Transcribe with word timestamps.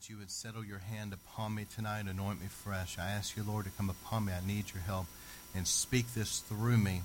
that 0.00 0.08
you 0.08 0.16
would 0.16 0.30
settle 0.30 0.64
your 0.64 0.78
hand 0.78 1.12
upon 1.12 1.54
me 1.54 1.66
tonight, 1.76 2.00
and 2.00 2.08
anoint 2.08 2.40
me 2.40 2.46
fresh. 2.46 2.98
I 2.98 3.10
ask 3.10 3.36
you, 3.36 3.42
Lord, 3.42 3.66
to 3.66 3.70
come 3.72 3.90
upon 3.90 4.24
me. 4.24 4.32
I 4.32 4.46
need 4.46 4.72
your 4.72 4.82
help. 4.82 5.04
And 5.54 5.66
speak 5.66 6.14
this 6.14 6.38
through 6.38 6.78
me 6.78 7.02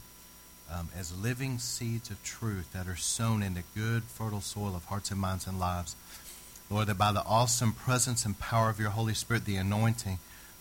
um, 0.71 0.87
as 0.97 1.17
living 1.17 1.57
seeds 1.57 2.09
of 2.09 2.23
truth 2.23 2.71
that 2.71 2.87
are 2.87 2.95
sown 2.95 3.43
into 3.43 3.63
good, 3.75 4.03
fertile 4.03 4.39
soil 4.39 4.77
of 4.77 4.85
hearts 4.85 5.11
and 5.11 5.19
minds 5.19 5.45
and 5.45 5.59
lives. 5.59 5.97
Lord, 6.69 6.87
that 6.87 6.97
by 6.97 7.11
the 7.11 7.25
awesome 7.25 7.73
presence 7.73 8.23
and 8.23 8.39
power 8.39 8.69
of 8.69 8.79
your 8.79 8.91
Holy 8.91 9.13
Spirit, 9.13 9.43
the 9.43 9.57
anointing, 9.57 10.19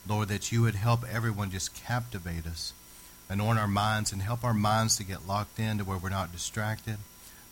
Lord, 0.09 0.27
that 0.27 0.51
you 0.51 0.63
would 0.63 0.75
help 0.75 1.05
everyone 1.09 1.53
just 1.53 1.73
captivate 1.75 2.47
us, 2.47 2.73
anoint 3.29 3.61
our 3.61 3.69
minds, 3.69 4.11
and 4.11 4.23
help 4.23 4.43
our 4.43 4.55
minds 4.55 4.97
to 4.97 5.05
get 5.05 5.29
locked 5.29 5.61
in 5.61 5.79
to 5.79 5.85
where 5.85 5.99
we're 5.99 6.09
not 6.09 6.33
distracted. 6.33 6.97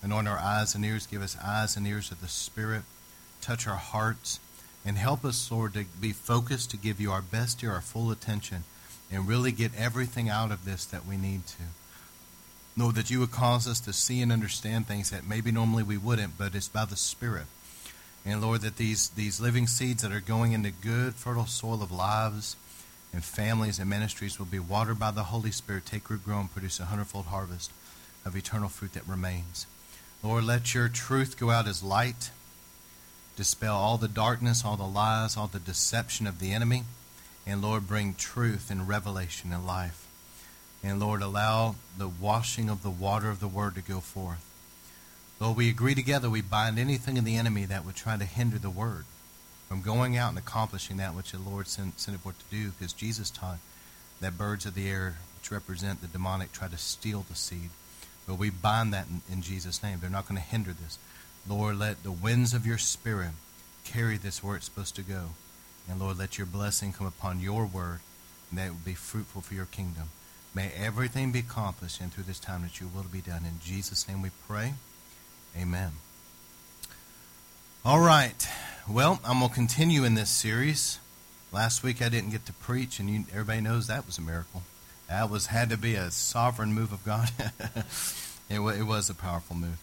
Anoint 0.03 0.27
our 0.27 0.39
eyes 0.39 0.75
and 0.75 0.85
ears, 0.85 1.07
give 1.07 1.23
us 1.23 1.37
eyes 1.41 1.77
and 1.77 1.87
ears 1.87 2.11
of 2.11 2.21
the 2.21 2.27
Spirit 2.27 2.83
touch 3.43 3.67
our 3.67 3.77
hearts, 3.77 4.39
and 4.85 4.99
help 4.99 5.25
us, 5.25 5.51
Lord, 5.51 5.75
to 5.75 5.85
be 6.01 6.13
focused, 6.13 6.71
to 6.71 6.77
give 6.77 7.01
you 7.01 7.13
our 7.13 7.23
best 7.23 7.61
here, 7.61 7.73
our 7.73 7.81
full 7.81 8.11
attention, 8.11 8.65
and 9.11 9.29
really 9.29 9.53
get 9.53 9.73
everything 9.77 10.29
out 10.29 10.51
of 10.51 10.65
this 10.65 10.85
that 10.87 11.07
we 11.07 11.17
need 11.17 11.47
to. 11.47 11.63
Lord, 12.77 12.95
that 12.95 13.11
you 13.11 13.21
would 13.21 13.31
cause 13.31 13.69
us 13.69 13.81
to 13.81 13.93
see 13.93 14.23
and 14.23 14.33
understand 14.33 14.87
things 14.87 15.11
that 15.11 15.29
maybe 15.29 15.53
normally 15.53 15.83
we 15.83 15.99
wouldn't, 15.99 16.39
but 16.39 16.55
it's 16.55 16.69
by 16.69 16.87
the 16.87 16.97
Spirit. 16.97 17.47
And 18.25 18.41
Lord, 18.41 18.63
that 18.63 18.77
these, 18.77 19.11
these 19.11 19.41
living 19.41 19.67
seeds 19.67 20.03
that 20.03 20.13
are 20.13 20.21
going 20.21 20.53
into 20.53 20.71
good, 20.71 21.15
fertile 21.15 21.47
soil 21.47 21.83
of 21.83 21.93
lives 21.93 22.57
and 23.13 23.23
families 23.23 23.79
and 23.79 23.91
ministries 23.91 24.39
will 24.39 24.47
be 24.47 24.59
watered 24.59 24.99
by 24.99 25.11
the 25.11 25.25
Holy 25.25 25.51
Spirit, 25.51 25.85
take 25.85 26.09
root, 26.09 26.25
grow, 26.25 26.41
and 26.41 26.53
produce 26.53 26.81
a 26.81 26.87
hundredfold 26.87 27.27
harvest 27.27 27.71
of 28.25 28.37
eternal 28.37 28.69
fruit 28.69 28.95
that 28.95 29.07
remains. 29.07 29.67
Lord, 30.23 30.45
let 30.45 30.73
your 30.73 30.89
truth 30.89 31.39
go 31.39 31.51
out 31.51 31.67
as 31.67 31.83
light 31.83 32.31
dispel 33.37 33.77
all 33.77 33.99
the 33.99 34.09
darkness, 34.09 34.65
all 34.65 34.77
the 34.77 34.85
lies, 34.85 35.37
all 35.37 35.47
the 35.47 35.59
deception 35.59 36.27
of 36.27 36.39
the 36.39 36.53
enemy. 36.53 36.85
And 37.47 37.61
Lord, 37.61 37.89
bring 37.89 38.15
truth 38.15 38.71
and 38.71 38.89
revelation 38.89 39.53
and 39.53 39.67
life. 39.67 40.07
And 40.85 41.01
Lord, 41.01 41.23
allow 41.23 41.77
the 41.97 42.09
washing 42.09 42.69
of 42.69 42.83
the 42.83 42.91
water 42.91 43.31
of 43.31 43.41
the 43.41 43.49
word 43.49 43.75
to 43.77 43.81
go 43.81 44.01
forth. 44.01 44.45
Lord, 45.41 45.57
we 45.57 45.69
agree 45.69 45.95
together, 45.95 46.31
we 46.31 46.41
bind 46.41 46.79
anything 46.79 47.17
in 47.17 47.25
the 47.25 47.37
enemy 47.37 47.65
that 47.65 47.85
would 47.85 47.97
try 47.97 48.17
to 48.17 48.25
hinder 48.25 48.59
the 48.59 48.71
word 48.71 49.05
from 49.69 49.83
going 49.83 50.17
out 50.17 50.29
and 50.29 50.39
accomplishing 50.39 50.99
that 50.99 51.15
which 51.15 51.33
the 51.33 51.39
Lord 51.39 51.67
sent, 51.67 51.99
sent 51.99 52.15
it 52.17 52.21
forth 52.21 52.39
to 52.39 52.55
do, 52.55 52.71
because 52.71 52.93
Jesus 52.93 53.31
taught 53.31 53.59
that 54.21 54.39
birds 54.39 54.67
of 54.67 54.75
the 54.75 54.89
air, 54.89 55.17
which 55.39 55.51
represent 55.51 56.01
the 56.01 56.07
demonic, 56.07 56.53
try 56.53 56.69
to 56.69 56.79
steal 56.79 57.25
the 57.29 57.35
seed. 57.35 57.71
But 58.27 58.39
we 58.39 58.51
bind 58.51 58.93
that 58.93 59.07
in, 59.09 59.23
in 59.33 59.43
Jesus' 59.43 59.83
name. 59.83 59.99
They're 60.01 60.11
not 60.11 60.29
going 60.29 60.41
to 60.41 60.47
hinder 60.47 60.73
this. 60.73 60.99
Lord, 61.49 61.79
let 61.79 62.03
the 62.03 62.13
winds 62.13 62.55
of 62.55 62.67
your 62.67 62.79
Spirit 62.79 63.31
carry 63.85 64.17
this 64.17 64.43
where 64.43 64.57
it's 64.57 64.67
supposed 64.67 64.97
to 64.97 65.03
go. 65.03 65.31
And 65.89 66.01
Lord, 66.01 66.19
let 66.19 66.39
your 66.39 66.47
blessing 66.47 66.93
come 66.93 67.07
upon 67.07 67.41
your 67.41 67.67
word, 67.67 68.01
and 68.51 68.59
that 68.59 68.67
it 68.69 68.71
will 68.71 68.79
be 68.85 68.95
fruitful 68.95 69.43
for 69.43 69.55
your 69.55 69.67
kingdom. 69.67 70.11
May 70.55 70.71
everything 70.77 71.33
be 71.33 71.41
accomplished 71.41 72.01
and 72.01 72.13
through 72.13 72.25
this 72.25 72.39
time 72.39 72.63
that 72.63 72.79
your 72.79 72.91
will 72.95 73.05
be 73.05 73.21
done. 73.21 73.45
In 73.45 73.59
Jesus' 73.65 74.07
name 74.07 74.23
we 74.23 74.31
pray. 74.47 74.75
Amen. 75.59 75.93
All 77.85 78.01
right. 78.01 78.47
Well, 78.89 79.19
I'm 79.25 79.39
going 79.39 79.49
to 79.49 79.55
continue 79.55 80.05
in 80.05 80.15
this 80.15 80.31
series. 80.31 80.99
Last 81.53 81.83
week 81.83 82.01
I 82.01 82.09
didn't 82.09 82.31
get 82.31 82.47
to 82.47 82.53
preach, 82.53 83.01
and 83.01 83.11
you, 83.11 83.25
everybody 83.33 83.61
knows 83.61 83.87
that 83.87 84.07
was 84.07 84.19
a 84.19 84.23
miracle. 84.23 84.63
That 85.09 85.29
was 85.31 85.47
had 85.47 85.71
to 85.71 85.77
be 85.77 85.95
a 85.95 86.11
sovereign 86.11 86.73
move 86.73 86.93
of 86.93 87.05
God. 87.05 87.31
it, 88.49 88.61
it 88.61 88.85
was 88.85 89.11
a 89.11 89.15
powerful 89.15 89.57
move. 89.57 89.79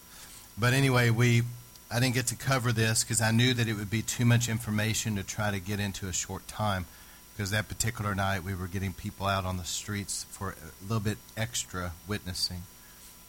But 0.60 0.74
anyway, 0.74 1.10
we 1.10 1.44
I 1.92 2.00
didn't 2.00 2.16
get 2.16 2.28
to 2.28 2.36
cover 2.36 2.72
this 2.72 3.04
because 3.04 3.22
I 3.22 3.32
knew 3.32 3.54
that 3.54 3.68
it 3.68 3.74
would 3.74 3.90
be 3.90 4.02
too 4.02 4.26
much 4.26 4.50
information 4.50 5.16
to 5.16 5.24
try 5.24 5.50
to 5.52 5.60
get 5.60 5.80
into 5.80 6.08
a 6.08 6.14
short 6.14 6.48
time. 6.48 6.86
Because 7.34 7.52
that 7.52 7.70
particular 7.70 8.14
night 8.14 8.44
we 8.44 8.54
were 8.54 8.68
getting 8.68 8.92
people 8.92 9.26
out 9.26 9.46
on 9.46 9.58
the 9.58 9.64
streets 9.64 10.26
for 10.30 10.50
a 10.52 10.84
little 10.84 11.00
bit 11.00 11.18
extra 11.38 11.94
witnessing 12.08 12.64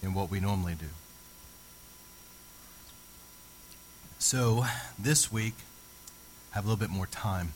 than 0.01 0.13
what 0.13 0.31
we 0.31 0.41
normally 0.41 0.75
do. 0.75 0.87
So 4.19 4.65
this 4.99 5.33
week 5.33 5.55
I 6.53 6.57
have 6.57 6.65
a 6.65 6.69
little 6.69 6.81
bit 6.81 6.91
more 6.91 7.07
time. 7.07 7.55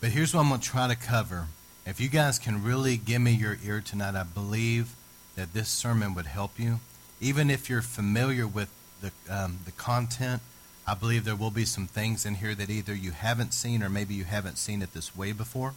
But 0.00 0.10
here's 0.10 0.34
what 0.34 0.40
I'm 0.40 0.48
going 0.48 0.60
to 0.60 0.66
try 0.68 0.88
to 0.88 0.96
cover. 0.96 1.46
If 1.86 2.00
you 2.00 2.08
guys 2.08 2.38
can 2.40 2.64
really 2.64 2.96
give 2.96 3.22
me 3.22 3.32
your 3.32 3.58
ear 3.64 3.80
tonight, 3.80 4.16
I 4.16 4.24
believe 4.24 4.94
that 5.36 5.54
this 5.54 5.68
sermon 5.68 6.14
would 6.14 6.26
help 6.26 6.58
you 6.58 6.80
even 7.20 7.50
if 7.50 7.68
you're 7.68 7.82
familiar 7.82 8.46
with 8.46 8.70
the, 9.00 9.12
um, 9.28 9.60
the 9.64 9.72
content, 9.72 10.42
I 10.86 10.94
believe 10.94 11.24
there 11.24 11.36
will 11.36 11.50
be 11.50 11.64
some 11.64 11.86
things 11.86 12.24
in 12.24 12.36
here 12.36 12.54
that 12.54 12.70
either 12.70 12.94
you 12.94 13.12
haven't 13.12 13.52
seen 13.52 13.82
or 13.82 13.88
maybe 13.88 14.14
you 14.14 14.24
haven't 14.24 14.58
seen 14.58 14.82
it 14.82 14.92
this 14.92 15.16
way 15.16 15.32
before. 15.32 15.74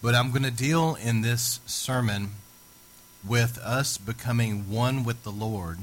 But 0.00 0.14
I'm 0.14 0.30
going 0.30 0.44
to 0.44 0.50
deal 0.50 0.96
in 0.96 1.20
this 1.20 1.60
sermon 1.66 2.30
with 3.26 3.58
us 3.58 3.98
becoming 3.98 4.70
one 4.70 5.04
with 5.04 5.22
the 5.24 5.30
Lord. 5.30 5.78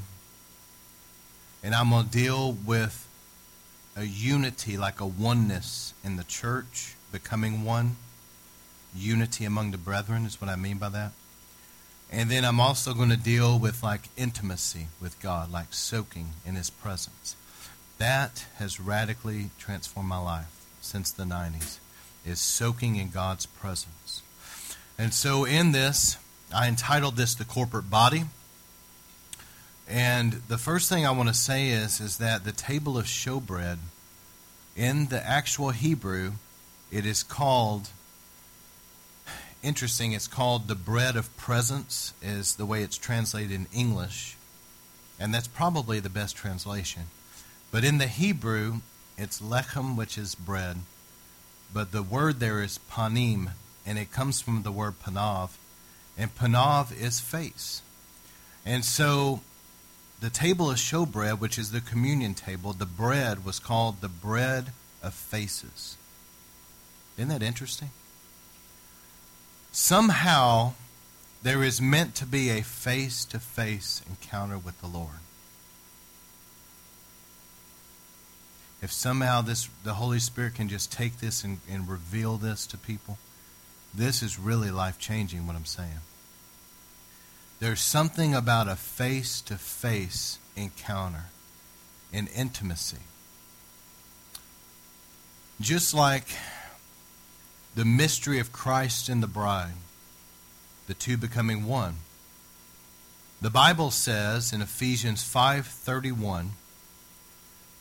And 1.63 1.75
I'm 1.75 1.89
going 1.89 2.05
to 2.05 2.11
deal 2.11 2.57
with 2.65 3.07
a 3.95 4.05
unity, 4.05 4.77
like 4.77 5.01
a 5.01 5.05
oneness 5.05 5.93
in 6.03 6.15
the 6.15 6.23
church, 6.23 6.95
becoming 7.11 7.63
one. 7.63 7.97
Unity 8.95 9.45
among 9.45 9.71
the 9.71 9.77
brethren 9.77 10.25
is 10.25 10.41
what 10.41 10.49
I 10.49 10.55
mean 10.55 10.77
by 10.77 10.89
that. 10.89 11.11
And 12.11 12.29
then 12.29 12.43
I'm 12.43 12.59
also 12.59 12.93
going 12.93 13.09
to 13.09 13.17
deal 13.17 13.59
with 13.59 13.83
like 13.83 14.09
intimacy 14.17 14.87
with 14.99 15.21
God, 15.21 15.51
like 15.51 15.73
soaking 15.73 16.29
in 16.45 16.55
His 16.55 16.69
presence. 16.69 17.35
That 17.99 18.45
has 18.57 18.79
radically 18.79 19.51
transformed 19.59 20.09
my 20.09 20.17
life 20.17 20.65
since 20.81 21.11
the 21.11 21.23
90s, 21.23 21.79
is 22.25 22.39
soaking 22.39 22.95
in 22.95 23.09
God's 23.09 23.45
presence. 23.45 24.21
And 24.97 25.13
so 25.13 25.45
in 25.45 25.71
this, 25.71 26.17
I 26.53 26.67
entitled 26.67 27.15
this 27.15 27.35
The 27.35 27.45
Corporate 27.45 27.89
Body. 27.89 28.23
And 29.87 30.41
the 30.47 30.57
first 30.57 30.89
thing 30.89 31.05
I 31.05 31.11
want 31.11 31.29
to 31.29 31.35
say 31.35 31.69
is, 31.69 31.99
is 31.99 32.17
that 32.17 32.43
the 32.43 32.51
table 32.51 32.97
of 32.97 33.05
showbread, 33.05 33.77
in 34.75 35.07
the 35.07 35.25
actual 35.25 35.71
Hebrew, 35.71 36.33
it 36.91 37.05
is 37.05 37.21
called 37.21 37.89
interesting. 39.63 40.13
It's 40.13 40.27
called 40.27 40.67
the 40.67 40.75
bread 40.75 41.15
of 41.15 41.35
presence, 41.37 42.13
is 42.21 42.55
the 42.55 42.65
way 42.65 42.83
it's 42.83 42.97
translated 42.97 43.51
in 43.51 43.67
English. 43.73 44.35
And 45.19 45.33
that's 45.33 45.47
probably 45.47 45.99
the 45.99 46.09
best 46.09 46.35
translation. 46.35 47.03
But 47.71 47.83
in 47.83 47.97
the 47.97 48.07
Hebrew, 48.07 48.81
it's 49.17 49.41
lechem, 49.41 49.95
which 49.95 50.17
is 50.17 50.33
bread. 50.35 50.77
But 51.73 51.91
the 51.91 52.03
word 52.03 52.39
there 52.39 52.61
is 52.61 52.79
panim, 52.91 53.51
and 53.85 53.99
it 53.99 54.11
comes 54.11 54.41
from 54.41 54.63
the 54.63 54.71
word 54.71 54.95
panav. 55.03 55.51
And 56.17 56.35
panav 56.35 56.97
is 56.97 57.19
face. 57.19 57.81
And 58.65 58.83
so 58.83 59.41
the 60.21 60.29
table 60.29 60.69
of 60.69 60.77
showbread, 60.77 61.39
which 61.39 61.57
is 61.57 61.71
the 61.71 61.81
communion 61.81 62.33
table, 62.33 62.73
the 62.73 62.85
bread 62.85 63.45
was 63.45 63.59
called 63.59 64.01
the 64.01 64.09
bread 64.09 64.73
of 65.01 65.13
faces. 65.13 65.97
Isn't 67.17 67.29
that 67.29 67.43
interesting? 67.43 67.89
Somehow 69.79 70.73
there 71.41 71.63
is 71.63 71.81
meant 71.81 72.13
to 72.13 72.25
be 72.25 72.49
a 72.49 72.61
face 72.61 73.23
to 73.23 73.39
face 73.39 74.01
encounter 74.09 74.57
with 74.57 74.79
the 74.81 74.87
Lord. 74.87 75.21
If 78.81 78.91
somehow 78.91 79.41
this 79.41 79.69
the 79.83 79.93
Holy 79.93 80.19
Spirit 80.19 80.55
can 80.55 80.67
just 80.67 80.91
take 80.91 81.19
this 81.19 81.43
and, 81.45 81.59
and 81.71 81.87
reveal 81.87 82.35
this 82.35 82.67
to 82.67 82.77
people, 82.77 83.17
this 83.95 84.21
is 84.21 84.37
really 84.37 84.69
life 84.69 84.99
changing 84.99 85.47
what 85.47 85.55
I'm 85.55 85.65
saying. 85.65 86.01
There's 87.61 87.81
something 87.81 88.35
about 88.35 88.67
a 88.67 88.75
face 88.75 89.41
to 89.41 89.55
face 89.55 90.39
encounter 90.57 91.25
in 92.11 92.27
intimacy. 92.27 93.03
Just 95.61 95.93
like 95.93 96.27
the 97.75 97.85
mystery 97.85 98.39
of 98.39 98.51
Christ 98.51 99.09
and 99.09 99.21
the 99.21 99.27
bride, 99.27 99.73
the 100.87 100.93
two 100.93 101.17
becoming 101.17 101.65
one. 101.65 101.97
The 103.41 103.49
Bible 103.49 103.91
says 103.91 104.51
in 104.51 104.61
Ephesians 104.61 105.23
5:31, 105.23 106.55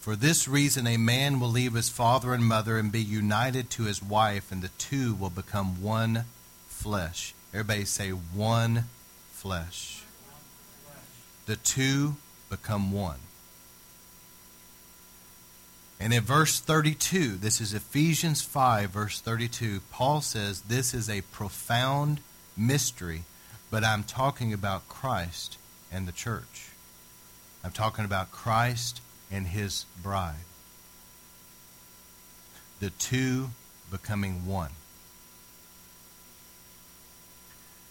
"For 0.01 0.15
this 0.15 0.47
reason 0.47 0.87
a 0.87 0.97
man 0.97 1.41
will 1.41 1.51
leave 1.51 1.75
his 1.75 1.89
father 1.89 2.33
and 2.33 2.45
mother 2.45 2.79
and 2.79 2.93
be 2.93 3.03
united 3.03 3.71
to 3.71 3.85
his 3.85 4.03
wife, 4.03 4.53
and 4.53 4.63
the 4.63 4.71
two 4.79 5.15
will 5.15 5.31
become 5.31 5.83
one 5.83 6.27
flesh." 6.69 7.35
Everybody 7.53 7.85
say 7.87 8.11
one 8.11 8.89
flesh. 9.33 10.03
The 11.47 11.57
two 11.57 12.17
become 12.51 12.93
one. 12.93 13.21
And 16.01 16.13
in 16.13 16.23
verse 16.23 16.61
32, 16.61 17.37
this 17.37 17.61
is 17.61 17.75
Ephesians 17.75 18.41
5, 18.43 18.91
verse 18.91 19.21
32, 19.21 19.81
Paul 19.91 20.21
says 20.21 20.63
this 20.63 20.95
is 20.95 21.11
a 21.11 21.23
profound 21.23 22.21
mystery, 22.57 23.25
but 23.71 23.83
I'm 23.83 24.05
talking 24.05 24.53
about 24.53 24.89
Christ 24.89 25.59
and 25.91 26.07
the 26.07 26.13
church. 26.13 26.71
I'm 27.65 27.73
talking 27.73 28.05
about 28.05 28.31
Christ 28.31 29.01
and 29.31 29.49
his 29.49 29.87
bride. 30.03 30.45
the 32.81 32.91
two 32.91 33.51
becoming 33.91 34.47
one. 34.47 34.71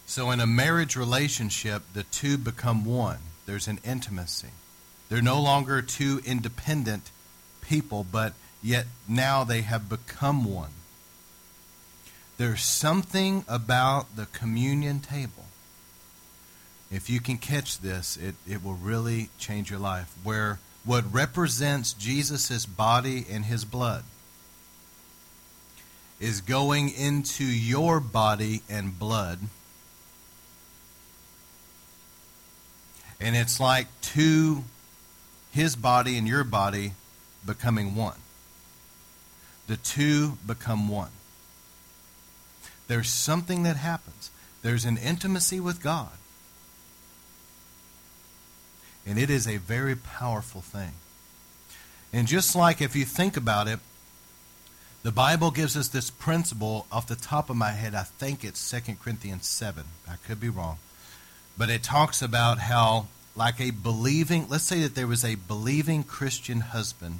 So, 0.05 0.31
in 0.31 0.39
a 0.39 0.47
marriage 0.47 0.95
relationship, 0.95 1.83
the 1.93 2.03
two 2.03 2.37
become 2.37 2.85
one. 2.85 3.19
There's 3.45 3.67
an 3.67 3.79
intimacy. 3.83 4.51
They're 5.09 5.21
no 5.21 5.41
longer 5.41 5.81
two 5.81 6.21
independent 6.25 7.11
people, 7.67 8.05
but 8.09 8.33
yet 8.63 8.85
now 9.07 9.43
they 9.43 9.61
have 9.61 9.89
become 9.89 10.43
one. 10.43 10.71
There's 12.37 12.61
something 12.61 13.43
about 13.47 14.15
the 14.15 14.27
communion 14.27 14.99
table. 14.99 15.45
If 16.91 17.09
you 17.09 17.19
can 17.19 17.37
catch 17.37 17.79
this, 17.79 18.15
it, 18.15 18.35
it 18.47 18.63
will 18.63 18.75
really 18.75 19.29
change 19.37 19.69
your 19.69 19.79
life. 19.79 20.13
Where 20.23 20.59
what 20.85 21.03
represents 21.11 21.93
Jesus' 21.93 22.65
body 22.65 23.25
and 23.29 23.45
his 23.45 23.65
blood 23.65 24.03
is 26.19 26.41
going 26.41 26.89
into 26.89 27.43
your 27.43 27.99
body 27.99 28.61
and 28.69 28.97
blood. 28.97 29.39
And 33.19 33.35
it's 33.35 33.59
like 33.59 33.87
two, 34.01 34.63
his 35.51 35.75
body 35.75 36.17
and 36.17 36.27
your 36.27 36.43
body 36.43 36.93
becoming 37.47 37.95
one. 37.95 38.19
The 39.65 39.77
two 39.77 40.37
become 40.45 40.87
one. 40.87 41.09
There's 42.87 43.09
something 43.09 43.63
that 43.63 43.75
happens. 43.75 44.29
There's 44.61 44.85
an 44.85 44.97
intimacy 44.97 45.59
with 45.59 45.81
God. 45.81 46.11
And 49.05 49.17
it 49.17 49.29
is 49.29 49.47
a 49.47 49.57
very 49.57 49.95
powerful 49.95 50.61
thing. 50.61 50.91
And 52.13 52.27
just 52.27 52.55
like 52.55 52.81
if 52.81 52.95
you 52.95 53.05
think 53.05 53.35
about 53.35 53.67
it, 53.67 53.79
the 55.03 55.11
Bible 55.11 55.51
gives 55.51 55.77
us 55.77 55.87
this 55.87 56.09
principle 56.09 56.87
off 56.91 57.07
the 57.07 57.15
top 57.15 57.49
of 57.49 57.55
my 57.55 57.71
head. 57.71 57.95
I 57.95 58.03
think 58.03 58.43
it's 58.43 58.71
2 58.71 58.95
Corinthians 58.95 59.47
7. 59.47 59.83
I 60.09 60.15
could 60.27 60.39
be 60.39 60.49
wrong. 60.49 60.79
But 61.57 61.69
it 61.69 61.83
talks 61.83 62.21
about 62.21 62.59
how, 62.59 63.07
like 63.35 63.59
a 63.61 63.71
believing, 63.71 64.47
let's 64.49 64.63
say 64.63 64.81
that 64.81 64.95
there 64.95 65.07
was 65.07 65.23
a 65.23 65.35
believing 65.35 66.03
Christian 66.03 66.61
husband 66.61 67.19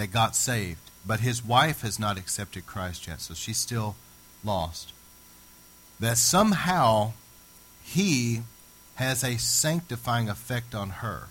that 0.00 0.10
got 0.10 0.34
saved, 0.34 0.80
but 1.06 1.20
his 1.20 1.44
wife 1.44 1.82
has 1.82 1.98
not 1.98 2.16
accepted 2.16 2.66
Christ 2.66 3.06
yet, 3.06 3.20
so 3.20 3.34
she's 3.34 3.58
still 3.58 3.96
lost. 4.42 4.94
That 6.00 6.16
somehow 6.16 7.12
he 7.82 8.40
has 8.94 9.22
a 9.22 9.36
sanctifying 9.36 10.30
effect 10.30 10.74
on 10.74 10.88
her. 10.88 11.24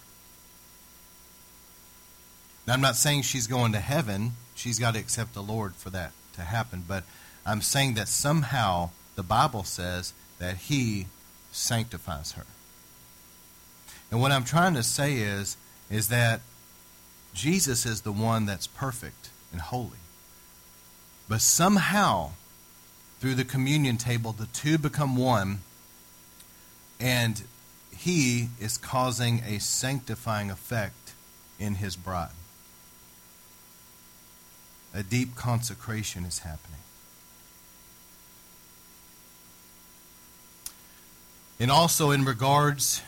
Now, 2.67 2.73
I'm 2.75 2.81
not 2.81 2.95
saying 2.95 3.23
she's 3.23 3.47
going 3.47 3.71
to 3.71 3.79
heaven. 3.79 4.33
She's 4.53 4.77
got 4.77 4.93
to 4.93 4.99
accept 4.99 5.33
the 5.33 5.41
Lord 5.41 5.73
for 5.73 5.89
that 5.89 6.11
to 6.33 6.41
happen. 6.41 6.83
But 6.87 7.05
I'm 7.47 7.61
saying 7.61 7.95
that 7.95 8.07
somehow 8.07 8.91
the 9.15 9.23
Bible 9.23 9.63
says 9.63 10.13
that 10.37 10.57
He 10.57 11.07
sanctifies 11.51 12.33
her. 12.33 12.45
And 14.11 14.21
what 14.21 14.31
I'm 14.31 14.43
trying 14.43 14.75
to 14.75 14.83
say 14.83 15.15
is, 15.15 15.57
is 15.89 16.09
that 16.09 16.41
Jesus 17.33 17.85
is 17.85 18.01
the 18.01 18.11
one 18.11 18.45
that's 18.45 18.67
perfect 18.67 19.29
and 19.51 19.61
holy. 19.61 19.99
But 21.27 21.41
somehow, 21.41 22.31
through 23.19 23.35
the 23.35 23.45
communion 23.45 23.97
table, 23.97 24.31
the 24.31 24.47
two 24.47 24.77
become 24.77 25.15
one, 25.15 25.59
and 26.99 27.43
he 27.95 28.49
is 28.59 28.77
causing 28.77 29.41
a 29.45 29.59
sanctifying 29.59 30.49
effect 30.49 31.13
in 31.59 31.75
his 31.75 31.95
bride. 31.95 32.31
A 34.93 35.03
deep 35.03 35.35
consecration 35.35 36.25
is 36.25 36.39
happening. 36.39 36.79
And 41.59 41.69
also, 41.69 42.11
in 42.11 42.23
regards 42.23 43.01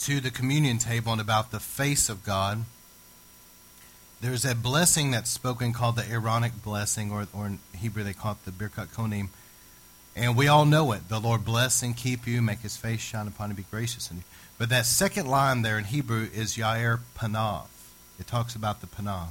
to 0.00 0.20
the 0.20 0.30
communion 0.30 0.78
table 0.78 1.12
and 1.12 1.20
about 1.20 1.50
the 1.50 1.60
face 1.60 2.08
of 2.08 2.24
God, 2.24 2.64
there's 4.20 4.44
a 4.44 4.54
blessing 4.54 5.10
that's 5.10 5.30
spoken 5.30 5.72
called 5.72 5.96
the 5.96 6.08
Aaronic 6.10 6.62
blessing, 6.62 7.10
or, 7.10 7.26
or 7.32 7.46
in 7.46 7.58
Hebrew 7.76 8.02
they 8.02 8.12
call 8.12 8.32
it 8.32 8.44
the 8.44 8.50
Birkat 8.50 8.88
Kohanim 8.88 9.28
and 10.18 10.36
we 10.36 10.48
all 10.48 10.64
know 10.64 10.90
it. 10.92 11.08
The 11.08 11.20
Lord 11.20 11.44
bless 11.44 11.82
and 11.82 11.96
keep 11.96 12.26
you, 12.26 12.42
make 12.42 12.60
his 12.60 12.76
face 12.76 13.00
shine 13.00 13.28
upon 13.28 13.50
you, 13.50 13.56
be 13.56 13.64
gracious 13.70 14.10
in 14.10 14.18
you. 14.18 14.22
But 14.58 14.68
that 14.70 14.84
second 14.84 15.28
line 15.28 15.62
there 15.62 15.78
in 15.78 15.84
Hebrew 15.84 16.28
is 16.34 16.56
Yair 16.56 16.98
Panav. 17.16 17.66
It 18.18 18.26
talks 18.26 18.56
about 18.56 18.80
the 18.80 18.88
Panav. 18.88 19.28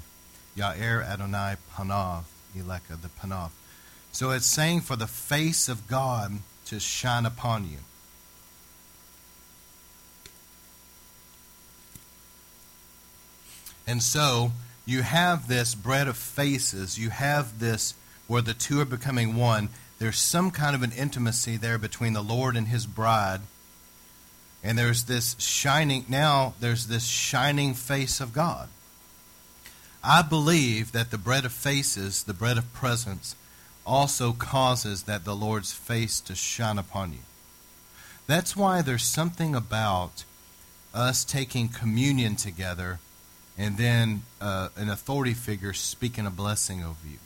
Yair 0.56 1.06
Adonai 1.06 1.58
Panav, 1.75 2.24
Eleka, 2.58 3.02
the 3.02 3.10
Panav. 3.10 3.50
So 4.13 4.31
it's 4.31 4.46
saying 4.46 4.81
for 4.81 4.96
the 4.96 5.08
face 5.08 5.68
of 5.68 5.88
God 5.88 6.40
to 6.68 6.80
shine 6.80 7.25
upon 7.25 7.70
you. 7.70 7.80
And 13.88 14.04
so 14.04 14.51
you 14.86 15.01
have 15.01 15.48
this 15.48 15.74
bread 15.74 16.07
of 16.07 16.18
faces. 16.18 17.00
You 17.00 17.10
have 17.10 17.60
this 17.60 17.95
where 18.28 18.42
the 18.42 18.54
two 18.54 18.81
are 18.81 18.86
becoming 18.86 19.36
one 19.36 19.69
there's 20.00 20.18
some 20.18 20.51
kind 20.51 20.75
of 20.75 20.84
an 20.84 20.92
intimacy 20.92 21.57
there 21.57 21.78
between 21.78 22.13
the 22.13 22.22
Lord 22.22 22.56
and 22.56 22.68
his 22.68 22.86
bride. 22.86 23.42
And 24.63 24.78
there's 24.78 25.06
this 25.06 25.36
shining, 25.39 26.06
now 26.07 26.54
there's 26.60 26.88
this 26.88 27.06
shining 27.06 27.74
face 27.74 28.19
of 28.19 28.34
God. 28.34 28.69
I 30.04 30.22
believe 30.22 30.92
that 30.92 31.10
the 31.10 31.18
bread 31.18 31.45
of 31.45 31.51
faces, 31.51 32.24
the 32.24 32.34
bread 32.34 32.57
of 32.57 32.72
presence, 32.74 33.36
also 33.86 34.34
causes 34.34 35.04
that 35.04 35.25
the 35.25 35.36
Lord's 35.36 35.74
face 35.74 36.19
to 36.22 36.36
shine 36.36 36.78
upon 36.78 37.13
you. 37.13 37.19
That's 38.28 38.56
why 38.56 38.81
there's 38.81 39.04
something 39.04 39.56
about 39.56 40.25
us 40.94 41.24
taking 41.24 41.69
communion 41.69 42.36
together 42.36 43.00
and 43.57 43.77
then 43.77 44.24
uh, 44.39 44.69
an 44.75 44.89
authority 44.89 45.33
figure 45.33 45.74
speaking 45.74 46.25
a 46.25 46.31
blessing 46.31 46.83
over 46.83 47.07
you 47.09 47.18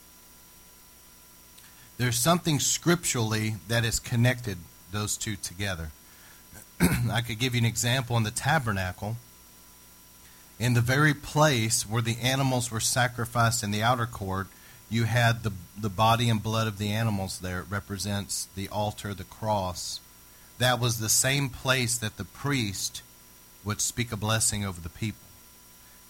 there's 2.02 2.18
something 2.18 2.60
scripturally 2.60 3.58
that 3.68 3.86
is 3.86 4.00
connected 4.00 4.58
those 4.92 5.16
two 5.16 5.36
together. 5.36 5.92
I 7.12 7.22
could 7.22 7.38
give 7.38 7.54
you 7.54 7.60
an 7.60 7.66
example 7.66 8.18
in 8.18 8.24
the 8.24 8.32
tabernacle. 8.32 9.18
In 10.60 10.74
the 10.74 10.82
very 10.82 11.14
place 11.14 11.88
where 11.88 12.02
the 12.02 12.18
animals 12.20 12.72
were 12.72 12.80
sacrificed 12.80 13.64
in 13.64 13.70
the 13.70 13.84
outer 13.84 14.08
court, 14.08 14.48
you 14.90 15.04
had 15.04 15.44
the, 15.44 15.52
the 15.80 15.90
body 15.90 16.28
and 16.28 16.42
blood 16.42 16.66
of 16.66 16.80
the 16.80 16.92
animals 16.92 17.38
there. 17.38 17.60
It 17.60 17.68
represents 17.70 18.48
the 18.56 18.68
altar, 18.70 19.14
the 19.14 19.24
cross. 19.24 20.00
That 20.58 20.80
was 20.80 20.98
the 20.98 21.08
same 21.08 21.50
place 21.50 22.00
that 22.00 22.18
the 22.18 22.26
priest 22.26 23.04
would 23.64 23.80
speak 23.80 24.12
a 24.12 24.18
blessing 24.18 24.66
over 24.66 24.82
the 24.82 24.90
people. 24.90 25.22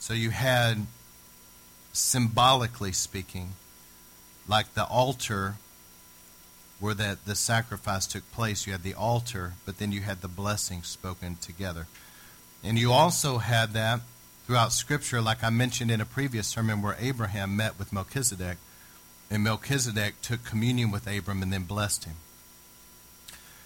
So 0.01 0.15
you 0.15 0.31
had, 0.31 0.87
symbolically 1.93 2.91
speaking, 2.91 3.51
like 4.47 4.73
the 4.73 4.83
altar 4.83 5.57
where 6.79 6.95
that 6.95 7.25
the 7.25 7.35
sacrifice 7.35 8.07
took 8.07 8.29
place, 8.31 8.65
you 8.65 8.73
had 8.73 8.81
the 8.81 8.95
altar, 8.95 9.53
but 9.63 9.77
then 9.77 9.91
you 9.91 10.01
had 10.01 10.21
the 10.21 10.27
blessing 10.27 10.81
spoken 10.81 11.35
together. 11.35 11.85
And 12.63 12.79
you 12.79 12.91
also 12.91 13.37
had 13.37 13.73
that 13.73 13.99
throughout 14.47 14.73
Scripture, 14.73 15.21
like 15.21 15.43
I 15.43 15.51
mentioned 15.51 15.91
in 15.91 16.01
a 16.01 16.05
previous 16.05 16.47
sermon, 16.47 16.81
where 16.81 16.97
Abraham 16.99 17.55
met 17.55 17.77
with 17.77 17.93
Melchizedek, 17.93 18.57
and 19.29 19.43
Melchizedek 19.43 20.19
took 20.23 20.43
communion 20.43 20.89
with 20.89 21.05
Abram 21.05 21.43
and 21.43 21.53
then 21.53 21.65
blessed 21.65 22.05
him. 22.05 22.15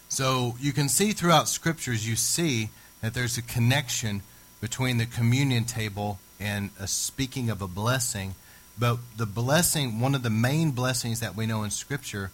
So 0.10 0.58
you 0.60 0.74
can 0.74 0.90
see 0.90 1.14
throughout 1.14 1.48
Scriptures, 1.48 2.06
you 2.06 2.18
see 2.18 2.72
that 3.00 3.14
there's 3.14 3.38
a 3.38 3.42
connection 3.42 4.22
between 4.60 4.98
the 4.98 5.06
communion 5.06 5.64
table 5.64 6.20
and 6.40 6.72
speaking 6.86 7.50
of 7.50 7.62
a 7.62 7.68
blessing. 7.68 8.36
But 8.78 8.98
the 9.16 9.26
blessing, 9.26 10.00
one 10.00 10.16
of 10.16 10.24
the 10.24 10.30
main 10.30 10.72
blessings 10.72 11.20
that 11.22 11.36
we 11.36 11.46
know 11.46 11.64
in 11.64 11.72
Scripture, 11.72 12.32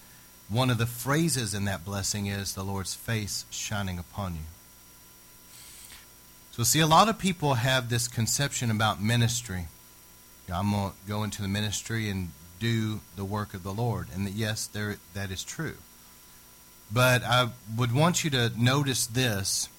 one 0.50 0.70
of 0.70 0.78
the 0.78 0.86
phrases 0.86 1.54
in 1.54 1.66
that 1.66 1.86
blessing 1.86 2.26
is 2.26 2.54
the 2.54 2.64
Lord's 2.64 2.96
face 2.96 3.46
shining 3.52 4.00
upon 4.00 4.34
you. 4.34 4.42
So, 6.52 6.64
see, 6.64 6.80
a 6.80 6.88
lot 6.88 7.08
of 7.08 7.18
people 7.18 7.54
have 7.54 7.90
this 7.90 8.08
conception 8.08 8.70
about 8.70 9.02
ministry. 9.02 9.68
I'm 10.52 10.72
going 10.72 10.92
to 10.92 10.96
go 11.08 11.24
into 11.24 11.42
the 11.42 11.48
ministry 11.48 12.10
and 12.10 12.32
do 12.60 13.00
the 13.16 13.24
work 13.24 13.54
of 13.54 13.64
the 13.64 13.74
Lord. 13.74 14.08
And 14.14 14.28
that, 14.28 14.34
yes, 14.34 14.68
there, 14.68 14.98
that 15.14 15.32
is 15.32 15.44
true. 15.44 15.76
But 16.92 17.24
I 17.24 17.50
would 17.78 17.94
want 17.94 18.26
you 18.26 18.30
to 18.32 18.52
notice 18.58 19.08
this. 19.08 19.70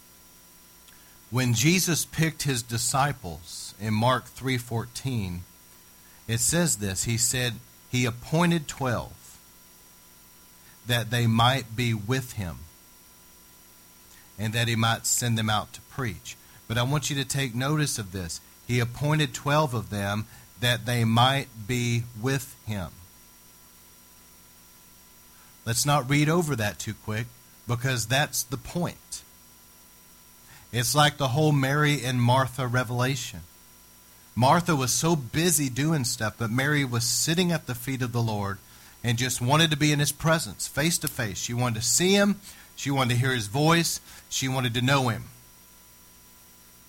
When 1.32 1.54
Jesus 1.54 2.04
picked 2.04 2.42
his 2.42 2.62
disciples 2.62 3.74
in 3.80 3.94
Mark 3.94 4.28
3:14, 4.28 5.44
it 6.28 6.40
says 6.40 6.76
this. 6.76 7.04
He 7.04 7.16
said 7.16 7.54
he 7.90 8.04
appointed 8.04 8.68
12 8.68 9.38
that 10.84 11.10
they 11.10 11.26
might 11.26 11.74
be 11.74 11.94
with 11.94 12.32
him 12.32 12.58
and 14.38 14.52
that 14.52 14.68
he 14.68 14.76
might 14.76 15.06
send 15.06 15.38
them 15.38 15.48
out 15.48 15.72
to 15.72 15.80
preach. 15.80 16.36
But 16.68 16.76
I 16.76 16.82
want 16.82 17.08
you 17.08 17.16
to 17.16 17.24
take 17.24 17.54
notice 17.54 17.98
of 17.98 18.12
this. 18.12 18.42
He 18.66 18.78
appointed 18.78 19.32
12 19.32 19.72
of 19.72 19.88
them 19.88 20.26
that 20.60 20.84
they 20.84 21.02
might 21.02 21.48
be 21.66 22.04
with 22.20 22.54
him. 22.66 22.90
Let's 25.64 25.86
not 25.86 26.10
read 26.10 26.28
over 26.28 26.54
that 26.56 26.78
too 26.78 26.92
quick 26.92 27.26
because 27.66 28.06
that's 28.06 28.42
the 28.42 28.58
point. 28.58 29.21
It's 30.72 30.94
like 30.94 31.18
the 31.18 31.28
whole 31.28 31.52
Mary 31.52 32.02
and 32.02 32.20
Martha 32.20 32.66
revelation. 32.66 33.40
Martha 34.34 34.74
was 34.74 34.92
so 34.92 35.14
busy 35.14 35.68
doing 35.68 36.04
stuff, 36.04 36.34
but 36.38 36.50
Mary 36.50 36.84
was 36.84 37.04
sitting 37.04 37.52
at 37.52 37.66
the 37.66 37.74
feet 37.74 38.00
of 38.00 38.12
the 38.12 38.22
Lord 38.22 38.58
and 39.04 39.18
just 39.18 39.42
wanted 39.42 39.70
to 39.70 39.76
be 39.76 39.92
in 39.92 39.98
his 39.98 40.12
presence, 40.12 40.66
face 40.66 40.96
to 40.98 41.08
face. 41.08 41.38
She 41.38 41.52
wanted 41.52 41.80
to 41.80 41.86
see 41.86 42.14
him, 42.14 42.40
she 42.74 42.90
wanted 42.90 43.14
to 43.14 43.20
hear 43.20 43.34
his 43.34 43.48
voice, 43.48 44.00
she 44.30 44.48
wanted 44.48 44.72
to 44.74 44.80
know 44.80 45.08
him. 45.08 45.24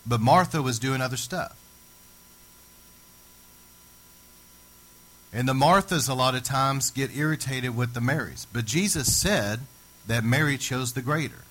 But 0.06 0.22
Martha 0.22 0.62
was 0.62 0.80
doing 0.80 1.02
other 1.02 1.18
stuff. 1.18 1.60
And 5.34 5.48
the 5.48 5.54
Marthas, 5.54 6.08
a 6.08 6.14
lot 6.14 6.36
of 6.36 6.44
times, 6.44 6.92
get 6.92 7.16
irritated 7.16 7.76
with 7.76 7.94
the 7.94 8.02
Marys. 8.02 8.46
But 8.54 8.66
Jesus 8.66 9.16
said 9.18 9.62
that 10.06 10.24
Mary 10.24 10.58
chose 10.58 10.94
the 10.94 11.02
greater. 11.02 11.42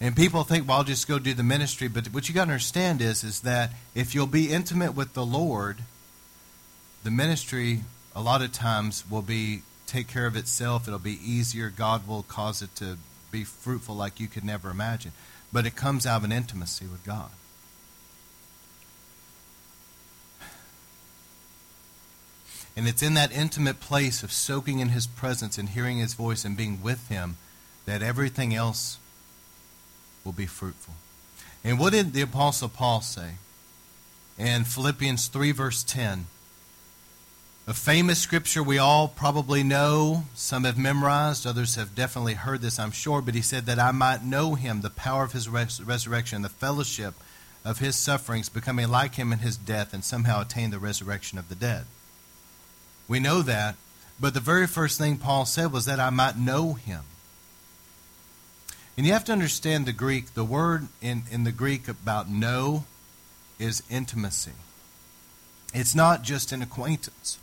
And 0.00 0.16
people 0.16 0.44
think, 0.44 0.66
well, 0.66 0.78
I'll 0.78 0.84
just 0.84 1.06
go 1.06 1.18
do 1.18 1.34
the 1.34 1.42
ministry. 1.42 1.86
But 1.86 2.06
what 2.08 2.28
you 2.28 2.34
got 2.34 2.46
to 2.46 2.52
understand 2.52 3.02
is, 3.02 3.22
is 3.22 3.40
that 3.40 3.70
if 3.94 4.14
you'll 4.14 4.26
be 4.26 4.50
intimate 4.50 4.94
with 4.94 5.12
the 5.12 5.26
Lord, 5.26 5.78
the 7.04 7.10
ministry 7.10 7.80
a 8.16 8.22
lot 8.22 8.40
of 8.40 8.52
times 8.52 9.04
will 9.10 9.22
be 9.22 9.62
take 9.86 10.08
care 10.08 10.26
of 10.26 10.36
itself. 10.36 10.86
It'll 10.86 10.98
be 10.98 11.18
easier. 11.22 11.68
God 11.68 12.08
will 12.08 12.22
cause 12.22 12.62
it 12.62 12.74
to 12.76 12.96
be 13.30 13.44
fruitful 13.44 13.94
like 13.94 14.18
you 14.18 14.26
could 14.26 14.44
never 14.44 14.70
imagine. 14.70 15.12
But 15.52 15.66
it 15.66 15.76
comes 15.76 16.06
out 16.06 16.18
of 16.18 16.24
an 16.24 16.32
intimacy 16.32 16.86
with 16.86 17.04
God. 17.04 17.30
And 22.76 22.88
it's 22.88 23.02
in 23.02 23.14
that 23.14 23.32
intimate 23.32 23.80
place 23.80 24.22
of 24.22 24.32
soaking 24.32 24.78
in 24.78 24.90
His 24.90 25.06
presence 25.06 25.58
and 25.58 25.68
hearing 25.68 25.98
His 25.98 26.14
voice 26.14 26.44
and 26.44 26.56
being 26.56 26.82
with 26.82 27.08
Him 27.08 27.36
that 27.84 28.00
everything 28.00 28.54
else 28.54 28.98
will 30.24 30.32
be 30.32 30.46
fruitful. 30.46 30.94
And 31.64 31.78
what 31.78 31.92
did 31.92 32.12
the 32.12 32.22
Apostle 32.22 32.68
Paul 32.68 33.00
say? 33.00 33.32
In 34.38 34.64
Philippians 34.64 35.28
3, 35.28 35.52
verse 35.52 35.82
10, 35.82 36.26
a 37.66 37.74
famous 37.74 38.18
scripture 38.18 38.62
we 38.62 38.78
all 38.78 39.06
probably 39.06 39.62
know. 39.62 40.24
Some 40.34 40.64
have 40.64 40.78
memorized, 40.78 41.46
others 41.46 41.76
have 41.76 41.94
definitely 41.94 42.34
heard 42.34 42.62
this, 42.62 42.78
I'm 42.78 42.90
sure. 42.90 43.22
But 43.22 43.34
he 43.34 43.42
said, 43.42 43.66
That 43.66 43.78
I 43.78 43.92
might 43.92 44.24
know 44.24 44.54
him, 44.54 44.80
the 44.80 44.90
power 44.90 45.22
of 45.22 45.32
his 45.32 45.48
res- 45.48 45.80
resurrection, 45.80 46.42
the 46.42 46.48
fellowship 46.48 47.14
of 47.64 47.78
his 47.78 47.94
sufferings, 47.94 48.48
becoming 48.48 48.88
like 48.88 49.16
him 49.16 49.32
in 49.32 49.40
his 49.40 49.56
death, 49.56 49.92
and 49.92 50.02
somehow 50.02 50.40
attain 50.40 50.70
the 50.70 50.78
resurrection 50.78 51.38
of 51.38 51.48
the 51.48 51.54
dead. 51.54 51.84
We 53.06 53.20
know 53.20 53.42
that. 53.42 53.76
But 54.18 54.34
the 54.34 54.40
very 54.40 54.66
first 54.66 54.98
thing 54.98 55.16
Paul 55.16 55.46
said 55.46 55.72
was 55.72 55.84
that 55.84 56.00
I 56.00 56.10
might 56.10 56.36
know 56.36 56.74
him. 56.74 57.02
And 59.00 59.06
you 59.06 59.14
have 59.14 59.24
to 59.24 59.32
understand 59.32 59.86
the 59.86 59.94
Greek. 59.94 60.34
The 60.34 60.44
word 60.44 60.88
in, 61.00 61.22
in 61.30 61.44
the 61.44 61.52
Greek 61.52 61.88
about 61.88 62.28
know 62.28 62.84
is 63.58 63.82
intimacy. 63.88 64.52
It's 65.72 65.94
not 65.94 66.22
just 66.22 66.52
an 66.52 66.60
acquaintance. 66.60 67.38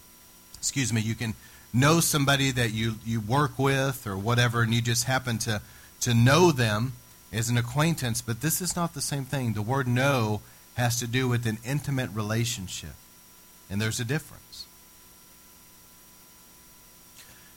Excuse 0.59 0.93
me, 0.93 1.01
you 1.01 1.15
can 1.15 1.33
know 1.73 1.99
somebody 1.99 2.51
that 2.51 2.73
you, 2.73 2.97
you 3.03 3.19
work 3.19 3.57
with 3.57 4.05
or 4.05 4.15
whatever, 4.15 4.61
and 4.61 4.71
you 4.71 4.83
just 4.83 5.05
happen 5.05 5.39
to, 5.39 5.63
to 6.01 6.13
know 6.13 6.51
them 6.51 6.93
as 7.33 7.49
an 7.49 7.57
acquaintance, 7.57 8.21
but 8.21 8.41
this 8.41 8.61
is 8.61 8.75
not 8.75 8.93
the 8.93 9.01
same 9.01 9.25
thing. 9.25 9.53
The 9.53 9.63
word 9.63 9.87
know 9.87 10.41
has 10.75 10.99
to 10.99 11.07
do 11.07 11.27
with 11.27 11.47
an 11.47 11.57
intimate 11.65 12.11
relationship, 12.11 12.93
and 13.67 13.81
there's 13.81 13.99
a 13.99 14.05
difference. 14.05 14.66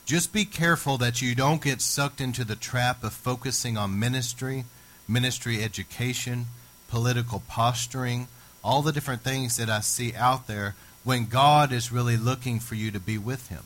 Just 0.05 0.33
be 0.33 0.45
careful 0.45 0.97
that 0.97 1.21
you 1.21 1.35
don't 1.35 1.63
get 1.63 1.81
sucked 1.81 2.19
into 2.19 2.43
the 2.43 2.55
trap 2.55 3.03
of 3.03 3.13
focusing 3.13 3.77
on 3.77 3.99
ministry, 3.99 4.65
ministry 5.07 5.63
education, 5.63 6.47
political 6.87 7.41
posturing, 7.47 8.27
all 8.63 8.81
the 8.81 8.91
different 8.91 9.21
things 9.21 9.57
that 9.57 9.69
I 9.69 9.79
see 9.79 10.13
out 10.15 10.47
there 10.47 10.75
when 11.03 11.25
God 11.25 11.71
is 11.71 11.91
really 11.91 12.17
looking 12.17 12.59
for 12.59 12.75
you 12.75 12.91
to 12.91 12.99
be 12.99 13.17
with 13.17 13.47
Him, 13.47 13.63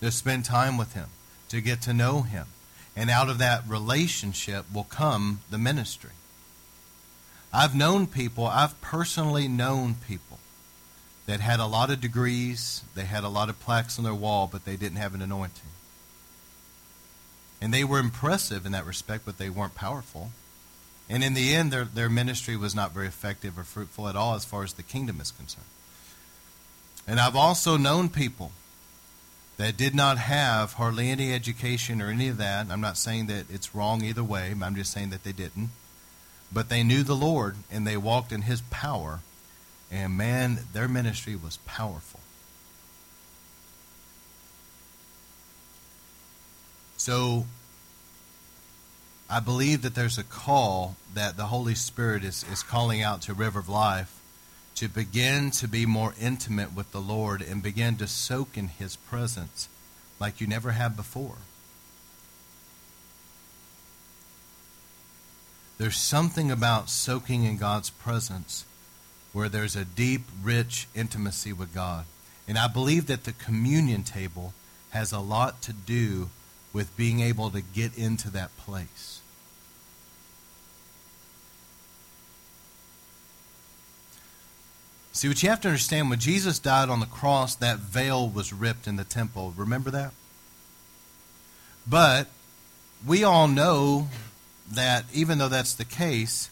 to 0.00 0.10
spend 0.10 0.44
time 0.44 0.76
with 0.76 0.94
Him, 0.94 1.08
to 1.48 1.60
get 1.60 1.82
to 1.82 1.92
know 1.92 2.22
Him. 2.22 2.46
And 2.96 3.08
out 3.08 3.30
of 3.30 3.38
that 3.38 3.62
relationship 3.68 4.66
will 4.72 4.84
come 4.84 5.40
the 5.50 5.58
ministry. 5.58 6.10
I've 7.52 7.74
known 7.74 8.06
people, 8.06 8.46
I've 8.46 8.80
personally 8.80 9.48
known 9.48 9.96
people 10.08 10.31
that 11.32 11.40
had 11.40 11.60
a 11.60 11.66
lot 11.66 11.88
of 11.88 11.98
degrees, 11.98 12.82
they 12.94 13.06
had 13.06 13.24
a 13.24 13.28
lot 13.28 13.48
of 13.48 13.58
plaques 13.58 13.96
on 13.96 14.04
their 14.04 14.12
wall, 14.12 14.46
but 14.52 14.66
they 14.66 14.76
didn't 14.76 14.98
have 14.98 15.14
an 15.14 15.22
anointing. 15.22 15.70
And 17.58 17.72
they 17.72 17.84
were 17.84 17.98
impressive 17.98 18.66
in 18.66 18.72
that 18.72 18.84
respect, 18.84 19.24
but 19.24 19.38
they 19.38 19.48
weren't 19.48 19.74
powerful. 19.74 20.30
And 21.08 21.24
in 21.24 21.32
the 21.32 21.54
end, 21.54 21.72
their, 21.72 21.86
their 21.86 22.10
ministry 22.10 22.54
was 22.54 22.74
not 22.74 22.92
very 22.92 23.06
effective 23.06 23.58
or 23.58 23.62
fruitful 23.62 24.08
at 24.08 24.14
all 24.14 24.34
as 24.34 24.44
far 24.44 24.62
as 24.62 24.74
the 24.74 24.82
kingdom 24.82 25.22
is 25.22 25.30
concerned. 25.30 25.64
And 27.08 27.18
I've 27.18 27.34
also 27.34 27.78
known 27.78 28.10
people 28.10 28.52
that 29.56 29.78
did 29.78 29.94
not 29.94 30.18
have 30.18 30.74
hardly 30.74 31.08
any 31.08 31.32
education 31.32 32.02
or 32.02 32.10
any 32.10 32.28
of 32.28 32.36
that. 32.36 32.66
I'm 32.70 32.82
not 32.82 32.98
saying 32.98 33.28
that 33.28 33.46
it's 33.48 33.74
wrong 33.74 34.04
either 34.04 34.22
way, 34.22 34.54
I'm 34.62 34.76
just 34.76 34.92
saying 34.92 35.08
that 35.10 35.24
they 35.24 35.32
didn't. 35.32 35.70
But 36.52 36.68
they 36.68 36.82
knew 36.82 37.02
the 37.02 37.16
Lord 37.16 37.56
and 37.70 37.86
they 37.86 37.96
walked 37.96 38.32
in 38.32 38.42
His 38.42 38.60
power. 38.60 39.20
And 39.92 40.16
man, 40.16 40.60
their 40.72 40.88
ministry 40.88 41.36
was 41.36 41.58
powerful. 41.66 42.20
So 46.96 47.46
I 49.28 49.40
believe 49.40 49.82
that 49.82 49.94
there's 49.94 50.16
a 50.16 50.24
call 50.24 50.96
that 51.12 51.36
the 51.36 51.46
Holy 51.46 51.74
Spirit 51.74 52.24
is, 52.24 52.44
is 52.50 52.62
calling 52.62 53.02
out 53.02 53.20
to 53.22 53.34
River 53.34 53.58
of 53.58 53.68
Life 53.68 54.18
to 54.76 54.88
begin 54.88 55.50
to 55.52 55.68
be 55.68 55.84
more 55.84 56.14
intimate 56.18 56.74
with 56.74 56.90
the 56.92 57.00
Lord 57.00 57.42
and 57.42 57.62
begin 57.62 57.96
to 57.96 58.06
soak 58.06 58.56
in 58.56 58.68
His 58.68 58.96
presence 58.96 59.68
like 60.18 60.40
you 60.40 60.46
never 60.46 60.70
have 60.70 60.96
before. 60.96 61.38
There's 65.76 65.96
something 65.96 66.50
about 66.50 66.88
soaking 66.88 67.44
in 67.44 67.58
God's 67.58 67.90
presence 67.90 68.64
where 69.32 69.48
there's 69.48 69.76
a 69.76 69.84
deep, 69.84 70.22
rich 70.42 70.86
intimacy 70.94 71.52
with 71.52 71.74
God. 71.74 72.04
And 72.46 72.58
I 72.58 72.68
believe 72.68 73.06
that 73.06 73.24
the 73.24 73.32
communion 73.32 74.02
table 74.02 74.52
has 74.90 75.12
a 75.12 75.20
lot 75.20 75.62
to 75.62 75.72
do 75.72 76.30
with 76.72 76.96
being 76.96 77.20
able 77.20 77.50
to 77.50 77.60
get 77.60 77.96
into 77.96 78.30
that 78.30 78.56
place. 78.56 79.20
See, 85.14 85.28
what 85.28 85.42
you 85.42 85.50
have 85.50 85.60
to 85.60 85.68
understand 85.68 86.08
when 86.08 86.18
Jesus 86.18 86.58
died 86.58 86.88
on 86.88 87.00
the 87.00 87.06
cross, 87.06 87.54
that 87.56 87.78
veil 87.78 88.28
was 88.28 88.52
ripped 88.52 88.86
in 88.86 88.96
the 88.96 89.04
temple. 89.04 89.52
Remember 89.56 89.90
that? 89.90 90.12
But 91.86 92.28
we 93.06 93.22
all 93.22 93.46
know 93.46 94.08
that 94.70 95.04
even 95.12 95.38
though 95.38 95.48
that's 95.48 95.74
the 95.74 95.84
case, 95.84 96.50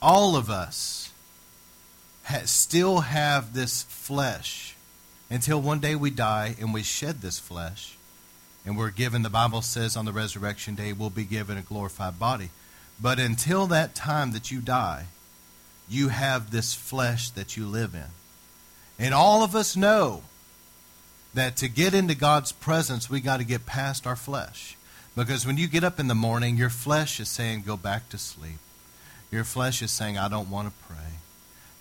all 0.00 0.36
of 0.36 0.48
us 0.48 1.05
still 2.44 3.00
have 3.00 3.54
this 3.54 3.84
flesh 3.84 4.74
until 5.30 5.60
one 5.60 5.80
day 5.80 5.94
we 5.94 6.10
die 6.10 6.56
and 6.60 6.72
we 6.72 6.82
shed 6.82 7.20
this 7.20 7.38
flesh. 7.38 7.96
And 8.64 8.76
we're 8.76 8.90
given, 8.90 9.22
the 9.22 9.30
Bible 9.30 9.62
says 9.62 9.96
on 9.96 10.04
the 10.04 10.12
resurrection 10.12 10.74
day, 10.74 10.92
we'll 10.92 11.10
be 11.10 11.24
given 11.24 11.56
a 11.56 11.62
glorified 11.62 12.18
body. 12.18 12.50
But 13.00 13.20
until 13.20 13.66
that 13.68 13.94
time 13.94 14.32
that 14.32 14.50
you 14.50 14.60
die, 14.60 15.06
you 15.88 16.08
have 16.08 16.50
this 16.50 16.74
flesh 16.74 17.30
that 17.30 17.56
you 17.56 17.66
live 17.66 17.94
in. 17.94 18.10
And 18.98 19.14
all 19.14 19.44
of 19.44 19.54
us 19.54 19.76
know 19.76 20.22
that 21.34 21.56
to 21.58 21.68
get 21.68 21.94
into 21.94 22.14
God's 22.14 22.50
presence, 22.50 23.08
we 23.08 23.20
got 23.20 23.36
to 23.36 23.44
get 23.44 23.66
past 23.66 24.06
our 24.06 24.16
flesh. 24.16 24.76
Because 25.14 25.46
when 25.46 25.58
you 25.58 25.68
get 25.68 25.84
up 25.84 26.00
in 26.00 26.08
the 26.08 26.14
morning, 26.14 26.56
your 26.56 26.70
flesh 26.70 27.20
is 27.20 27.28
saying, 27.28 27.62
go 27.66 27.76
back 27.76 28.08
to 28.08 28.18
sleep. 28.18 28.58
Your 29.30 29.44
flesh 29.44 29.82
is 29.82 29.90
saying, 29.90 30.18
I 30.18 30.28
don't 30.28 30.50
want 30.50 30.68
to 30.68 30.84
pray. 30.88 31.15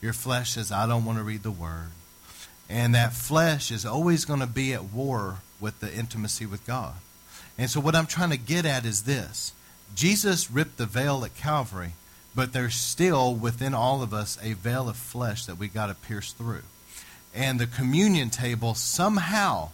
Your 0.05 0.13
flesh 0.13 0.51
says, 0.51 0.71
I 0.71 0.87
don't 0.87 1.03
want 1.03 1.17
to 1.17 1.23
read 1.23 1.43
the 1.43 1.51
word. 1.51 1.89
And 2.69 2.95
that 2.95 3.13
flesh 3.13 3.71
is 3.71 3.85
always 3.85 4.23
going 4.23 4.39
to 4.39 4.47
be 4.47 4.73
at 4.73 4.85
war 4.85 5.39
with 5.59 5.79
the 5.81 5.93
intimacy 5.93 6.45
with 6.45 6.65
God. 6.65 6.93
And 7.57 7.69
so, 7.69 7.79
what 7.79 7.95
I'm 7.95 8.07
trying 8.07 8.29
to 8.29 8.37
get 8.37 8.65
at 8.65 8.85
is 8.85 9.03
this 9.03 9.51
Jesus 9.95 10.49
ripped 10.49 10.77
the 10.77 10.85
veil 10.85 11.25
at 11.25 11.35
Calvary 11.35 11.91
but 12.35 12.51
there's 12.51 12.75
still 12.75 13.33
within 13.33 13.73
all 13.73 14.03
of 14.03 14.13
us 14.13 14.37
a 14.43 14.53
veil 14.53 14.89
of 14.89 14.97
flesh 14.97 15.45
that 15.45 15.57
we 15.57 15.69
got 15.69 15.87
to 15.87 15.95
pierce 15.95 16.33
through. 16.33 16.63
And 17.33 17.59
the 17.59 17.67
communion 17.67 18.29
table, 18.29 18.75
somehow, 18.75 19.69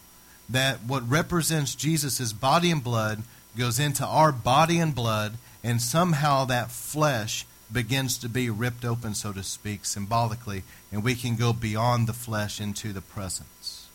that 0.48 0.84
what 0.84 1.10
represents 1.10 1.76
Jesus' 1.76 2.34
body 2.34 2.70
and 2.70 2.84
blood 2.84 3.24
goes 3.58 3.80
into 3.80 4.06
our 4.06 4.32
body 4.32 4.80
and 4.80 4.94
blood, 4.94 5.34
and 5.64 5.82
somehow 5.82 6.46
that 6.46 6.72
flesh 6.72 7.46
begins 7.72 8.18
to 8.20 8.30
be 8.30 8.50
ripped 8.50 8.84
open, 8.84 9.14
so 9.14 9.32
to 9.32 9.44
speak, 9.44 9.86
symbolically, 9.86 10.64
and 10.92 11.04
we 11.04 11.16
can 11.16 11.36
go 11.36 11.54
beyond 11.54 12.08
the 12.08 12.14
flesh 12.14 12.60
into 12.60 12.94
the 12.94 13.02
presence, 13.02 13.88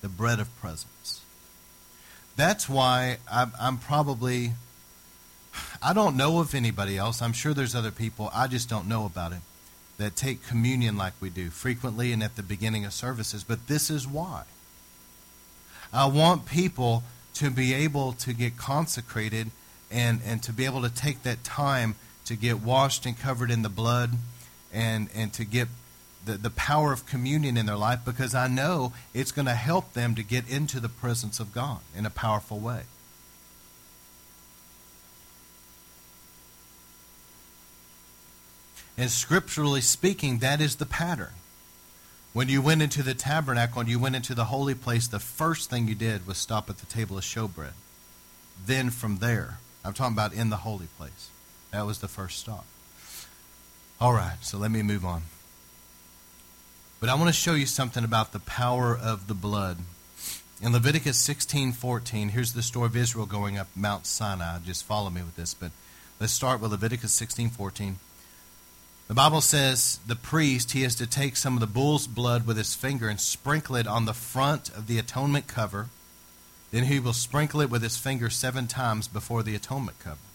the 0.00 0.08
bread 0.08 0.40
of 0.40 0.54
presence. 0.60 1.22
That's 2.36 2.68
why 2.68 3.18
I'm, 3.30 3.52
I'm 3.60 3.78
probably, 3.78 4.52
I 5.82 5.92
don't 5.92 6.16
know 6.16 6.40
of 6.40 6.54
anybody 6.54 6.98
else. 6.98 7.22
I'm 7.22 7.32
sure 7.32 7.54
there's 7.54 7.74
other 7.74 7.90
people, 7.90 8.30
I 8.34 8.46
just 8.46 8.68
don't 8.68 8.88
know 8.88 9.06
about 9.06 9.32
it, 9.32 9.40
that 9.98 10.16
take 10.16 10.46
communion 10.46 10.96
like 10.96 11.14
we 11.20 11.30
do 11.30 11.48
frequently 11.50 12.12
and 12.12 12.22
at 12.22 12.36
the 12.36 12.42
beginning 12.42 12.84
of 12.84 12.92
services. 12.92 13.44
But 13.44 13.68
this 13.68 13.88
is 13.88 14.06
why. 14.06 14.44
I 15.92 16.06
want 16.06 16.46
people 16.46 17.04
to 17.34 17.50
be 17.50 17.72
able 17.72 18.12
to 18.12 18.32
get 18.32 18.56
consecrated 18.56 19.50
and, 19.90 20.20
and 20.26 20.42
to 20.42 20.52
be 20.52 20.64
able 20.64 20.82
to 20.82 20.90
take 20.90 21.22
that 21.22 21.44
time 21.44 21.94
to 22.26 22.36
get 22.36 22.60
washed 22.60 23.06
and 23.06 23.18
covered 23.18 23.50
in 23.50 23.62
the 23.62 23.68
blood 23.68 24.12
and, 24.72 25.08
and 25.14 25.32
to 25.32 25.44
get 25.44 25.68
the, 26.24 26.32
the 26.32 26.50
power 26.50 26.92
of 26.92 27.06
communion 27.06 27.56
in 27.56 27.66
their 27.66 27.76
life 27.76 28.00
because 28.04 28.34
I 28.34 28.48
know 28.48 28.92
it's 29.14 29.32
going 29.32 29.46
to 29.46 29.54
help 29.54 29.94
them 29.94 30.14
to 30.16 30.22
get 30.22 30.48
into 30.48 30.80
the 30.80 30.88
presence 30.88 31.40
of 31.40 31.52
God 31.52 31.78
in 31.96 32.04
a 32.04 32.10
powerful 32.10 32.58
way. 32.58 32.82
And 38.98 39.10
scripturally 39.10 39.82
speaking, 39.82 40.38
that 40.38 40.60
is 40.60 40.76
the 40.76 40.86
pattern. 40.86 41.34
When 42.32 42.48
you 42.48 42.60
went 42.60 42.82
into 42.82 43.02
the 43.02 43.14
tabernacle 43.14 43.80
and 43.80 43.88
you 43.88 43.98
went 43.98 44.16
into 44.16 44.34
the 44.34 44.46
holy 44.46 44.74
place, 44.74 45.06
the 45.06 45.18
first 45.18 45.70
thing 45.70 45.86
you 45.86 45.94
did 45.94 46.26
was 46.26 46.38
stop 46.38 46.68
at 46.68 46.78
the 46.78 46.86
table 46.86 47.16
of 47.16 47.24
showbread. 47.24 47.72
Then 48.64 48.90
from 48.90 49.18
there, 49.18 49.58
I'm 49.84 49.92
talking 49.92 50.14
about 50.14 50.32
in 50.32 50.50
the 50.50 50.56
holy 50.56 50.88
place. 50.98 51.30
That 51.76 51.84
was 51.84 51.98
the 51.98 52.08
first 52.08 52.38
stop. 52.38 52.64
All 54.00 54.14
right, 54.14 54.38
so 54.40 54.56
let 54.56 54.70
me 54.70 54.80
move 54.80 55.04
on. 55.04 55.24
But 57.00 57.10
I 57.10 57.14
want 57.16 57.28
to 57.28 57.34
show 57.34 57.52
you 57.52 57.66
something 57.66 58.02
about 58.02 58.32
the 58.32 58.38
power 58.38 58.96
of 58.96 59.26
the 59.26 59.34
blood. 59.34 59.80
In 60.62 60.72
Leviticus 60.72 61.18
16:14, 61.18 62.30
here's 62.30 62.54
the 62.54 62.62
story 62.62 62.86
of 62.86 62.96
Israel 62.96 63.26
going 63.26 63.58
up 63.58 63.68
Mount 63.76 64.06
Sinai. 64.06 64.60
Just 64.60 64.86
follow 64.86 65.10
me 65.10 65.20
with 65.20 65.36
this, 65.36 65.52
but 65.52 65.70
let's 66.18 66.32
start 66.32 66.62
with 66.62 66.70
Leviticus 66.70 67.12
16:14. 67.12 67.98
The 69.08 69.12
Bible 69.12 69.42
says 69.42 69.98
the 70.06 70.16
priest, 70.16 70.72
he 70.72 70.82
is 70.82 70.94
to 70.94 71.06
take 71.06 71.36
some 71.36 71.52
of 71.52 71.60
the 71.60 71.66
bull's 71.66 72.06
blood 72.06 72.46
with 72.46 72.56
his 72.56 72.74
finger 72.74 73.10
and 73.10 73.20
sprinkle 73.20 73.76
it 73.76 73.86
on 73.86 74.06
the 74.06 74.14
front 74.14 74.70
of 74.70 74.86
the 74.86 74.98
atonement 74.98 75.46
cover. 75.46 75.90
Then 76.70 76.84
he 76.84 76.98
will 76.98 77.12
sprinkle 77.12 77.60
it 77.60 77.68
with 77.68 77.82
his 77.82 77.98
finger 77.98 78.30
seven 78.30 78.66
times 78.66 79.08
before 79.08 79.42
the 79.42 79.54
atonement 79.54 79.98
cover. 79.98 80.25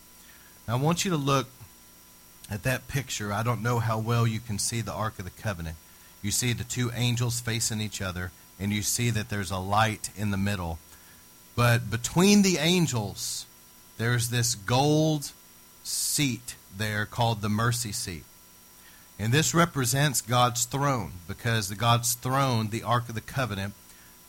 I 0.68 0.76
want 0.76 1.04
you 1.04 1.12
to 1.12 1.18
look 1.18 1.48
at 2.50 2.64
that 2.64 2.88
picture. 2.88 3.34
I 3.34 3.44
don't 3.44 3.64
know 3.64 3.80
how 3.80 4.00
well 4.00 4.28
you 4.28 4.40
can 4.40 4.60
see 4.60 4.82
the 4.82 4.94
Ark 4.94 5.20
of 5.20 5.26
the 5.26 5.42
Covenant. 5.42 5.78
You 6.22 6.32
see 6.32 6.54
the 6.54 6.64
two 6.64 6.92
angels 6.94 7.40
facing 7.40 7.82
each 7.82 8.02
other, 8.02 8.32
and 8.60 8.72
you 8.72 8.82
see 8.82 9.10
that 9.10 9.30
there's 9.30 9.52
a 9.52 9.58
light 9.58 10.10
in 10.16 10.32
the 10.32 10.38
middle. 10.38 10.80
But 11.56 11.90
between 11.90 12.42
the 12.42 12.58
angels, 12.58 13.46
there's 13.98 14.30
this 14.30 14.56
gold 14.56 15.32
seat 15.84 16.56
there 16.76 17.06
called 17.06 17.42
the 17.42 17.50
mercy 17.50 17.92
seat. 17.92 18.24
And 19.20 19.32
this 19.32 19.54
represents 19.54 20.22
God's 20.22 20.66
throne 20.66 21.12
because 21.28 21.70
the 21.70 21.76
God's 21.76 22.14
throne, 22.14 22.70
the 22.70 22.84
Ark 22.84 23.10
of 23.10 23.16
the 23.16 23.22
Covenant, 23.22 23.74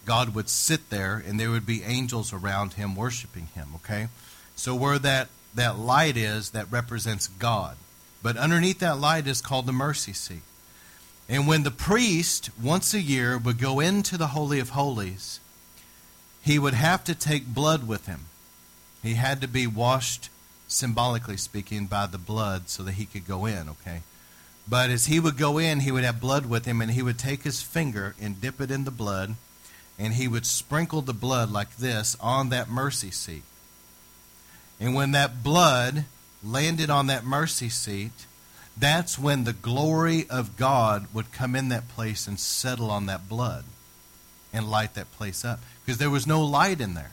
God 0.04 0.34
would 0.34 0.48
sit 0.48 0.90
there 0.90 1.22
and 1.26 1.38
there 1.38 1.50
would 1.50 1.64
be 1.64 1.82
angels 1.82 2.32
around 2.32 2.74
him 2.74 2.94
worshiping 2.96 3.48
him, 3.54 3.68
okay? 3.76 4.08
So 4.56 4.74
where 4.74 4.98
that, 4.98 5.28
that 5.54 5.78
light 5.78 6.16
is, 6.16 6.50
that 6.50 6.70
represents 6.70 7.28
God. 7.28 7.76
But 8.22 8.36
underneath 8.36 8.78
that 8.78 8.98
light 8.98 9.26
is 9.26 9.40
called 9.40 9.66
the 9.66 9.72
mercy 9.72 10.12
seat. 10.12 10.42
And 11.28 11.46
when 11.46 11.62
the 11.62 11.70
priest, 11.70 12.50
once 12.60 12.94
a 12.94 13.00
year, 13.00 13.38
would 13.38 13.58
go 13.58 13.80
into 13.80 14.16
the 14.16 14.28
Holy 14.28 14.58
of 14.58 14.70
Holies, 14.70 15.40
he 16.42 16.58
would 16.58 16.74
have 16.74 17.04
to 17.04 17.14
take 17.14 17.46
blood 17.46 17.86
with 17.86 18.06
him. 18.06 18.26
He 19.02 19.14
had 19.14 19.40
to 19.40 19.48
be 19.48 19.66
washed, 19.66 20.28
symbolically 20.68 21.36
speaking, 21.36 21.86
by 21.86 22.06
the 22.06 22.18
blood 22.18 22.68
so 22.68 22.82
that 22.82 22.92
he 22.92 23.06
could 23.06 23.26
go 23.26 23.46
in, 23.46 23.68
okay? 23.68 24.02
But 24.68 24.90
as 24.90 25.06
he 25.06 25.18
would 25.18 25.36
go 25.36 25.58
in, 25.58 25.80
he 25.80 25.90
would 25.90 26.04
have 26.04 26.20
blood 26.20 26.46
with 26.46 26.64
him, 26.64 26.80
and 26.80 26.92
he 26.92 27.02
would 27.02 27.18
take 27.18 27.42
his 27.42 27.62
finger 27.62 28.14
and 28.20 28.40
dip 28.40 28.60
it 28.60 28.70
in 28.70 28.84
the 28.84 28.90
blood, 28.90 29.34
and 29.98 30.14
he 30.14 30.28
would 30.28 30.46
sprinkle 30.46 31.02
the 31.02 31.12
blood 31.12 31.50
like 31.50 31.76
this 31.76 32.16
on 32.20 32.48
that 32.50 32.68
mercy 32.68 33.10
seat. 33.10 33.42
And 34.82 34.94
when 34.94 35.12
that 35.12 35.42
blood 35.42 36.04
landed 36.44 36.90
on 36.90 37.06
that 37.06 37.24
mercy 37.24 37.68
seat, 37.68 38.26
that's 38.76 39.18
when 39.18 39.44
the 39.44 39.52
glory 39.52 40.26
of 40.28 40.56
God 40.56 41.06
would 41.14 41.32
come 41.32 41.54
in 41.54 41.68
that 41.68 41.88
place 41.88 42.26
and 42.26 42.38
settle 42.38 42.90
on 42.90 43.06
that 43.06 43.28
blood 43.28 43.64
and 44.52 44.70
light 44.70 44.94
that 44.94 45.12
place 45.12 45.44
up. 45.44 45.60
Because 45.84 45.98
there 45.98 46.10
was 46.10 46.26
no 46.26 46.44
light 46.44 46.80
in 46.80 46.94
there 46.94 47.12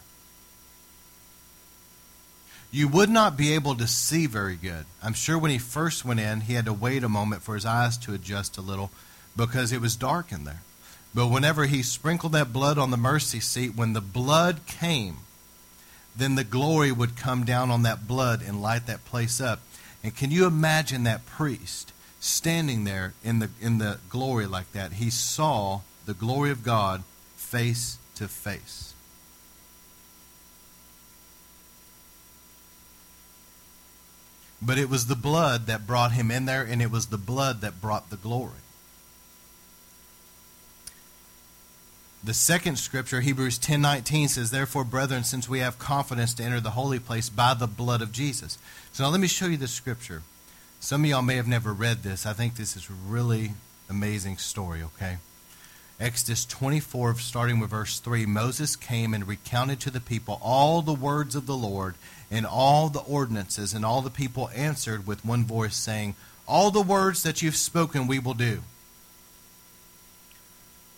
you 2.72 2.88
would 2.88 3.10
not 3.10 3.36
be 3.36 3.54
able 3.54 3.76
to 3.76 3.88
see 3.88 4.28
very 4.28 4.56
good. 4.56 4.86
I'm 5.02 5.14
sure 5.14 5.38
when 5.38 5.52
he 5.52 5.58
first 5.58 6.06
went 6.06 6.20
in, 6.20 6.42
he 6.42 6.54
had 6.54 6.66
to 6.66 6.74
wait 6.74 7.04
a 7.04 7.10
moment 7.10 7.42
for 7.42 7.56
his 7.56 7.66
eyes 7.66 7.98
to 8.00 8.14
adjust 8.14 8.58
a 8.58 8.62
little 8.62 8.92
because 9.36 9.72
it 9.72 9.82
was 9.82 9.96
dark 9.96 10.32
in 10.32 10.44
there. 10.44 10.62
But 11.14 11.28
whenever 11.28 11.66
he 11.66 11.82
sprinkled 11.82 12.34
that 12.34 12.54
blood 12.54 12.78
on 12.78 12.92
the 12.92 12.98
mercy 12.98 13.40
seat, 13.40 13.76
when 13.76 13.94
the 13.94 14.02
blood 14.02 14.60
came, 14.68 15.18
then 16.20 16.36
the 16.36 16.44
glory 16.44 16.92
would 16.92 17.16
come 17.16 17.46
down 17.46 17.72
on 17.72 17.84
that 17.84 18.08
blood 18.08 18.42
and 18.42 18.62
light 18.62 18.86
that 18.88 19.06
place 19.06 19.42
up. 19.42 19.62
And 20.04 20.16
can 20.16 20.32
you 20.32 20.46
imagine 20.46 21.04
that 21.04 21.26
priest 21.26 21.94
standing 22.20 22.84
there 22.84 23.14
in 23.24 23.40
the 23.40 23.50
in 23.60 23.78
the 23.78 24.00
glory 24.10 24.46
like 24.46 24.72
that? 24.74 24.94
He 24.94 25.10
saw 25.10 25.82
the 26.06 26.14
glory 26.14 26.52
of 26.52 26.64
God 26.64 27.04
face 27.36 27.98
to 28.16 28.28
face. 28.28 28.94
But 34.62 34.78
it 34.78 34.90
was 34.90 35.08
the 35.08 35.16
blood 35.16 35.68
that 35.68 35.88
brought 35.88 36.12
him 36.12 36.32
in 36.32 36.46
there, 36.46 36.64
and 36.64 36.82
it 36.82 36.92
was 36.92 37.08
the 37.08 37.18
blood 37.18 37.62
that 37.62 37.80
brought 37.80 38.10
the 38.10 38.18
glory. 38.18 38.60
The 42.22 42.34
second 42.34 42.78
scripture, 42.78 43.22
Hebrews 43.22 43.58
10:19 43.58 44.28
says, 44.28 44.52
"Therefore, 44.52 44.84
brethren, 44.84 45.24
since 45.24 45.48
we 45.48 45.60
have 45.60 45.80
confidence 45.80 46.34
to 46.34 46.44
enter 46.44 46.60
the 46.60 46.72
holy 46.72 47.00
place 47.00 47.30
by 47.30 47.54
the 47.54 47.68
blood 47.68 48.02
of 48.02 48.12
Jesus." 48.12 48.58
So 48.92 49.04
now 49.04 49.10
let 49.10 49.22
me 49.22 49.28
show 49.28 49.46
you 49.46 49.56
the 49.56 49.70
scripture. 49.70 50.24
Some 50.82 51.06
of 51.06 51.10
y'all 51.10 51.22
may 51.22 51.38
have 51.38 51.48
never 51.48 51.74
read 51.74 52.04
this. 52.04 52.26
I 52.26 52.34
think 52.34 52.56
this 52.56 52.76
is 52.76 52.90
a 52.90 52.94
really 52.94 53.54
amazing 53.90 54.38
story, 54.38 54.84
okay? 54.84 55.18
Exodus 56.00 56.46
24 56.46 57.18
starting 57.20 57.60
with 57.60 57.72
verse 57.72 58.00
3, 58.00 58.26
Moses 58.26 58.76
came 58.76 59.14
and 59.14 59.28
recounted 59.28 59.80
to 59.82 59.92
the 59.92 60.00
people 60.00 60.40
all 60.42 60.82
the 60.82 60.94
words 60.94 61.36
of 61.36 61.46
the 61.46 61.58
Lord 61.58 61.96
and 62.32 62.46
all 62.46 62.90
the 62.90 63.00
ordinances, 63.00 63.74
and 63.74 63.86
all 63.86 64.02
the 64.02 64.10
people 64.10 64.50
answered 64.54 65.08
with 65.08 65.26
one 65.26 65.46
voice, 65.46 65.76
saying, 65.76 66.16
All 66.48 66.70
the 66.72 66.82
words 66.82 67.24
that 67.24 67.42
you've 67.42 67.56
spoken 67.56 68.08
we 68.08 68.20
will 68.20 68.34
do. 68.34 68.64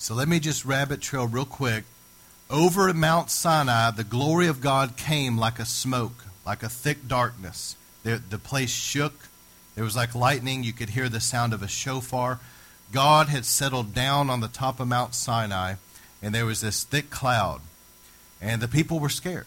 So 0.02 0.16
let 0.16 0.28
me 0.28 0.40
just 0.40 0.66
rabbit 0.66 1.00
trail 1.00 1.28
real 1.28 1.46
quick. 1.46 1.84
Over 2.50 2.92
Mount 2.92 3.30
Sinai, 3.30 3.92
the 3.92 4.04
glory 4.04 4.48
of 4.48 4.60
God 4.60 4.98
came 4.98 5.38
like 5.38 5.60
a 5.60 5.66
smoke, 5.66 6.26
like 6.44 6.64
a 6.64 6.70
thick 6.70 7.08
darkness. 7.08 7.76
The, 8.02 8.20
the 8.28 8.40
place 8.40 8.72
shook. 8.72 9.14
There 9.76 9.84
was 9.84 9.96
like 9.96 10.16
lightning. 10.16 10.64
You 10.64 10.74
could 10.74 10.90
hear 10.90 11.08
the 11.08 11.20
sound 11.20 11.54
of 11.54 11.62
a 11.62 11.68
shofar. 11.68 12.40
God 12.92 13.28
had 13.28 13.46
settled 13.46 13.94
down 13.94 14.32
on 14.32 14.40
the 14.40 14.48
top 14.48 14.80
of 14.80 14.88
Mount 14.88 15.14
Sinai, 15.14 15.76
and 16.20 16.34
there 16.34 16.48
was 16.48 16.62
this 16.62 16.84
thick 16.84 17.12
cloud. 17.12 17.62
And 18.42 18.60
the 18.60 18.68
people 18.68 19.00
were 19.00 19.08
scared. 19.08 19.46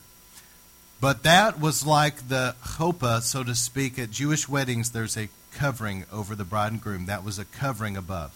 But 1.00 1.24
that 1.24 1.58
was 1.58 1.84
like 1.84 2.28
the 2.28 2.54
chuppah, 2.62 3.22
so 3.22 3.42
to 3.42 3.56
speak. 3.56 3.98
At 3.98 4.12
Jewish 4.12 4.48
weddings, 4.48 4.92
there's 4.92 5.16
a 5.16 5.30
covering 5.52 6.04
over 6.12 6.36
the 6.36 6.44
bride 6.44 6.70
and 6.70 6.80
groom. 6.80 7.06
That 7.06 7.24
was 7.24 7.40
a 7.40 7.44
covering 7.44 7.96
above. 7.96 8.32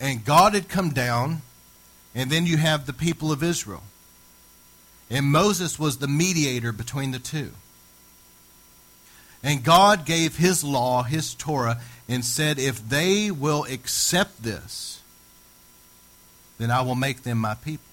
And 0.00 0.24
God 0.24 0.54
had 0.54 0.68
come 0.68 0.90
down, 0.90 1.42
and 2.14 2.30
then 2.30 2.46
you 2.46 2.56
have 2.56 2.86
the 2.86 2.92
people 2.92 3.30
of 3.30 3.42
Israel. 3.42 3.82
And 5.10 5.26
Moses 5.26 5.78
was 5.78 5.98
the 5.98 6.08
mediator 6.08 6.72
between 6.72 7.10
the 7.10 7.18
two. 7.18 7.52
And 9.42 9.64
God 9.64 10.04
gave 10.04 10.36
his 10.36 10.62
law, 10.62 11.02
his 11.02 11.34
Torah, 11.34 11.80
and 12.08 12.24
said, 12.24 12.58
If 12.58 12.88
they 12.88 13.30
will 13.30 13.64
accept 13.64 14.42
this, 14.42 15.00
then 16.58 16.70
I 16.70 16.82
will 16.82 16.94
make 16.94 17.22
them 17.22 17.38
my 17.38 17.54
people. 17.54 17.84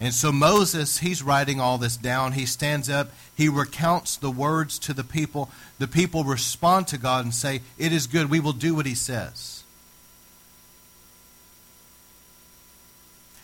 And 0.00 0.14
so 0.14 0.30
Moses, 0.30 0.98
he's 0.98 1.22
writing 1.22 1.60
all 1.60 1.78
this 1.78 1.96
down. 1.96 2.32
He 2.32 2.46
stands 2.46 2.88
up, 2.88 3.10
he 3.34 3.48
recounts 3.48 4.16
the 4.16 4.30
words 4.30 4.78
to 4.80 4.92
the 4.92 5.02
people. 5.02 5.50
The 5.78 5.88
people 5.88 6.22
respond 6.22 6.86
to 6.88 6.98
God 6.98 7.24
and 7.24 7.34
say, 7.34 7.62
It 7.78 7.92
is 7.92 8.06
good, 8.06 8.30
we 8.30 8.40
will 8.40 8.52
do 8.52 8.74
what 8.74 8.86
he 8.86 8.94
says. 8.94 9.57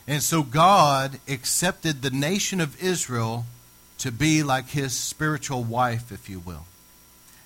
And 0.07 0.23
so 0.23 0.43
God 0.43 1.19
accepted 1.27 2.03
the 2.03 2.11
nation 2.11 2.61
of 2.61 2.83
Israel 2.83 3.47
to 3.99 4.13
be 4.13 4.43
like 4.43 4.71
his 4.71 4.93
spiritual 4.93 5.65
wife, 5.65 6.13
if 6.13 6.29
you 6.29 6.41
will. 6.41 6.67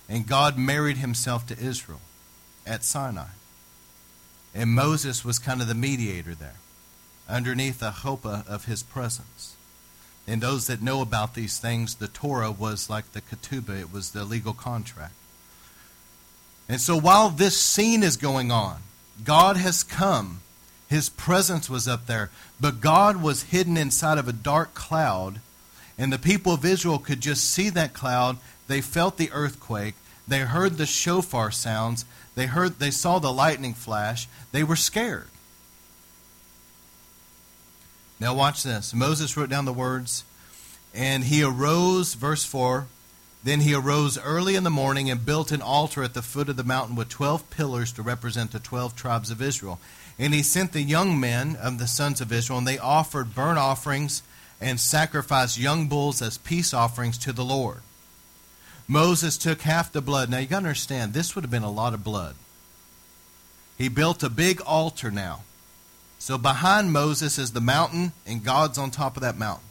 and 0.09 0.27
God 0.27 0.57
married 0.57 0.97
himself 0.97 1.45
to 1.47 1.59
Israel 1.59 2.01
at 2.65 2.83
Sinai. 2.83 3.29
And 4.55 4.71
Moses 4.71 5.23
was 5.23 5.37
kind 5.37 5.61
of 5.61 5.67
the 5.67 5.75
mediator 5.75 6.33
there, 6.33 6.55
underneath 7.29 7.79
the 7.79 7.91
chuppah 7.91 8.45
of 8.47 8.65
his 8.65 8.81
presence. 8.81 9.55
And 10.27 10.41
those 10.41 10.67
that 10.67 10.81
know 10.81 11.01
about 11.01 11.35
these 11.35 11.59
things, 11.59 11.95
the 11.95 12.07
Torah 12.07 12.51
was 12.51 12.89
like 12.89 13.11
the 13.11 13.21
ketubah, 13.21 13.79
it 13.79 13.93
was 13.93 14.11
the 14.11 14.25
legal 14.25 14.53
contract. 14.53 15.13
And 16.67 16.81
so 16.81 16.97
while 16.97 17.29
this 17.29 17.57
scene 17.57 18.03
is 18.03 18.17
going 18.17 18.51
on, 18.51 18.81
God 19.23 19.57
has 19.57 19.83
come. 19.83 20.41
His 20.89 21.09
presence 21.09 21.69
was 21.69 21.87
up 21.87 22.07
there, 22.07 22.31
but 22.59 22.81
God 22.81 23.21
was 23.21 23.43
hidden 23.43 23.77
inside 23.77 24.17
of 24.17 24.27
a 24.27 24.33
dark 24.33 24.73
cloud, 24.73 25.39
and 25.97 26.11
the 26.11 26.17
people 26.17 26.53
of 26.53 26.65
Israel 26.65 26.97
could 26.97 27.21
just 27.21 27.49
see 27.49 27.69
that 27.69 27.93
cloud. 27.93 28.37
They 28.67 28.81
felt 28.81 29.17
the 29.17 29.31
earthquake, 29.31 29.95
they 30.27 30.39
heard 30.41 30.77
the 30.77 30.85
shofar 30.85 31.51
sounds, 31.51 32.05
they 32.35 32.45
heard 32.45 32.79
they 32.79 32.91
saw 32.91 33.19
the 33.19 33.33
lightning 33.33 33.73
flash. 33.73 34.27
They 34.53 34.63
were 34.63 34.77
scared. 34.77 35.27
Now 38.19 38.33
watch 38.33 38.63
this. 38.63 38.93
Moses 38.93 39.35
wrote 39.35 39.49
down 39.49 39.65
the 39.65 39.73
words, 39.73 40.23
and 40.93 41.25
he 41.25 41.43
arose, 41.43 42.13
verse 42.13 42.45
4. 42.45 42.87
Then 43.43 43.61
he 43.61 43.73
arose 43.73 44.17
early 44.17 44.55
in 44.55 44.63
the 44.63 44.69
morning 44.69 45.09
and 45.09 45.25
built 45.25 45.51
an 45.51 45.61
altar 45.61 46.03
at 46.03 46.13
the 46.13 46.21
foot 46.21 46.49
of 46.49 46.57
the 46.57 46.63
mountain 46.63 46.95
with 46.95 47.09
12 47.09 47.49
pillars 47.49 47.91
to 47.93 48.01
represent 48.01 48.51
the 48.51 48.59
12 48.59 48.95
tribes 48.95 49.31
of 49.31 49.41
Israel. 49.41 49.79
And 50.19 50.33
he 50.33 50.43
sent 50.43 50.73
the 50.73 50.81
young 50.81 51.19
men 51.19 51.55
of 51.55 51.79
the 51.79 51.87
sons 51.87 52.19
of 52.19 52.31
Israel, 52.31 52.59
and 52.59 52.67
they 52.67 52.77
offered 52.77 53.33
burnt 53.33 53.57
offerings 53.57 54.21
and 54.59 54.79
sacrificed 54.79 55.57
young 55.57 55.87
bulls 55.87 56.21
as 56.21 56.37
peace 56.37 56.73
offerings 56.73 57.17
to 57.19 57.31
the 57.31 57.45
Lord. 57.45 57.79
Moses 58.85 59.37
took 59.37 59.61
half 59.61 59.91
the 59.91 60.01
blood. 60.01 60.29
Now 60.29 60.39
you 60.39 60.47
got 60.47 60.59
to 60.59 60.65
understand, 60.65 61.13
this 61.13 61.35
would 61.35 61.43
have 61.43 61.51
been 61.51 61.63
a 61.63 61.71
lot 61.71 61.93
of 61.93 62.03
blood. 62.03 62.35
He 63.77 63.87
built 63.87 64.21
a 64.23 64.29
big 64.29 64.59
altar 64.65 65.09
now. 65.09 65.43
So 66.17 66.37
behind 66.37 66.91
Moses 66.91 67.39
is 67.39 67.53
the 67.53 67.61
mountain, 67.61 68.11
and 68.27 68.43
God's 68.43 68.77
on 68.77 68.91
top 68.91 69.15
of 69.15 69.21
that 69.21 69.37
mountain. 69.37 69.67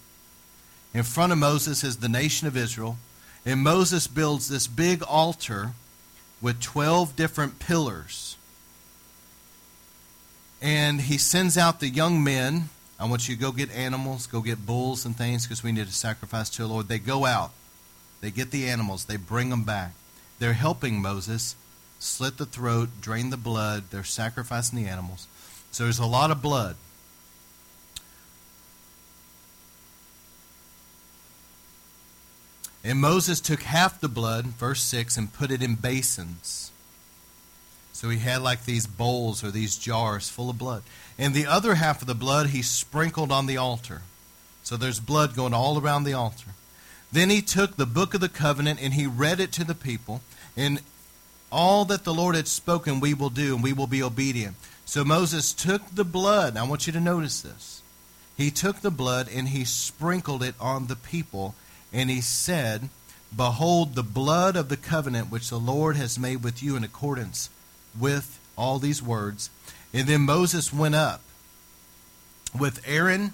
In 0.94 1.02
front 1.02 1.30
of 1.30 1.38
Moses 1.38 1.84
is 1.84 1.98
the 1.98 2.08
nation 2.08 2.48
of 2.48 2.56
Israel. 2.56 2.96
And 3.44 3.60
Moses 3.60 4.06
builds 4.06 4.48
this 4.48 4.66
big 4.66 5.02
altar 5.02 5.72
with 6.40 6.62
12 6.62 7.16
different 7.16 7.58
pillars. 7.58 8.37
And 10.60 11.00
he 11.02 11.18
sends 11.18 11.56
out 11.56 11.80
the 11.80 11.88
young 11.88 12.22
men. 12.22 12.70
I 12.98 13.08
want 13.08 13.28
you 13.28 13.36
to 13.36 13.40
go 13.40 13.52
get 13.52 13.70
animals, 13.70 14.26
go 14.26 14.40
get 14.40 14.66
bulls 14.66 15.04
and 15.04 15.16
things 15.16 15.46
because 15.46 15.62
we 15.62 15.70
need 15.70 15.86
to 15.86 15.92
sacrifice 15.92 16.50
to 16.50 16.62
the 16.62 16.68
Lord. 16.68 16.88
They 16.88 16.98
go 16.98 17.26
out, 17.26 17.52
they 18.20 18.30
get 18.30 18.50
the 18.50 18.68
animals, 18.68 19.04
they 19.04 19.16
bring 19.16 19.50
them 19.50 19.62
back. 19.62 19.92
They're 20.40 20.54
helping 20.54 21.00
Moses 21.00 21.54
slit 21.98 22.38
the 22.38 22.46
throat, 22.46 22.88
drain 23.00 23.30
the 23.30 23.36
blood. 23.36 23.84
They're 23.90 24.04
sacrificing 24.04 24.82
the 24.82 24.90
animals. 24.90 25.26
So 25.70 25.84
there's 25.84 25.98
a 25.98 26.06
lot 26.06 26.30
of 26.30 26.42
blood. 26.42 26.76
And 32.84 33.00
Moses 33.00 33.40
took 33.40 33.62
half 33.62 34.00
the 34.00 34.08
blood, 34.08 34.46
verse 34.46 34.82
6, 34.82 35.16
and 35.16 35.32
put 35.32 35.50
it 35.50 35.62
in 35.62 35.74
basins. 35.74 36.70
So 37.98 38.10
he 38.10 38.18
had 38.18 38.42
like 38.42 38.64
these 38.64 38.86
bowls 38.86 39.42
or 39.42 39.50
these 39.50 39.76
jars 39.76 40.28
full 40.28 40.50
of 40.50 40.56
blood. 40.56 40.84
And 41.18 41.34
the 41.34 41.46
other 41.46 41.74
half 41.74 42.00
of 42.00 42.06
the 42.06 42.14
blood 42.14 42.50
he 42.50 42.62
sprinkled 42.62 43.32
on 43.32 43.46
the 43.46 43.56
altar. 43.56 44.02
So 44.62 44.76
there's 44.76 45.00
blood 45.00 45.34
going 45.34 45.52
all 45.52 45.80
around 45.80 46.04
the 46.04 46.12
altar. 46.12 46.50
Then 47.10 47.28
he 47.28 47.42
took 47.42 47.74
the 47.74 47.86
book 47.86 48.14
of 48.14 48.20
the 48.20 48.28
covenant 48.28 48.80
and 48.80 48.94
he 48.94 49.08
read 49.08 49.40
it 49.40 49.50
to 49.54 49.64
the 49.64 49.74
people. 49.74 50.20
And 50.56 50.80
all 51.50 51.84
that 51.86 52.04
the 52.04 52.14
Lord 52.14 52.36
had 52.36 52.46
spoken, 52.46 53.00
we 53.00 53.14
will 53.14 53.30
do, 53.30 53.56
and 53.56 53.64
we 53.64 53.72
will 53.72 53.88
be 53.88 54.00
obedient. 54.00 54.54
So 54.84 55.04
Moses 55.04 55.52
took 55.52 55.82
the 55.92 56.04
blood. 56.04 56.56
I 56.56 56.62
want 56.62 56.86
you 56.86 56.92
to 56.92 57.00
notice 57.00 57.40
this. 57.40 57.82
He 58.36 58.52
took 58.52 58.76
the 58.76 58.92
blood 58.92 59.28
and 59.28 59.48
he 59.48 59.64
sprinkled 59.64 60.44
it 60.44 60.54
on 60.60 60.86
the 60.86 60.94
people 60.94 61.56
and 61.92 62.10
he 62.10 62.20
said, 62.20 62.90
Behold, 63.36 63.96
the 63.96 64.04
blood 64.04 64.54
of 64.54 64.68
the 64.68 64.76
covenant 64.76 65.32
which 65.32 65.50
the 65.50 65.58
Lord 65.58 65.96
has 65.96 66.16
made 66.16 66.44
with 66.44 66.62
you 66.62 66.76
in 66.76 66.84
accordance 66.84 67.50
with 67.98 68.38
all 68.56 68.78
these 68.78 69.02
words. 69.02 69.50
And 69.92 70.06
then 70.06 70.22
Moses 70.22 70.72
went 70.72 70.94
up 70.94 71.20
with 72.58 72.82
Aaron, 72.86 73.32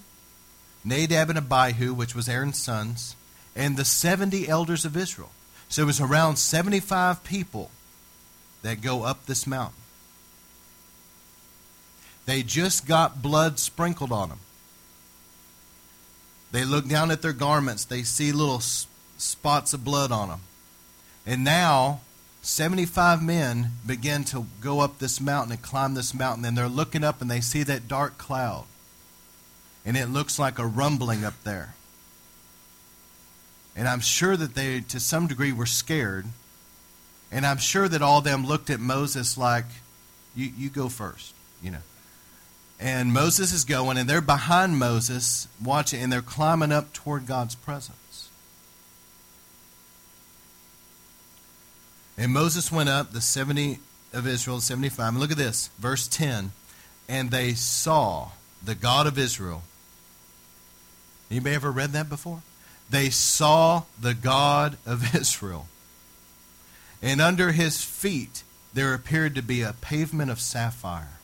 Nadab, 0.83 1.29
and 1.29 1.37
Abihu, 1.37 1.93
which 1.93 2.15
was 2.15 2.29
Aaron's 2.29 2.61
sons, 2.61 3.15
and 3.55 3.77
the 3.77 3.85
70 3.85 4.47
elders 4.47 4.85
of 4.85 4.95
Israel. 4.95 5.31
So 5.69 5.83
it 5.83 5.85
was 5.85 6.01
around 6.01 6.37
75 6.37 7.23
people 7.23 7.71
that 8.61 8.81
go 8.81 9.03
up 9.03 9.25
this 9.25 9.47
mountain. 9.47 9.81
They 12.25 12.41
just 12.41 12.87
got 12.87 13.21
blood 13.21 13.59
sprinkled 13.59 14.11
on 14.11 14.29
them. 14.29 14.39
They 16.51 16.63
look 16.63 16.87
down 16.87 17.11
at 17.11 17.21
their 17.21 17.33
garments, 17.33 17.85
they 17.85 18.03
see 18.03 18.31
little 18.31 18.61
spots 18.61 19.73
of 19.73 19.83
blood 19.83 20.11
on 20.11 20.29
them. 20.29 20.41
And 21.25 21.43
now, 21.43 22.01
75 22.45 23.23
men 23.23 23.71
begin 23.87 24.23
to 24.25 24.45
go 24.61 24.79
up 24.79 24.99
this 24.99 25.19
mountain 25.19 25.53
and 25.53 25.61
climb 25.63 25.95
this 25.95 26.13
mountain, 26.13 26.45
and 26.45 26.55
they're 26.55 26.69
looking 26.69 27.03
up 27.03 27.19
and 27.19 27.29
they 27.29 27.41
see 27.41 27.63
that 27.63 27.87
dark 27.87 28.19
cloud. 28.19 28.65
And 29.83 29.97
it 29.97 30.09
looks 30.09 30.37
like 30.37 30.59
a 30.59 30.65
rumbling 30.65 31.25
up 31.25 31.33
there. 31.43 31.73
And 33.75 33.87
I'm 33.87 33.99
sure 33.99 34.37
that 34.37 34.53
they, 34.53 34.81
to 34.81 34.99
some 34.99 35.25
degree, 35.25 35.51
were 35.51 35.65
scared. 35.65 36.25
And 37.31 37.47
I'm 37.47 37.57
sure 37.57 37.87
that 37.87 38.03
all 38.03 38.19
of 38.19 38.23
them 38.23 38.45
looked 38.45 38.69
at 38.69 38.79
Moses 38.79 39.39
like, 39.39 39.65
you, 40.35 40.51
you 40.55 40.69
go 40.69 40.87
first, 40.87 41.33
you 41.63 41.71
know. 41.71 41.83
And 42.79 43.11
Moses 43.11 43.53
is 43.53 43.65
going, 43.65 43.97
and 43.97 44.07
they're 44.07 44.21
behind 44.21 44.77
Moses, 44.77 45.47
watching, 45.63 45.99
and 45.99 46.13
they're 46.13 46.21
climbing 46.21 46.71
up 46.71 46.93
toward 46.93 47.25
God's 47.25 47.55
presence. 47.55 48.29
And 52.17 52.31
Moses 52.31 52.71
went 52.71 52.89
up, 52.89 53.11
the 53.11 53.21
70 53.21 53.79
of 54.13 54.25
Israel, 54.25 54.61
75. 54.61 55.09
And 55.09 55.19
look 55.19 55.31
at 55.31 55.37
this, 55.37 55.69
verse 55.79 56.07
10. 56.07 56.51
And 57.09 57.31
they 57.31 57.53
saw 57.53 58.29
the 58.63 58.75
God 58.75 59.05
of 59.05 59.19
Israel. 59.19 59.63
Anybody 61.29 61.55
ever 61.55 61.71
read 61.71 61.91
that 61.91 62.09
before? 62.09 62.41
They 62.89 63.09
saw 63.09 63.83
the 63.99 64.13
God 64.13 64.77
of 64.85 65.15
Israel. 65.19 65.67
And 67.01 67.21
under 67.21 67.51
his 67.51 67.83
feet 67.83 68.43
there 68.73 68.93
appeared 68.93 69.35
to 69.35 69.41
be 69.41 69.61
a 69.61 69.73
pavement 69.73 70.29
of 70.29 70.39
sapphire 70.39 71.19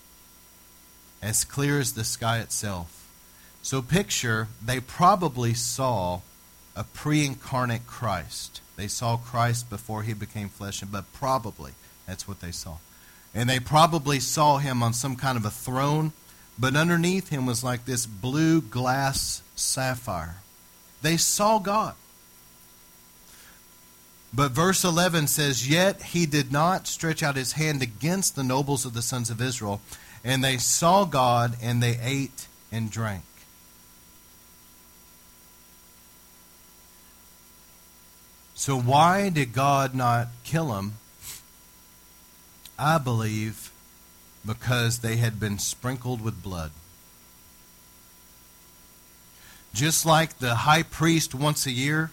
as 1.22 1.44
clear 1.44 1.80
as 1.80 1.94
the 1.94 2.04
sky 2.04 2.40
itself. 2.40 3.10
So 3.62 3.82
picture, 3.82 4.48
they 4.64 4.80
probably 4.80 5.54
saw 5.54 6.22
a 6.76 6.84
pre 6.84 7.26
incarnate 7.26 7.86
Christ. 7.86 8.62
They 8.82 8.88
saw 8.88 9.16
Christ 9.16 9.70
before 9.70 10.02
he 10.02 10.14
became 10.14 10.50
flesh, 10.50 10.82
but 10.82 11.14
probably 11.14 11.74
that's 12.08 12.28
what 12.28 12.40
they 12.40 12.50
saw. 12.50 12.78
And 13.32 13.48
they 13.48 13.60
probably 13.60 14.20
saw 14.20 14.58
him 14.58 14.82
on 14.82 14.94
some 14.94 15.16
kind 15.16 15.38
of 15.38 15.46
a 15.46 15.52
throne, 15.52 16.14
but 16.58 16.76
underneath 16.76 17.30
him 17.30 17.46
was 17.46 17.64
like 17.64 17.86
this 17.86 18.08
blue 18.08 18.60
glass 18.60 19.44
sapphire. 19.56 20.38
They 21.04 21.16
saw 21.16 21.60
God. 21.60 21.94
But 24.34 24.50
verse 24.50 24.84
11 24.84 25.28
says, 25.28 25.70
Yet 25.70 26.02
he 26.02 26.26
did 26.26 26.52
not 26.52 26.88
stretch 26.88 27.22
out 27.22 27.36
his 27.36 27.52
hand 27.52 27.84
against 27.84 28.36
the 28.36 28.44
nobles 28.44 28.84
of 28.84 28.96
the 28.96 29.04
sons 29.04 29.30
of 29.30 29.40
Israel, 29.40 29.80
and 30.24 30.44
they 30.44 30.58
saw 30.58 31.06
God, 31.06 31.56
and 31.62 31.84
they 31.84 32.00
ate 32.02 32.48
and 32.72 32.90
drank. 32.90 33.22
So, 38.62 38.80
why 38.80 39.30
did 39.30 39.54
God 39.54 39.96
not 39.96 40.28
kill 40.44 40.68
them? 40.68 40.94
I 42.78 43.00
believe 43.00 43.72
because 44.46 45.00
they 45.00 45.16
had 45.16 45.40
been 45.40 45.58
sprinkled 45.58 46.22
with 46.22 46.44
blood. 46.44 46.70
Just 49.74 50.06
like 50.06 50.38
the 50.38 50.54
high 50.54 50.84
priest 50.84 51.34
once 51.34 51.66
a 51.66 51.72
year 51.72 52.12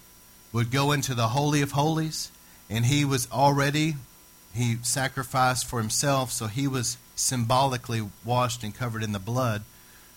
would 0.50 0.70
go 0.70 0.90
into 0.90 1.14
the 1.14 1.28
Holy 1.28 1.60
of 1.60 1.72
Holies, 1.72 2.32
and 2.70 2.86
he 2.86 3.04
was 3.04 3.30
already, 3.30 3.96
he 4.54 4.78
sacrificed 4.80 5.66
for 5.66 5.80
himself, 5.80 6.32
so 6.32 6.46
he 6.46 6.66
was 6.66 6.96
symbolically 7.14 8.08
washed 8.24 8.64
and 8.64 8.74
covered 8.74 9.02
in 9.02 9.12
the 9.12 9.18
blood. 9.18 9.64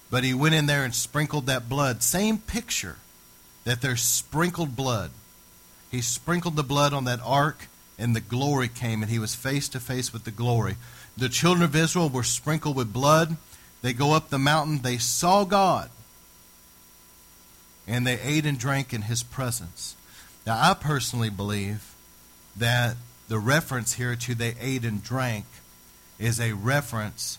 But 0.10 0.24
he 0.24 0.34
went 0.34 0.56
in 0.56 0.68
there 0.68 0.86
and 0.86 0.96
sprinkled 0.96 1.48
that 1.48 1.68
blood. 1.68 2.02
Same 2.02 2.38
picture 2.38 3.00
that 3.66 3.82
there's 3.82 4.02
sprinkled 4.02 4.78
blood. 4.78 5.12
He 5.92 6.02
sprinkled 6.02 6.56
the 6.56 6.64
blood 6.64 6.94
on 6.94 7.04
that 7.04 7.20
ark, 7.22 7.68
and 8.00 8.16
the 8.16 8.22
glory 8.22 8.70
came, 8.70 9.04
and 9.04 9.12
he 9.12 9.20
was 9.20 9.36
face 9.36 9.68
to 9.70 9.80
face 9.80 10.14
with 10.14 10.24
the 10.24 10.32
glory. 10.32 10.78
The 11.18 11.30
children 11.30 11.64
of 11.64 11.76
Israel 11.76 12.10
were 12.10 12.24
sprinkled 12.24 12.78
with 12.78 12.94
blood. 12.94 13.36
They 13.82 13.92
go 13.92 14.14
up 14.14 14.30
the 14.30 14.40
mountain. 14.40 14.82
They 14.82 14.98
saw 14.98 15.44
God, 15.44 15.90
and 17.86 18.08
they 18.08 18.20
ate 18.22 18.46
and 18.46 18.58
drank 18.58 18.94
in 18.94 19.04
his 19.04 19.22
presence. 19.22 19.96
Now, 20.48 20.58
I 20.60 20.74
personally 20.74 21.30
believe 21.30 21.94
that 22.56 22.96
the 23.28 23.40
reference 23.40 23.94
here 23.94 24.16
to 24.16 24.34
they 24.34 24.56
ate 24.60 24.86
and 24.86 25.04
drank 25.04 25.46
is 26.18 26.40
a 26.40 26.54
reference 26.54 27.38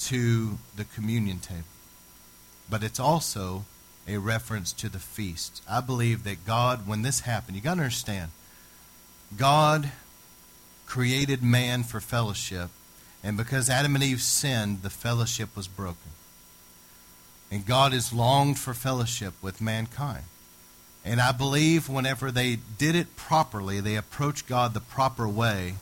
to 0.00 0.58
the 0.74 0.84
communion 0.84 1.38
table. 1.38 1.62
But 2.68 2.82
it's 2.82 3.00
also 3.00 3.64
a 4.06 4.18
reference 4.18 4.72
to 4.72 4.88
the 4.88 4.98
feast. 4.98 5.62
I 5.68 5.80
believe 5.80 6.24
that 6.24 6.46
God, 6.46 6.86
when 6.86 7.02
this 7.02 7.20
happened, 7.20 7.56
you 7.56 7.62
got 7.62 7.74
to 7.74 7.80
understand, 7.80 8.30
God 9.36 9.92
created 10.86 11.42
man 11.42 11.84
for 11.84 12.00
fellowship, 12.00 12.70
and 13.22 13.36
because 13.36 13.70
Adam 13.70 13.94
and 13.94 14.04
Eve 14.04 14.20
sinned, 14.20 14.82
the 14.82 14.90
fellowship 14.90 15.56
was 15.56 15.68
broken. 15.68 16.10
And 17.50 17.66
God 17.66 17.92
has 17.92 18.12
longed 18.12 18.58
for 18.58 18.74
fellowship 18.74 19.34
with 19.42 19.60
mankind. 19.60 20.24
And 21.04 21.20
I 21.20 21.32
believe 21.32 21.88
whenever 21.88 22.30
they 22.30 22.58
did 22.78 22.94
it 22.94 23.16
properly, 23.16 23.80
they 23.80 23.96
approached 23.96 24.46
God 24.46 24.74
the 24.74 24.80
proper 24.80 25.28
way, 25.28 25.74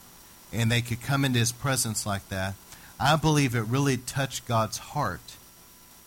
and 0.52 0.70
they 0.70 0.80
could 0.80 1.02
come 1.02 1.24
into 1.24 1.38
his 1.38 1.52
presence 1.52 2.04
like 2.04 2.28
that, 2.28 2.54
I 2.98 3.16
believe 3.16 3.54
it 3.54 3.62
really 3.62 3.96
touched 3.96 4.46
God's 4.46 4.78
heart 4.78 5.36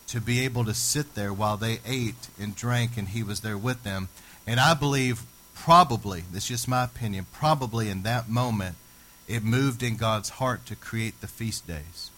to 0.08 0.20
be 0.20 0.40
able 0.40 0.64
to 0.64 0.74
sit 0.74 1.14
there 1.14 1.32
while 1.32 1.56
they 1.56 1.78
ate 1.86 2.28
and 2.38 2.54
drank 2.54 2.96
and 2.96 3.08
he 3.08 3.22
was 3.22 3.40
there 3.40 3.58
with 3.58 3.82
them. 3.82 4.08
And 4.46 4.60
I 4.60 4.74
believe 4.74 5.22
probably, 5.54 6.24
this 6.30 6.44
is 6.44 6.48
just 6.48 6.68
my 6.68 6.84
opinion, 6.84 7.26
probably 7.32 7.88
in 7.88 8.02
that 8.02 8.28
moment, 8.28 8.76
it 9.26 9.42
moved 9.42 9.82
in 9.82 9.96
God's 9.96 10.30
heart 10.30 10.66
to 10.66 10.76
create 10.76 11.20
the 11.20 11.26
feast 11.26 11.66
days. 11.66 12.10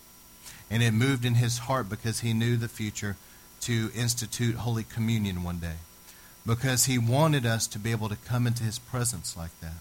And 0.70 0.82
it 0.82 0.92
moved 0.92 1.24
in 1.24 1.34
his 1.34 1.58
heart 1.58 1.88
because 1.88 2.20
he 2.20 2.32
knew 2.32 2.56
the 2.56 2.68
future 2.68 3.16
to 3.60 3.90
institute 3.94 4.56
Holy 4.56 4.82
Communion 4.82 5.44
one 5.44 5.58
day. 5.58 5.76
Because 6.44 6.84
he 6.86 6.98
wanted 6.98 7.46
us 7.46 7.66
to 7.68 7.78
be 7.78 7.92
able 7.92 8.08
to 8.08 8.16
come 8.16 8.46
into 8.46 8.64
his 8.64 8.78
presence 8.78 9.36
like 9.36 9.58
that. 9.60 9.80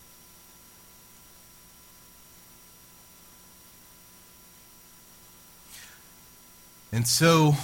And 6.91 7.07
so 7.07 7.55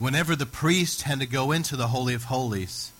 whenever 0.00 0.34
the 0.34 0.46
priest 0.46 1.02
had 1.02 1.20
to 1.20 1.26
go 1.26 1.52
into 1.52 1.76
the 1.76 1.88
Holy 1.88 2.14
of 2.14 2.24
Holies, 2.24 2.90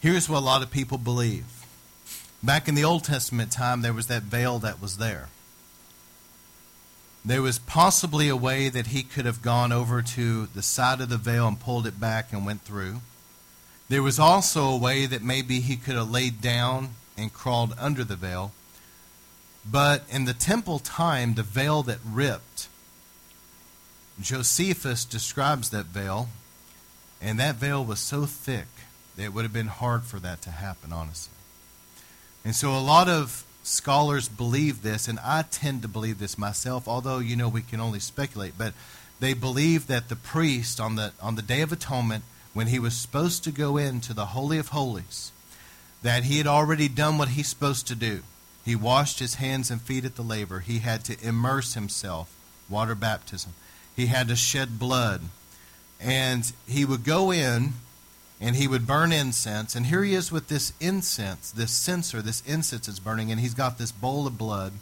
here's 0.00 0.28
what 0.28 0.38
a 0.38 0.40
lot 0.40 0.62
of 0.62 0.72
people 0.72 0.98
believe. 0.98 1.44
Back 2.42 2.68
in 2.68 2.74
the 2.74 2.84
Old 2.84 3.04
Testament 3.04 3.52
time, 3.52 3.82
there 3.82 3.92
was 3.92 4.06
that 4.06 4.22
veil 4.22 4.58
that 4.60 4.80
was 4.82 4.96
there. 4.96 5.28
There 7.24 7.42
was 7.42 7.58
possibly 7.58 8.28
a 8.28 8.36
way 8.36 8.70
that 8.70 8.88
he 8.88 9.02
could 9.02 9.26
have 9.26 9.42
gone 9.42 9.70
over 9.70 10.00
to 10.00 10.46
the 10.46 10.62
side 10.62 11.02
of 11.02 11.10
the 11.10 11.18
veil 11.18 11.46
and 11.46 11.60
pulled 11.60 11.86
it 11.86 12.00
back 12.00 12.32
and 12.32 12.46
went 12.46 12.62
through. 12.62 13.02
There 13.90 14.02
was 14.02 14.18
also 14.18 14.68
a 14.68 14.78
way 14.78 15.04
that 15.04 15.22
maybe 15.22 15.60
he 15.60 15.76
could 15.76 15.96
have 15.96 16.10
laid 16.10 16.40
down 16.40 16.94
and 17.18 17.32
crawled 17.32 17.74
under 17.78 18.04
the 18.04 18.16
veil. 18.16 18.52
But 19.70 20.04
in 20.08 20.24
the 20.24 20.32
temple 20.32 20.78
time, 20.78 21.34
the 21.34 21.42
veil 21.42 21.82
that 21.82 21.98
ripped 22.06 22.68
Josephus 24.20 25.04
describes 25.04 25.70
that 25.70 25.86
veil, 25.86 26.28
and 27.22 27.38
that 27.38 27.56
veil 27.56 27.84
was 27.84 28.00
so 28.00 28.26
thick 28.26 28.66
that 29.16 29.24
it 29.24 29.32
would 29.32 29.44
have 29.44 29.52
been 29.52 29.66
hard 29.66 30.04
for 30.04 30.18
that 30.18 30.42
to 30.42 30.50
happen, 30.50 30.92
honestly. 30.92 31.34
And 32.44 32.54
so 32.54 32.70
a 32.76 32.80
lot 32.80 33.08
of 33.08 33.44
scholars 33.62 34.28
believe 34.28 34.82
this, 34.82 35.06
and 35.06 35.18
I 35.20 35.42
tend 35.42 35.82
to 35.82 35.88
believe 35.88 36.18
this 36.18 36.38
myself, 36.38 36.88
although, 36.88 37.18
you 37.18 37.36
know, 37.36 37.48
we 37.48 37.62
can 37.62 37.80
only 37.80 38.00
speculate, 38.00 38.54
but 38.58 38.72
they 39.20 39.34
believe 39.34 39.86
that 39.86 40.08
the 40.08 40.16
priest 40.16 40.80
on 40.80 40.96
the, 40.96 41.12
on 41.20 41.36
the 41.36 41.42
Day 41.42 41.60
of 41.60 41.72
Atonement, 41.72 42.24
when 42.54 42.68
he 42.68 42.78
was 42.78 42.96
supposed 42.96 43.44
to 43.44 43.52
go 43.52 43.76
into 43.76 44.14
the 44.14 44.26
Holy 44.26 44.58
of 44.58 44.68
Holies, 44.68 45.30
that 46.02 46.24
he 46.24 46.38
had 46.38 46.46
already 46.46 46.88
done 46.88 47.18
what 47.18 47.30
he's 47.30 47.48
supposed 47.48 47.86
to 47.88 47.94
do. 47.94 48.22
He 48.64 48.74
washed 48.74 49.18
his 49.18 49.34
hands 49.34 49.70
and 49.70 49.80
feet 49.80 50.04
at 50.04 50.16
the 50.16 50.22
laver. 50.22 50.60
He 50.60 50.78
had 50.78 51.04
to 51.04 51.16
immerse 51.26 51.74
himself, 51.74 52.34
water 52.68 52.94
baptism 52.94 53.54
he 53.98 54.06
had 54.06 54.28
to 54.28 54.36
shed 54.36 54.78
blood. 54.78 55.22
And 56.00 56.52
he 56.68 56.84
would 56.84 57.02
go 57.02 57.32
in 57.32 57.72
and 58.40 58.54
he 58.54 58.68
would 58.68 58.86
burn 58.86 59.10
incense. 59.12 59.74
And 59.74 59.86
here 59.86 60.04
he 60.04 60.14
is 60.14 60.30
with 60.30 60.46
this 60.46 60.72
incense, 60.78 61.50
this 61.50 61.72
censer, 61.72 62.22
this 62.22 62.40
incense 62.46 62.86
is 62.86 63.00
burning, 63.00 63.32
and 63.32 63.40
he's 63.40 63.54
got 63.54 63.76
this 63.76 63.90
bowl 63.90 64.28
of 64.28 64.38
blood. 64.38 64.74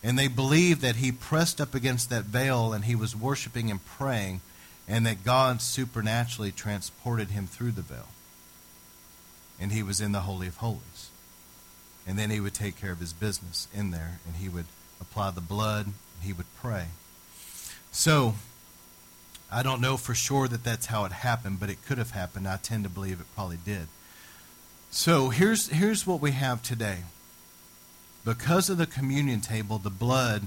And 0.00 0.16
they 0.16 0.28
believe 0.28 0.80
that 0.80 0.96
he 0.96 1.10
pressed 1.10 1.60
up 1.60 1.74
against 1.74 2.08
that 2.10 2.26
veil 2.26 2.72
and 2.72 2.84
he 2.84 2.94
was 2.94 3.16
worshiping 3.16 3.68
and 3.68 3.84
praying, 3.84 4.42
and 4.86 5.04
that 5.04 5.24
God 5.24 5.60
supernaturally 5.60 6.52
transported 6.52 7.30
him 7.30 7.48
through 7.48 7.72
the 7.72 7.82
veil. 7.82 8.06
And 9.60 9.72
he 9.72 9.82
was 9.82 10.00
in 10.00 10.12
the 10.12 10.20
Holy 10.20 10.46
of 10.46 10.58
Holies. 10.58 11.10
And 12.06 12.16
then 12.16 12.30
he 12.30 12.38
would 12.38 12.54
take 12.54 12.80
care 12.80 12.92
of 12.92 13.00
his 13.00 13.12
business 13.12 13.66
in 13.74 13.90
there, 13.90 14.20
and 14.24 14.36
he 14.36 14.48
would 14.48 14.66
apply 15.00 15.32
the 15.32 15.40
blood, 15.40 15.86
and 15.86 16.22
he 16.22 16.32
would 16.32 16.46
pray. 16.62 16.84
So, 17.96 18.34
I 19.50 19.62
don't 19.62 19.80
know 19.80 19.96
for 19.96 20.14
sure 20.14 20.48
that 20.48 20.62
that's 20.62 20.84
how 20.84 21.06
it 21.06 21.12
happened, 21.12 21.58
but 21.58 21.70
it 21.70 21.82
could 21.86 21.96
have 21.96 22.10
happened. 22.10 22.46
I 22.46 22.58
tend 22.58 22.84
to 22.84 22.90
believe 22.90 23.20
it 23.20 23.34
probably 23.34 23.56
did. 23.56 23.88
So, 24.90 25.30
here's, 25.30 25.68
here's 25.68 26.06
what 26.06 26.20
we 26.20 26.32
have 26.32 26.62
today. 26.62 27.04
Because 28.22 28.68
of 28.68 28.76
the 28.76 28.86
communion 28.86 29.40
table, 29.40 29.78
the 29.78 29.88
blood 29.88 30.42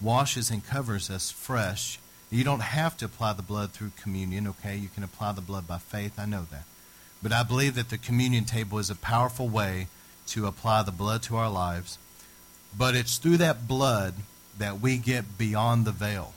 washes 0.00 0.50
and 0.50 0.66
covers 0.66 1.08
us 1.08 1.30
fresh. 1.30 2.00
You 2.30 2.42
don't 2.42 2.62
have 2.62 2.96
to 2.96 3.04
apply 3.04 3.34
the 3.34 3.42
blood 3.42 3.70
through 3.70 3.92
communion, 4.02 4.48
okay? 4.48 4.76
You 4.76 4.88
can 4.88 5.04
apply 5.04 5.32
the 5.32 5.40
blood 5.40 5.68
by 5.68 5.78
faith. 5.78 6.18
I 6.18 6.26
know 6.26 6.46
that. 6.50 6.64
But 7.22 7.32
I 7.32 7.44
believe 7.44 7.76
that 7.76 7.90
the 7.90 7.98
communion 7.98 8.44
table 8.44 8.76
is 8.80 8.90
a 8.90 8.96
powerful 8.96 9.48
way 9.48 9.86
to 10.26 10.48
apply 10.48 10.82
the 10.82 10.90
blood 10.90 11.22
to 11.22 11.36
our 11.36 11.48
lives. 11.48 11.96
But 12.76 12.96
it's 12.96 13.18
through 13.18 13.36
that 13.36 13.68
blood 13.68 14.14
that 14.58 14.80
we 14.80 14.98
get 14.98 15.38
beyond 15.38 15.84
the 15.84 15.92
veil. 15.92 16.34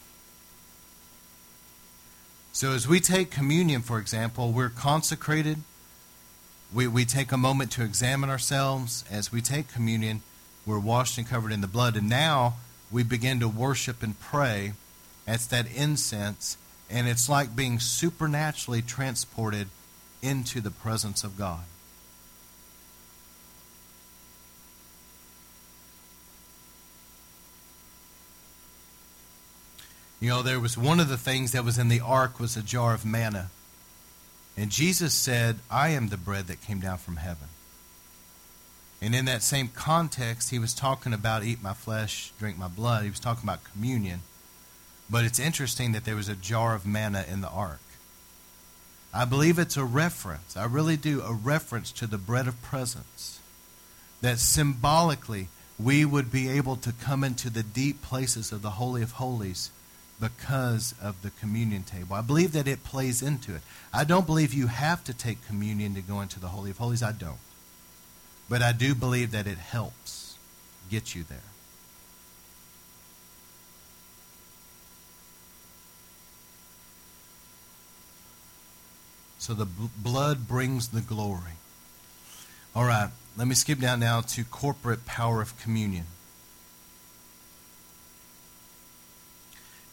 So 2.62 2.74
as 2.74 2.88
we 2.88 3.00
take 3.00 3.32
communion, 3.32 3.82
for 3.82 3.98
example, 3.98 4.52
we're 4.52 4.70
consecrated. 4.70 5.58
We, 6.72 6.88
we 6.88 7.06
take 7.06 7.32
a 7.32 7.36
moment 7.36 7.72
to 7.72 7.84
examine 7.84 8.30
ourselves. 8.30 9.04
As 9.10 9.32
we 9.32 9.42
take 9.42 9.68
communion, 9.68 10.22
we're 10.64 10.78
washed 10.78 11.18
and 11.18 11.28
covered 11.28 11.54
in 11.54 11.62
the 11.62 11.68
blood. 11.68 11.98
And 11.98 12.08
now 12.08 12.58
we 12.92 13.02
begin 13.02 13.40
to 13.40 13.48
worship 13.48 14.04
and 14.04 14.20
pray. 14.20 14.74
It's 15.28 15.48
that 15.48 15.72
incense. 15.76 16.56
And 16.88 17.08
it's 17.08 17.28
like 17.28 17.56
being 17.56 17.80
supernaturally 17.80 18.84
transported 18.84 19.70
into 20.22 20.62
the 20.62 20.70
presence 20.70 21.24
of 21.24 21.40
God. 21.40 21.64
You 30.22 30.30
know, 30.30 30.44
there 30.44 30.60
was 30.60 30.78
one 30.78 31.00
of 31.00 31.10
the 31.10 31.18
things 31.18 31.52
that 31.52 31.66
was 31.66 31.80
in 31.80 31.90
the 31.90 32.00
ark 32.00 32.40
was 32.40 32.56
a 32.56 32.62
jar 32.62 32.94
of 32.94 33.04
manna. 33.04 33.50
And 34.56 34.70
Jesus 34.70 35.16
said, 35.16 35.58
I 35.70 35.90
am 35.90 36.10
the 36.10 36.18
bread 36.18 36.46
that 36.46 36.62
came 36.62 36.80
down 36.80 37.00
from 37.00 37.16
heaven. 37.16 37.48
And 39.02 39.16
in 39.16 39.26
that 39.26 39.42
same 39.42 39.70
context, 39.70 40.52
he 40.52 40.60
was 40.60 40.76
talking 40.76 41.12
about 41.12 41.44
eat 41.44 41.64
my 41.64 41.74
flesh, 41.74 42.32
drink 42.38 42.56
my 42.56 42.68
blood. 42.68 43.04
He 43.04 43.10
was 43.10 43.20
talking 43.20 43.44
about 43.44 43.64
communion. 43.64 44.20
But 45.10 45.26
it's 45.26 45.40
interesting 45.40 45.94
that 45.94 46.06
there 46.06 46.16
was 46.16 46.30
a 46.30 46.36
jar 46.36 46.76
of 46.76 46.86
manna 46.86 47.26
in 47.28 47.42
the 47.42 47.50
ark. 47.50 47.80
I 49.12 49.26
believe 49.26 49.58
it's 49.58 49.76
a 49.76 49.84
reference, 49.84 50.56
I 50.56 50.66
really 50.66 50.98
do, 50.98 51.22
a 51.22 51.34
reference 51.34 51.92
to 51.94 52.08
the 52.08 52.20
bread 52.20 52.48
of 52.48 52.62
presence. 52.62 53.40
That 54.22 54.38
symbolically 54.38 55.48
we 55.80 56.06
would 56.06 56.32
be 56.32 56.48
able 56.48 56.76
to 56.78 56.94
come 56.94 57.24
into 57.24 57.50
the 57.50 57.64
deep 57.64 58.04
places 58.04 58.52
of 58.52 58.62
the 58.62 58.70
Holy 58.72 59.02
of 59.02 59.14
Holies 59.14 59.72
because 60.22 60.94
of 61.02 61.22
the 61.24 61.32
communion 61.32 61.84
table. 61.84 62.16
I 62.16 62.22
believe 62.22 62.54
that 62.54 62.68
it 62.68 62.84
plays 62.84 63.22
into 63.22 63.56
it. 63.56 63.62
I 63.92 64.06
don't 64.06 64.28
believe 64.28 64.54
you 64.54 64.68
have 64.68 65.04
to 65.06 65.14
take 65.14 65.46
communion 65.46 65.96
to 65.96 66.02
go 66.02 66.22
into 66.22 66.40
the 66.40 66.50
Holy 66.50 66.70
of 66.70 66.78
Holies. 66.78 67.04
I 67.04 67.12
don't. 67.12 67.40
But 68.48 68.62
I 68.62 68.72
do 68.72 68.94
believe 68.94 69.32
that 69.32 69.48
it 69.48 69.58
helps 69.58 70.38
get 70.90 71.16
you 71.16 71.24
there. 71.24 71.40
So 79.40 79.56
the 79.56 79.66
b- 79.66 79.90
blood 79.98 80.48
brings 80.48 80.90
the 80.90 81.02
glory. 81.02 81.58
All 82.76 82.86
right, 82.86 83.10
let 83.36 83.48
me 83.48 83.56
skip 83.56 83.80
down 83.80 84.00
now 84.00 84.22
to 84.22 84.44
corporate 84.44 85.06
power 85.08 85.42
of 85.42 85.60
communion. 85.60 86.06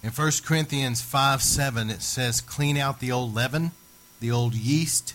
In 0.03 0.11
1 0.11 0.31
Corinthians 0.45 1.03
5 1.03 1.43
7, 1.43 1.91
it 1.91 2.03
says, 2.03 2.41
Clean 2.41 2.77
out 2.77 3.01
the 3.01 3.11
old 3.11 3.35
leaven, 3.35 3.73
the 4.21 4.31
old 4.31 4.55
yeast, 4.55 5.15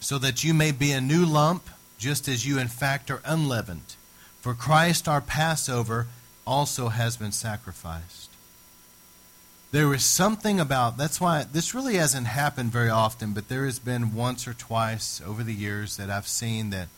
so 0.00 0.18
that 0.18 0.42
you 0.42 0.54
may 0.54 0.72
be 0.72 0.92
a 0.92 1.00
new 1.00 1.26
lump, 1.26 1.68
just 1.98 2.28
as 2.28 2.46
you 2.46 2.58
in 2.58 2.68
fact 2.68 3.10
are 3.10 3.22
unleavened. 3.24 3.96
For 4.40 4.54
Christ 4.54 5.08
our 5.08 5.20
Passover 5.20 6.06
also 6.46 6.88
has 6.88 7.16
been 7.16 7.32
sacrificed. 7.32 8.30
there 9.72 9.92
is 9.92 10.04
something 10.04 10.60
about 10.60 10.96
that's 10.96 11.20
why 11.20 11.42
this 11.42 11.74
really 11.74 11.96
hasn't 11.96 12.28
happened 12.28 12.72
very 12.72 12.88
often, 12.88 13.32
but 13.32 13.48
there 13.48 13.64
has 13.66 13.78
been 13.78 14.14
once 14.14 14.46
or 14.48 14.54
twice 14.54 15.20
over 15.26 15.42
the 15.42 15.52
years 15.52 15.96
that 15.96 16.08
I've 16.08 16.28
seen 16.28 16.70
that 16.70 16.88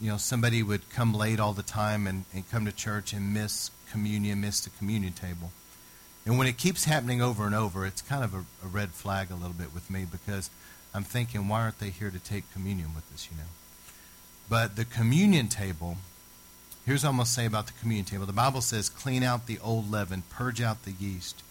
you 0.00 0.10
know 0.10 0.18
somebody 0.18 0.62
would 0.62 0.90
come 0.90 1.14
late 1.14 1.40
all 1.40 1.54
the 1.54 1.62
time 1.62 2.06
and, 2.06 2.24
and 2.34 2.50
come 2.50 2.66
to 2.66 2.72
church 2.72 3.14
and 3.14 3.32
miss 3.32 3.70
communion, 3.90 4.42
miss 4.42 4.60
the 4.60 4.70
communion 4.70 5.14
table. 5.14 5.52
And 6.26 6.36
when 6.36 6.48
it 6.48 6.58
keeps 6.58 6.84
happening 6.84 7.22
over 7.22 7.46
and 7.46 7.54
over, 7.54 7.86
it's 7.86 8.02
kind 8.02 8.24
of 8.24 8.34
a, 8.34 8.44
a 8.64 8.68
red 8.68 8.90
flag 8.90 9.30
a 9.30 9.36
little 9.36 9.52
bit 9.52 9.72
with 9.72 9.88
me 9.88 10.04
because 10.10 10.50
I'm 10.92 11.04
thinking, 11.04 11.46
why 11.46 11.62
aren't 11.62 11.78
they 11.78 11.90
here 11.90 12.10
to 12.10 12.18
take 12.18 12.52
communion 12.52 12.94
with 12.94 13.04
us, 13.14 13.28
you 13.30 13.36
know? 13.38 13.44
But 14.48 14.74
the 14.74 14.84
communion 14.84 15.48
table, 15.48 15.98
here's 16.84 17.04
what 17.04 17.10
I'm 17.10 17.16
going 17.16 17.26
to 17.26 17.30
say 17.30 17.46
about 17.46 17.68
the 17.68 17.72
communion 17.74 18.06
table. 18.06 18.26
The 18.26 18.32
Bible 18.32 18.60
says, 18.60 18.88
clean 18.88 19.22
out 19.22 19.46
the 19.46 19.60
old 19.60 19.90
leaven, 19.90 20.24
purge 20.28 20.60
out 20.60 20.84
the 20.84 20.92
yeast. 20.92 21.42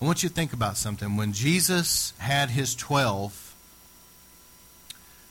I 0.00 0.04
want 0.04 0.22
you 0.22 0.28
to 0.28 0.34
think 0.34 0.52
about 0.52 0.76
something. 0.76 1.16
When 1.16 1.32
Jesus 1.32 2.12
had 2.18 2.50
his 2.50 2.74
12, 2.74 3.54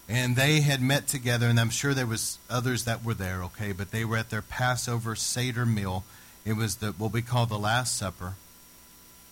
and 0.09 0.35
they 0.35 0.61
had 0.61 0.81
met 0.81 1.07
together, 1.07 1.47
and 1.47 1.59
I'm 1.59 1.69
sure 1.69 1.93
there 1.93 2.07
was 2.07 2.39
others 2.49 2.85
that 2.85 3.03
were 3.03 3.13
there, 3.13 3.43
okay, 3.43 3.71
but 3.71 3.91
they 3.91 4.03
were 4.03 4.17
at 4.17 4.31
their 4.31 4.41
Passover 4.41 5.15
Seder 5.15 5.65
meal 5.65 6.03
it 6.45 6.53
was 6.53 6.77
the 6.77 6.91
what 6.91 7.13
we 7.13 7.21
call 7.21 7.45
the 7.45 7.59
Last 7.59 7.97
Supper. 7.97 8.35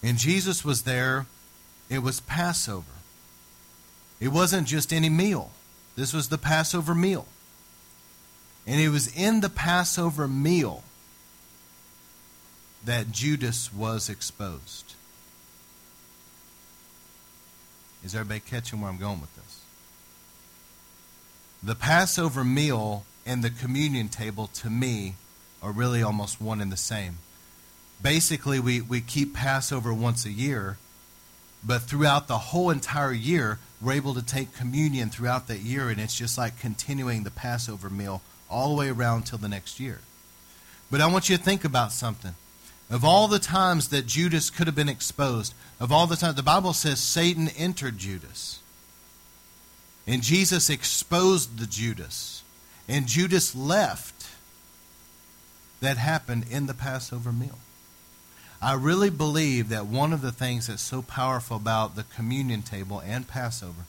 And 0.03 0.17
Jesus 0.17 0.65
was 0.65 0.83
there. 0.83 1.27
It 1.89 1.99
was 1.99 2.21
Passover. 2.21 2.85
It 4.19 4.29
wasn't 4.29 4.67
just 4.67 4.93
any 4.93 5.09
meal. 5.09 5.51
This 5.95 6.13
was 6.13 6.29
the 6.29 6.37
Passover 6.37 6.95
meal. 6.95 7.25
And 8.65 8.79
it 8.79 8.89
was 8.89 9.13
in 9.15 9.41
the 9.41 9.49
Passover 9.49 10.27
meal 10.27 10.83
that 12.85 13.11
Judas 13.11 13.73
was 13.73 14.09
exposed. 14.09 14.93
Is 18.03 18.15
everybody 18.15 18.39
catching 18.39 18.81
where 18.81 18.89
I'm 18.89 18.97
going 18.97 19.21
with 19.21 19.35
this? 19.35 19.61
The 21.61 21.75
Passover 21.75 22.43
meal 22.43 23.05
and 23.25 23.43
the 23.43 23.51
communion 23.51 24.09
table, 24.09 24.47
to 24.47 24.69
me, 24.69 25.15
are 25.61 25.71
really 25.71 26.01
almost 26.01 26.41
one 26.41 26.61
and 26.61 26.71
the 26.71 26.77
same. 26.77 27.17
Basically, 28.01 28.59
we, 28.59 28.81
we 28.81 29.01
keep 29.01 29.33
Passover 29.33 29.93
once 29.93 30.25
a 30.25 30.31
year, 30.31 30.77
but 31.63 31.83
throughout 31.83 32.27
the 32.27 32.37
whole 32.37 32.71
entire 32.71 33.13
year, 33.13 33.59
we're 33.79 33.93
able 33.93 34.13
to 34.15 34.25
take 34.25 34.55
communion 34.55 35.09
throughout 35.09 35.47
that 35.47 35.59
year, 35.59 35.89
and 35.89 35.99
it's 35.99 36.17
just 36.17 36.37
like 36.37 36.59
continuing 36.59 37.23
the 37.23 37.31
Passover 37.31 37.89
meal 37.89 38.21
all 38.49 38.69
the 38.69 38.75
way 38.75 38.89
around 38.89 39.23
till 39.23 39.37
the 39.37 39.47
next 39.47 39.79
year. 39.79 39.99
But 40.89 41.01
I 41.01 41.07
want 41.07 41.29
you 41.29 41.37
to 41.37 41.43
think 41.43 41.63
about 41.63 41.91
something. 41.91 42.35
Of 42.89 43.05
all 43.05 43.27
the 43.27 43.39
times 43.39 43.87
that 43.89 44.05
Judas 44.05 44.49
could 44.49 44.67
have 44.67 44.75
been 44.75 44.89
exposed, 44.89 45.53
of 45.79 45.91
all 45.91 46.07
the 46.07 46.17
times, 46.17 46.35
the 46.35 46.43
Bible 46.43 46.73
says 46.73 46.99
Satan 46.99 47.47
entered 47.49 47.97
Judas. 47.97 48.59
And 50.05 50.21
Jesus 50.21 50.69
exposed 50.69 51.57
the 51.57 51.67
Judas. 51.67 52.43
And 52.89 53.07
Judas 53.07 53.55
left 53.55 54.10
that 55.81 55.97
happened 55.97 56.45
in 56.49 56.67
the 56.67 56.73
Passover 56.73 57.31
meal. 57.31 57.59
I 58.61 58.73
really 58.73 59.09
believe 59.09 59.69
that 59.69 59.87
one 59.87 60.13
of 60.13 60.21
the 60.21 60.31
things 60.31 60.67
that's 60.67 60.83
so 60.83 61.01
powerful 61.01 61.57
about 61.57 61.95
the 61.95 62.03
communion 62.03 62.61
table 62.61 63.01
and 63.03 63.27
Passover 63.27 63.85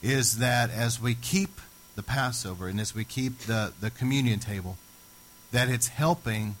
is 0.00 0.38
that 0.38 0.70
as 0.70 1.00
we 1.00 1.14
keep 1.14 1.60
the 1.96 2.02
Passover 2.04 2.68
and 2.68 2.80
as 2.80 2.94
we 2.94 3.04
keep 3.04 3.40
the, 3.40 3.72
the 3.80 3.90
communion 3.90 4.38
table, 4.38 4.78
that 5.50 5.68
it's 5.68 5.88
helping 5.88 6.54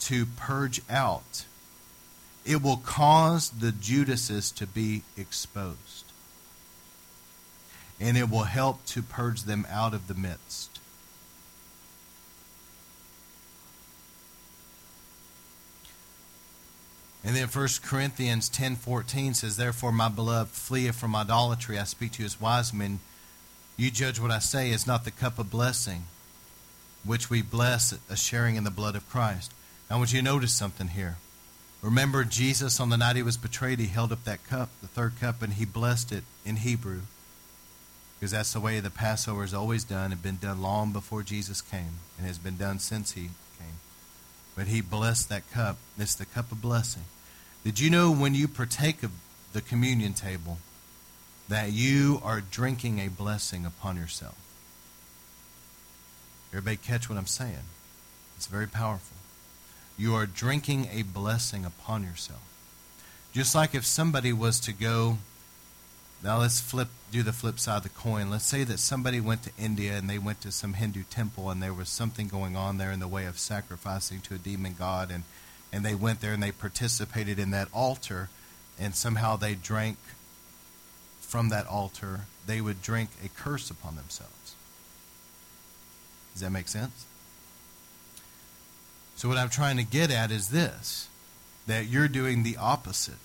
to 0.00 0.24
purge 0.24 0.80
out. 0.88 1.44
It 2.44 2.62
will 2.62 2.78
cause 2.78 3.50
the 3.50 3.70
Judases 3.70 4.50
to 4.52 4.66
be 4.66 5.02
exposed. 5.16 6.06
And 8.00 8.16
it 8.16 8.30
will 8.30 8.44
help 8.44 8.84
to 8.86 9.02
purge 9.02 9.42
them 9.42 9.66
out 9.70 9.92
of 9.92 10.08
the 10.08 10.14
midst. 10.14 10.71
And 17.24 17.36
then 17.36 17.48
1 17.48 17.82
Corinthians 17.82 18.48
10:14 18.48 19.34
says, 19.34 19.56
"Therefore, 19.56 19.92
my 19.92 20.08
beloved, 20.08 20.50
flee 20.50 20.90
from 20.90 21.14
idolatry. 21.14 21.78
I 21.78 21.84
speak 21.84 22.12
to 22.12 22.20
you 22.20 22.26
as 22.26 22.40
wise 22.40 22.72
men. 22.72 22.98
You 23.76 23.90
judge 23.90 24.18
what 24.18 24.32
I 24.32 24.40
say 24.40 24.70
is 24.70 24.86
not 24.86 25.04
the 25.04 25.10
cup 25.10 25.38
of 25.38 25.50
blessing, 25.50 26.06
which 27.04 27.30
we 27.30 27.40
bless, 27.40 27.94
a 28.08 28.16
sharing 28.16 28.56
in 28.56 28.64
the 28.64 28.70
blood 28.70 28.96
of 28.96 29.08
Christ." 29.08 29.52
I 29.88 29.96
want 29.96 30.12
you 30.12 30.18
to 30.20 30.24
notice 30.24 30.52
something 30.52 30.88
here. 30.88 31.16
Remember, 31.80 32.24
Jesus 32.24 32.80
on 32.80 32.88
the 32.88 32.96
night 32.96 33.16
he 33.16 33.22
was 33.22 33.36
betrayed, 33.36 33.78
he 33.78 33.88
held 33.88 34.12
up 34.12 34.24
that 34.24 34.44
cup, 34.44 34.70
the 34.80 34.88
third 34.88 35.18
cup, 35.20 35.42
and 35.42 35.54
he 35.54 35.64
blessed 35.64 36.12
it 36.12 36.24
in 36.44 36.56
Hebrew, 36.56 37.02
because 38.18 38.30
that's 38.30 38.52
the 38.52 38.60
way 38.60 38.80
the 38.80 38.90
Passover 38.90 39.44
is 39.44 39.52
always 39.52 39.84
done. 39.84 40.06
It 40.06 40.16
had 40.16 40.22
been 40.22 40.38
done 40.38 40.62
long 40.62 40.92
before 40.92 41.22
Jesus 41.22 41.60
came, 41.60 41.98
and 42.16 42.26
has 42.26 42.38
been 42.38 42.56
done 42.56 42.78
since 42.78 43.12
he 43.12 43.30
but 44.56 44.66
he 44.66 44.80
blessed 44.80 45.28
that 45.28 45.50
cup. 45.50 45.78
It's 45.98 46.14
the 46.14 46.26
cup 46.26 46.52
of 46.52 46.60
blessing. 46.60 47.04
Did 47.64 47.80
you 47.80 47.90
know 47.90 48.12
when 48.12 48.34
you 48.34 48.48
partake 48.48 49.02
of 49.02 49.12
the 49.52 49.60
communion 49.60 50.14
table 50.14 50.58
that 51.48 51.72
you 51.72 52.20
are 52.24 52.40
drinking 52.40 52.98
a 52.98 53.08
blessing 53.08 53.64
upon 53.64 53.96
yourself? 53.96 54.36
Everybody 56.50 56.76
catch 56.76 57.08
what 57.08 57.18
I'm 57.18 57.26
saying? 57.26 57.66
It's 58.36 58.46
very 58.46 58.66
powerful. 58.66 59.16
You 59.96 60.14
are 60.14 60.26
drinking 60.26 60.88
a 60.92 61.02
blessing 61.02 61.64
upon 61.64 62.02
yourself. 62.02 62.42
Just 63.32 63.54
like 63.54 63.74
if 63.74 63.86
somebody 63.86 64.32
was 64.32 64.60
to 64.60 64.72
go 64.72 65.18
now 66.22 66.38
let's 66.38 66.60
flip 66.60 66.88
do 67.10 67.22
the 67.22 67.32
flip 67.32 67.58
side 67.58 67.78
of 67.78 67.82
the 67.82 67.88
coin. 67.88 68.30
Let's 68.30 68.46
say 68.46 68.64
that 68.64 68.78
somebody 68.78 69.20
went 69.20 69.42
to 69.42 69.50
India 69.58 69.96
and 69.96 70.08
they 70.08 70.18
went 70.18 70.40
to 70.42 70.52
some 70.52 70.74
Hindu 70.74 71.02
temple 71.10 71.50
and 71.50 71.62
there 71.62 71.74
was 71.74 71.88
something 71.88 72.28
going 72.28 72.56
on 72.56 72.78
there 72.78 72.92
in 72.92 73.00
the 73.00 73.08
way 73.08 73.26
of 73.26 73.38
sacrificing 73.38 74.20
to 74.22 74.34
a 74.34 74.38
demon 74.38 74.74
god 74.78 75.10
and 75.10 75.24
and 75.72 75.84
they 75.84 75.94
went 75.94 76.20
there 76.20 76.32
and 76.32 76.42
they 76.42 76.52
participated 76.52 77.38
in 77.38 77.50
that 77.50 77.68
altar 77.72 78.28
and 78.78 78.94
somehow 78.94 79.36
they 79.36 79.54
drank 79.54 79.98
from 81.20 81.48
that 81.48 81.66
altar, 81.66 82.26
they 82.46 82.60
would 82.60 82.82
drink 82.82 83.08
a 83.24 83.28
curse 83.28 83.70
upon 83.70 83.96
themselves. 83.96 84.54
Does 86.34 86.42
that 86.42 86.50
make 86.50 86.68
sense? 86.68 87.06
So 89.16 89.28
what 89.28 89.38
I'm 89.38 89.48
trying 89.48 89.78
to 89.78 89.82
get 89.82 90.10
at 90.10 90.30
is 90.30 90.48
this 90.48 91.08
that 91.66 91.86
you're 91.86 92.08
doing 92.08 92.42
the 92.42 92.56
opposite 92.56 93.18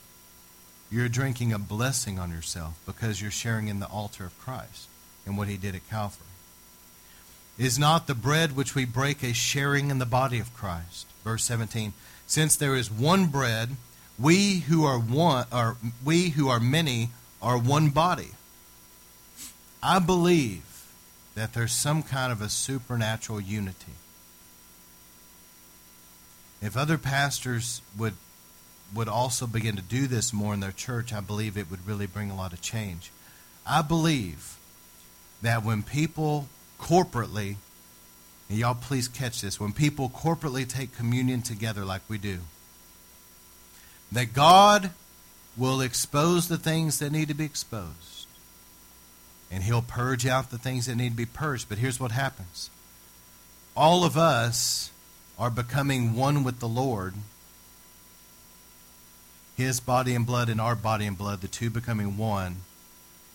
you're 0.89 1.09
drinking 1.09 1.53
a 1.53 1.59
blessing 1.59 2.17
on 2.17 2.31
yourself 2.31 2.79
because 2.85 3.21
you're 3.21 3.31
sharing 3.31 3.67
in 3.67 3.79
the 3.79 3.87
altar 3.87 4.25
of 4.25 4.39
Christ 4.39 4.87
and 5.25 5.37
what 5.37 5.47
he 5.47 5.57
did 5.57 5.75
at 5.75 5.89
Calvary. 5.89 6.25
Is 7.57 7.79
not 7.79 8.07
the 8.07 8.15
bread 8.15 8.55
which 8.55 8.75
we 8.75 8.85
break 8.85 9.23
a 9.23 9.33
sharing 9.33 9.89
in 9.89 9.99
the 9.99 10.05
body 10.05 10.39
of 10.39 10.53
Christ? 10.53 11.07
Verse 11.23 11.43
17. 11.43 11.93
Since 12.27 12.55
there 12.55 12.75
is 12.75 12.91
one 12.91 13.27
bread, 13.27 13.75
we 14.19 14.59
who 14.59 14.85
are 14.85 14.99
one 14.99 15.45
are 15.51 15.77
we 16.03 16.29
who 16.29 16.49
are 16.49 16.59
many 16.59 17.09
are 17.41 17.57
one 17.57 17.89
body. 17.89 18.31
I 19.81 19.99
believe 19.99 20.63
that 21.35 21.53
there's 21.53 21.71
some 21.71 22.03
kind 22.03 22.31
of 22.31 22.41
a 22.41 22.49
supernatural 22.49 23.39
unity. 23.39 23.93
If 26.61 26.75
other 26.75 26.97
pastors 26.97 27.81
would 27.97 28.13
would 28.93 29.07
also 29.07 29.47
begin 29.47 29.75
to 29.75 29.81
do 29.81 30.07
this 30.07 30.33
more 30.33 30.53
in 30.53 30.59
their 30.59 30.71
church, 30.71 31.13
I 31.13 31.19
believe 31.19 31.57
it 31.57 31.69
would 31.69 31.85
really 31.85 32.07
bring 32.07 32.31
a 32.31 32.35
lot 32.35 32.53
of 32.53 32.61
change. 32.61 33.11
I 33.65 33.81
believe 33.81 34.57
that 35.41 35.63
when 35.63 35.83
people 35.83 36.47
corporately, 36.79 37.55
and 38.49 38.57
y'all 38.57 38.75
please 38.75 39.07
catch 39.07 39.41
this, 39.41 39.59
when 39.59 39.73
people 39.73 40.09
corporately 40.09 40.67
take 40.67 40.95
communion 40.95 41.41
together 41.41 41.83
like 41.83 42.01
we 42.07 42.17
do, 42.17 42.39
that 44.11 44.33
God 44.33 44.91
will 45.57 45.81
expose 45.81 46.47
the 46.47 46.57
things 46.57 46.99
that 46.99 47.11
need 47.11 47.27
to 47.27 47.33
be 47.33 47.45
exposed. 47.45 48.27
And 49.51 49.63
He'll 49.63 49.81
purge 49.81 50.25
out 50.25 50.49
the 50.49 50.57
things 50.57 50.85
that 50.85 50.95
need 50.95 51.09
to 51.09 51.15
be 51.15 51.25
purged. 51.25 51.67
But 51.67 51.77
here's 51.77 51.99
what 51.99 52.11
happens 52.11 52.69
all 53.75 54.03
of 54.03 54.17
us 54.17 54.91
are 55.37 55.49
becoming 55.51 56.15
one 56.15 56.43
with 56.43 56.59
the 56.59 56.67
Lord 56.67 57.13
his 59.57 59.79
body 59.79 60.13
and 60.13 60.25
blood 60.25 60.49
and 60.49 60.61
our 60.61 60.75
body 60.75 61.07
and 61.07 61.17
blood, 61.17 61.41
the 61.41 61.47
two 61.47 61.71
becoming 61.71 62.15
one. 62.15 62.57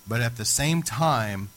But 0.06 0.20
at 0.20 0.36
the 0.36 0.44
same 0.44 0.82
time, 0.82 1.50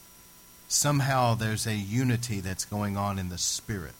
somehow 0.68 1.34
there's 1.34 1.66
a 1.66 1.74
unity 1.74 2.40
that's 2.40 2.64
going 2.64 2.96
on 2.96 3.18
in 3.18 3.28
the 3.28 3.38
spirit. 3.38 3.94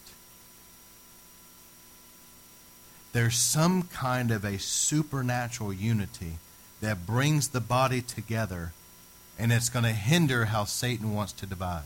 There's 3.13 3.37
some 3.37 3.85
kind 3.85 4.31
of 4.31 4.45
a 4.45 4.59
supernatural 4.59 5.73
unity 5.73 6.35
that 6.81 7.07
brings 7.07 7.49
the 7.49 7.61
body 7.61 8.03
together, 8.03 8.73
and 9.39 9.53
it's 9.53 9.71
going 9.71 9.85
to 9.85 9.93
hinder 9.93 10.47
how 10.47 10.65
Satan 10.65 11.15
wants 11.15 11.33
to 11.35 11.47
divide. 11.47 11.85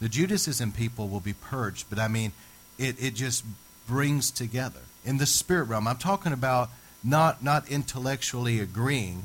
The 0.00 0.08
Judases 0.08 0.60
and 0.60 0.74
people 0.74 1.08
will 1.08 1.20
be 1.20 1.32
purged, 1.32 1.86
but 1.90 1.98
I 1.98 2.06
mean, 2.06 2.32
it, 2.78 3.02
it 3.02 3.14
just 3.14 3.44
brings 3.88 4.30
together. 4.30 4.80
In 5.04 5.16
the 5.16 5.26
spirit 5.26 5.64
realm, 5.64 5.88
I'm 5.88 5.96
talking 5.96 6.32
about 6.32 6.70
not, 7.02 7.42
not 7.42 7.68
intellectually 7.68 8.60
agreeing, 8.60 9.24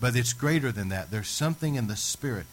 but 0.00 0.16
it's 0.16 0.32
greater 0.32 0.72
than 0.72 0.88
that. 0.88 1.10
There's 1.10 1.28
something 1.28 1.74
in 1.74 1.86
the 1.86 1.96
Spirit. 1.96 2.46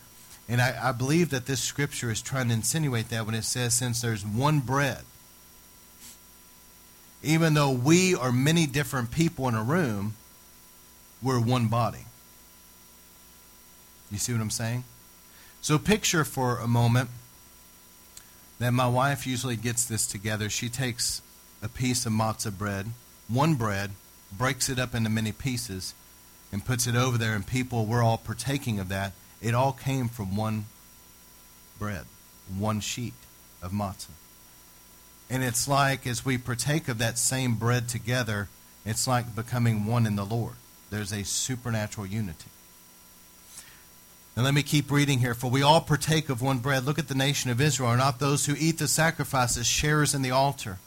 And 0.47 0.61
I, 0.61 0.89
I 0.89 0.91
believe 0.91 1.29
that 1.29 1.45
this 1.45 1.61
scripture 1.61 2.11
is 2.11 2.21
trying 2.21 2.47
to 2.49 2.53
insinuate 2.53 3.09
that 3.09 3.25
when 3.25 3.35
it 3.35 3.43
says, 3.43 3.73
since 3.73 4.01
there's 4.01 4.25
one 4.25 4.59
bread, 4.59 5.03
even 7.21 7.53
though 7.53 7.71
we 7.71 8.15
are 8.15 8.31
many 8.31 8.65
different 8.65 9.11
people 9.11 9.47
in 9.47 9.55
a 9.55 9.63
room, 9.63 10.15
we're 11.21 11.39
one 11.39 11.67
body. 11.67 12.05
You 14.11 14.17
see 14.17 14.33
what 14.33 14.41
I'm 14.41 14.49
saying? 14.49 14.85
So 15.61 15.77
picture 15.77 16.23
for 16.23 16.57
a 16.57 16.67
moment 16.67 17.09
that 18.59 18.71
my 18.71 18.87
wife 18.87 19.27
usually 19.27 19.55
gets 19.55 19.85
this 19.85 20.07
together. 20.07 20.49
She 20.49 20.69
takes 20.69 21.21
a 21.61 21.67
piece 21.67 22.05
of 22.05 22.13
matzah 22.13 22.57
bread, 22.57 22.87
one 23.27 23.55
bread, 23.55 23.91
breaks 24.31 24.69
it 24.69 24.79
up 24.79 24.93
into 24.95 25.09
many 25.09 25.31
pieces, 25.31 25.93
and 26.51 26.65
puts 26.65 26.87
it 26.87 26.95
over 26.95 27.17
there, 27.17 27.35
and 27.35 27.45
people, 27.45 27.85
we're 27.85 28.03
all 28.03 28.17
partaking 28.17 28.79
of 28.79 28.89
that. 28.89 29.13
It 29.41 29.53
all 29.53 29.71
came 29.71 30.09
from 30.09 30.35
one 30.35 30.65
bread, 31.77 32.05
one 32.57 32.79
sheet 32.79 33.13
of 33.61 33.71
matzah. 33.71 34.07
And 35.29 35.43
it's 35.43 35.67
like 35.67 36.07
as 36.07 36.25
we 36.25 36.37
partake 36.37 36.87
of 36.87 36.97
that 36.97 37.17
same 37.17 37.55
bread 37.55 37.87
together, 37.87 38.49
it's 38.85 39.07
like 39.07 39.35
becoming 39.35 39.85
one 39.85 40.07
in 40.07 40.15
the 40.15 40.25
Lord. 40.25 40.55
There's 40.89 41.11
a 41.11 41.23
supernatural 41.23 42.07
unity. 42.07 42.49
And 44.35 44.43
let 44.43 44.53
me 44.53 44.63
keep 44.63 44.89
reading 44.89 45.19
here. 45.19 45.35
For 45.35 45.49
we 45.49 45.61
all 45.61 45.81
partake 45.81 46.29
of 46.29 46.41
one 46.41 46.59
bread. 46.59 46.85
Look 46.85 46.97
at 46.97 47.09
the 47.09 47.15
nation 47.15 47.51
of 47.51 47.61
Israel. 47.61 47.89
Are 47.89 47.97
not 47.97 48.19
those 48.19 48.45
who 48.45 48.55
eat 48.57 48.79
the 48.79 48.87
sacrifices 48.87 49.67
sharers 49.67 50.15
in 50.15 50.21
the 50.21 50.31
altar? 50.31 50.79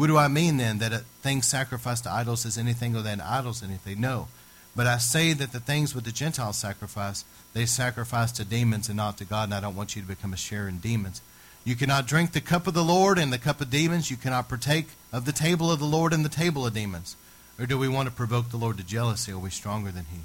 What 0.00 0.06
do 0.06 0.16
I 0.16 0.28
mean 0.28 0.56
then? 0.56 0.78
That 0.78 0.94
a 0.94 0.98
thing 1.20 1.42
sacrificed 1.42 2.04
to 2.04 2.10
idols 2.10 2.46
is 2.46 2.56
anything 2.56 2.96
other 2.96 3.02
than 3.02 3.20
idols 3.20 3.62
anything? 3.62 4.00
No. 4.00 4.28
But 4.74 4.86
I 4.86 4.96
say 4.96 5.34
that 5.34 5.52
the 5.52 5.60
things 5.60 5.94
with 5.94 6.04
the 6.04 6.10
Gentiles 6.10 6.56
sacrifice, 6.56 7.26
they 7.52 7.66
sacrifice 7.66 8.32
to 8.32 8.46
demons 8.46 8.88
and 8.88 8.96
not 8.96 9.18
to 9.18 9.26
God, 9.26 9.50
and 9.50 9.54
I 9.54 9.60
don't 9.60 9.76
want 9.76 9.94
you 9.94 10.00
to 10.00 10.08
become 10.08 10.32
a 10.32 10.38
sharer 10.38 10.68
in 10.68 10.78
demons. 10.78 11.20
You 11.64 11.76
cannot 11.76 12.06
drink 12.06 12.32
the 12.32 12.40
cup 12.40 12.66
of 12.66 12.72
the 12.72 12.82
Lord 12.82 13.18
and 13.18 13.30
the 13.30 13.36
cup 13.36 13.60
of 13.60 13.68
demons. 13.68 14.10
You 14.10 14.16
cannot 14.16 14.48
partake 14.48 14.86
of 15.12 15.26
the 15.26 15.32
table 15.32 15.70
of 15.70 15.80
the 15.80 15.84
Lord 15.84 16.14
and 16.14 16.24
the 16.24 16.30
table 16.30 16.66
of 16.66 16.72
demons. 16.72 17.14
Or 17.58 17.66
do 17.66 17.76
we 17.76 17.86
want 17.86 18.08
to 18.08 18.14
provoke 18.14 18.48
the 18.48 18.56
Lord 18.56 18.78
to 18.78 18.82
jealousy? 18.82 19.32
Are 19.32 19.38
we 19.38 19.50
stronger 19.50 19.90
than 19.90 20.06
He? 20.10 20.20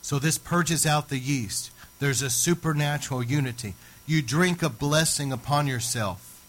So 0.00 0.18
this 0.18 0.38
purges 0.38 0.86
out 0.86 1.10
the 1.10 1.18
yeast. 1.18 1.72
There's 1.98 2.22
a 2.22 2.30
supernatural 2.30 3.22
unity. 3.22 3.74
You 4.06 4.22
drink 4.22 4.62
a 4.62 4.68
blessing 4.68 5.32
upon 5.32 5.66
yourself, 5.66 6.44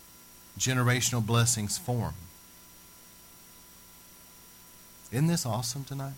generational 0.58 1.26
blessings 1.26 1.78
form. 1.78 2.16
Isn't 5.12 5.28
this 5.28 5.46
awesome 5.46 5.84
tonight? 5.84 6.14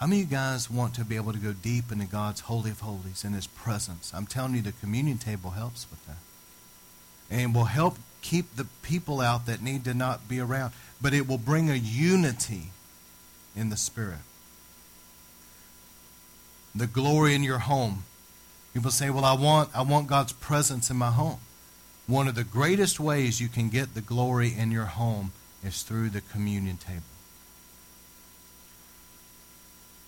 How 0.00 0.06
many 0.06 0.22
of 0.22 0.30
you 0.30 0.36
guys 0.36 0.70
want 0.70 0.94
to 0.94 1.04
be 1.04 1.16
able 1.16 1.32
to 1.32 1.38
go 1.38 1.52
deep 1.52 1.92
into 1.92 2.06
God's 2.06 2.40
Holy 2.40 2.70
of 2.70 2.80
Holies 2.80 3.24
in 3.24 3.32
His 3.32 3.46
presence? 3.46 4.12
I'm 4.14 4.26
telling 4.26 4.54
you, 4.54 4.62
the 4.62 4.72
communion 4.72 5.18
table 5.18 5.50
helps 5.50 5.86
with 5.90 6.04
that. 6.06 6.16
And 7.30 7.54
will 7.54 7.64
help 7.64 7.96
keep 8.22 8.56
the 8.56 8.66
people 8.82 9.20
out 9.20 9.46
that 9.46 9.62
need 9.62 9.84
to 9.84 9.94
not 9.94 10.28
be 10.28 10.40
around. 10.40 10.72
But 11.00 11.14
it 11.14 11.28
will 11.28 11.38
bring 11.38 11.70
a 11.70 11.74
unity 11.74 12.70
in 13.54 13.70
the 13.70 13.76
Spirit 13.76 14.20
the 16.74 16.86
glory 16.86 17.34
in 17.34 17.42
your 17.42 17.60
home. 17.60 18.04
People 18.74 18.90
say, 18.90 19.08
"Well, 19.08 19.24
I 19.24 19.32
want 19.32 19.70
I 19.74 19.82
want 19.82 20.08
God's 20.08 20.32
presence 20.32 20.90
in 20.90 20.96
my 20.96 21.12
home." 21.12 21.38
One 22.06 22.28
of 22.28 22.34
the 22.34 22.44
greatest 22.44 23.00
ways 23.00 23.40
you 23.40 23.48
can 23.48 23.70
get 23.70 23.94
the 23.94 24.02
glory 24.02 24.54
in 24.54 24.70
your 24.70 24.84
home 24.84 25.32
is 25.64 25.82
through 25.82 26.10
the 26.10 26.20
communion 26.20 26.76
table. 26.76 27.02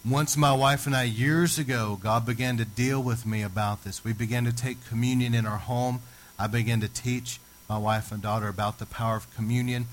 Once 0.04 0.36
my 0.36 0.52
wife 0.52 0.86
and 0.86 0.94
I 0.94 1.04
years 1.04 1.58
ago, 1.58 1.98
God 2.00 2.26
began 2.26 2.58
to 2.58 2.64
deal 2.64 3.02
with 3.02 3.24
me 3.24 3.42
about 3.42 3.82
this. 3.82 4.04
We 4.04 4.12
began 4.12 4.44
to 4.44 4.52
take 4.52 4.86
communion 4.86 5.34
in 5.34 5.46
our 5.46 5.58
home. 5.58 6.02
I 6.38 6.46
began 6.46 6.80
to 6.82 6.88
teach 6.88 7.40
my 7.68 7.78
wife 7.78 8.12
and 8.12 8.20
daughter 8.20 8.48
about 8.48 8.78
the 8.78 8.86
power 8.86 9.16
of 9.16 9.34
communion 9.34 9.86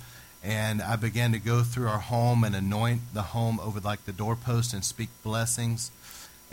and 0.44 0.82
I 0.82 0.98
began 0.98 1.32
to 1.32 1.40
go 1.40 1.64
through 1.64 1.88
our 1.88 2.00
home 2.00 2.44
and 2.44 2.54
anoint 2.54 3.14
the 3.14 3.22
home 3.22 3.60
over 3.62 3.80
like 3.80 4.04
the 4.06 4.12
doorpost 4.12 4.74
and 4.74 4.84
speak 4.84 5.08
blessings 5.24 5.90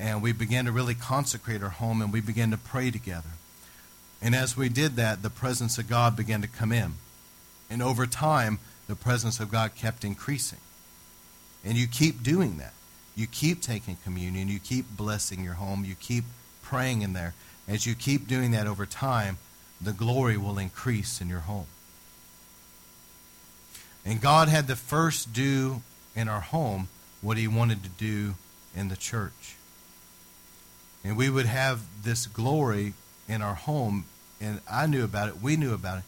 and 0.00 0.22
we 0.22 0.32
began 0.32 0.64
to 0.64 0.72
really 0.72 0.94
consecrate 0.94 1.62
our 1.62 1.68
home 1.68 2.00
and 2.00 2.10
we 2.10 2.22
began 2.22 2.50
to 2.50 2.56
pray 2.56 2.90
together. 2.90 3.28
And 4.22 4.34
as 4.34 4.56
we 4.56 4.70
did 4.70 4.96
that, 4.96 5.22
the 5.22 5.28
presence 5.28 5.76
of 5.76 5.88
God 5.88 6.16
began 6.16 6.40
to 6.40 6.48
come 6.48 6.72
in. 6.72 6.94
And 7.68 7.82
over 7.82 8.06
time, 8.06 8.60
the 8.88 8.96
presence 8.96 9.40
of 9.40 9.50
God 9.50 9.74
kept 9.74 10.02
increasing. 10.02 10.58
And 11.64 11.76
you 11.76 11.86
keep 11.86 12.22
doing 12.22 12.56
that. 12.56 12.72
You 13.14 13.26
keep 13.26 13.60
taking 13.60 13.96
communion. 14.02 14.48
You 14.48 14.58
keep 14.58 14.86
blessing 14.96 15.44
your 15.44 15.54
home. 15.54 15.84
You 15.84 15.94
keep 15.94 16.24
praying 16.62 17.02
in 17.02 17.12
there. 17.12 17.34
As 17.68 17.86
you 17.86 17.94
keep 17.94 18.26
doing 18.26 18.52
that 18.52 18.66
over 18.66 18.86
time, 18.86 19.36
the 19.82 19.92
glory 19.92 20.38
will 20.38 20.58
increase 20.58 21.20
in 21.20 21.28
your 21.28 21.40
home. 21.40 21.66
And 24.06 24.20
God 24.20 24.48
had 24.48 24.66
to 24.68 24.76
first 24.76 25.34
do 25.34 25.82
in 26.16 26.26
our 26.26 26.40
home 26.40 26.88
what 27.20 27.36
he 27.36 27.46
wanted 27.46 27.82
to 27.82 27.90
do 27.90 28.34
in 28.74 28.88
the 28.88 28.96
church 28.96 29.56
and 31.04 31.16
we 31.16 31.30
would 31.30 31.46
have 31.46 31.82
this 32.02 32.26
glory 32.26 32.94
in 33.28 33.42
our 33.42 33.54
home. 33.54 34.04
And 34.40 34.60
I 34.70 34.86
knew 34.86 35.04
about 35.04 35.28
it, 35.28 35.40
we 35.40 35.56
knew 35.56 35.74
about 35.74 35.98
it, 35.98 36.04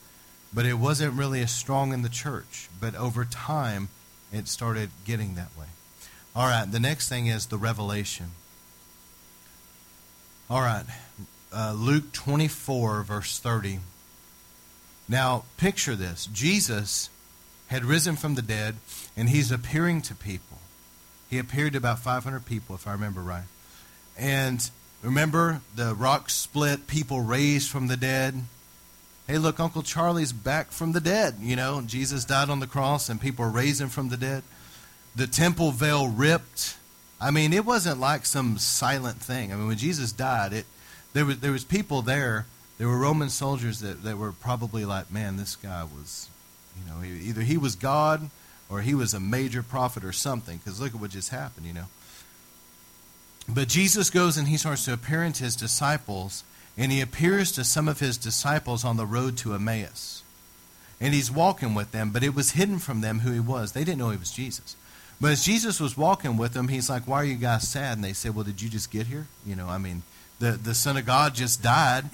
but 0.52 0.66
it 0.66 0.74
wasn't 0.74 1.14
really 1.14 1.40
as 1.42 1.50
strong 1.50 1.92
in 1.92 2.02
the 2.02 2.08
church. 2.08 2.68
But 2.80 2.94
over 2.94 3.24
time, 3.24 3.88
it 4.32 4.48
started 4.48 4.90
getting 5.04 5.34
that 5.34 5.56
way. 5.58 5.66
All 6.34 6.46
right, 6.46 6.70
the 6.70 6.80
next 6.80 7.08
thing 7.08 7.26
is 7.26 7.46
the 7.46 7.58
revelation. 7.58 8.30
All 10.48 10.60
right, 10.60 10.84
uh, 11.54 11.74
Luke 11.76 12.12
24, 12.12 13.02
verse 13.02 13.38
30. 13.38 13.80
Now, 15.08 15.44
picture 15.56 15.94
this 15.94 16.26
Jesus 16.26 17.10
had 17.68 17.84
risen 17.84 18.16
from 18.16 18.34
the 18.34 18.42
dead, 18.42 18.76
and 19.16 19.28
he's 19.28 19.50
appearing 19.50 20.02
to 20.02 20.14
people. 20.14 20.58
He 21.28 21.38
appeared 21.38 21.72
to 21.72 21.78
about 21.78 21.98
500 21.98 22.44
people, 22.44 22.74
if 22.74 22.86
I 22.86 22.92
remember 22.92 23.20
right. 23.20 23.44
And 24.18 24.70
Remember 25.02 25.60
the 25.74 25.94
rock 25.94 26.30
split, 26.30 26.86
people 26.86 27.20
raised 27.20 27.68
from 27.68 27.88
the 27.88 27.96
dead? 27.96 28.34
Hey, 29.26 29.38
look, 29.38 29.58
Uncle 29.58 29.82
Charlie's 29.82 30.32
back 30.32 30.70
from 30.70 30.92
the 30.92 31.00
dead. 31.00 31.36
You 31.40 31.56
know, 31.56 31.82
Jesus 31.84 32.24
died 32.24 32.50
on 32.50 32.60
the 32.60 32.66
cross 32.66 33.08
and 33.08 33.20
people 33.20 33.44
are 33.44 33.50
raising 33.50 33.88
from 33.88 34.08
the 34.10 34.16
dead. 34.16 34.42
The 35.16 35.26
temple 35.26 35.72
veil 35.72 36.08
ripped. 36.08 36.76
I 37.20 37.30
mean, 37.30 37.52
it 37.52 37.64
wasn't 37.64 38.00
like 38.00 38.26
some 38.26 38.58
silent 38.58 39.18
thing. 39.18 39.52
I 39.52 39.56
mean, 39.56 39.68
when 39.68 39.76
Jesus 39.76 40.12
died, 40.12 40.52
it 40.52 40.66
there 41.12 41.24
was 41.24 41.40
there 41.40 41.52
was 41.52 41.64
people 41.64 42.02
there. 42.02 42.46
There 42.78 42.88
were 42.88 42.98
Roman 42.98 43.28
soldiers 43.28 43.80
that, 43.80 44.02
that 44.02 44.18
were 44.18 44.32
probably 44.32 44.84
like, 44.84 45.10
man, 45.10 45.36
this 45.36 45.56
guy 45.56 45.84
was, 45.84 46.28
you 46.76 46.90
know, 46.90 47.04
either 47.04 47.42
he 47.42 47.56
was 47.56 47.76
God 47.76 48.30
or 48.68 48.80
he 48.80 48.94
was 48.94 49.14
a 49.14 49.20
major 49.20 49.62
prophet 49.62 50.04
or 50.04 50.12
something. 50.12 50.58
Because 50.58 50.80
look 50.80 50.94
at 50.94 51.00
what 51.00 51.10
just 51.10 51.30
happened, 51.30 51.66
you 51.66 51.74
know. 51.74 51.86
But 53.48 53.68
Jesus 53.68 54.10
goes 54.10 54.36
and 54.36 54.48
he 54.48 54.56
starts 54.56 54.84
to 54.84 54.92
appear 54.92 55.28
to 55.30 55.44
his 55.44 55.56
disciples, 55.56 56.44
and 56.76 56.92
he 56.92 57.00
appears 57.00 57.52
to 57.52 57.64
some 57.64 57.88
of 57.88 58.00
his 58.00 58.16
disciples 58.16 58.84
on 58.84 58.96
the 58.96 59.06
road 59.06 59.36
to 59.38 59.54
Emmaus. 59.54 60.22
And 61.00 61.12
he's 61.12 61.30
walking 61.30 61.74
with 61.74 61.90
them, 61.90 62.10
but 62.10 62.22
it 62.22 62.34
was 62.34 62.52
hidden 62.52 62.78
from 62.78 63.00
them 63.00 63.20
who 63.20 63.32
he 63.32 63.40
was. 63.40 63.72
They 63.72 63.82
didn't 63.82 63.98
know 63.98 64.10
he 64.10 64.16
was 64.16 64.30
Jesus. 64.30 64.76
But 65.20 65.32
as 65.32 65.44
Jesus 65.44 65.80
was 65.80 65.96
walking 65.96 66.36
with 66.36 66.52
them, 66.52 66.68
he's 66.68 66.88
like, 66.88 67.06
Why 67.06 67.18
are 67.18 67.24
you 67.24 67.36
guys 67.36 67.68
sad? 67.68 67.98
And 67.98 68.04
they 68.04 68.12
said, 68.12 68.34
Well, 68.34 68.44
did 68.44 68.62
you 68.62 68.68
just 68.68 68.90
get 68.90 69.06
here? 69.06 69.26
You 69.44 69.56
know, 69.56 69.68
I 69.68 69.78
mean, 69.78 70.02
the, 70.38 70.52
the 70.52 70.74
Son 70.74 70.96
of 70.96 71.06
God 71.06 71.34
just 71.34 71.62
died. 71.62 72.04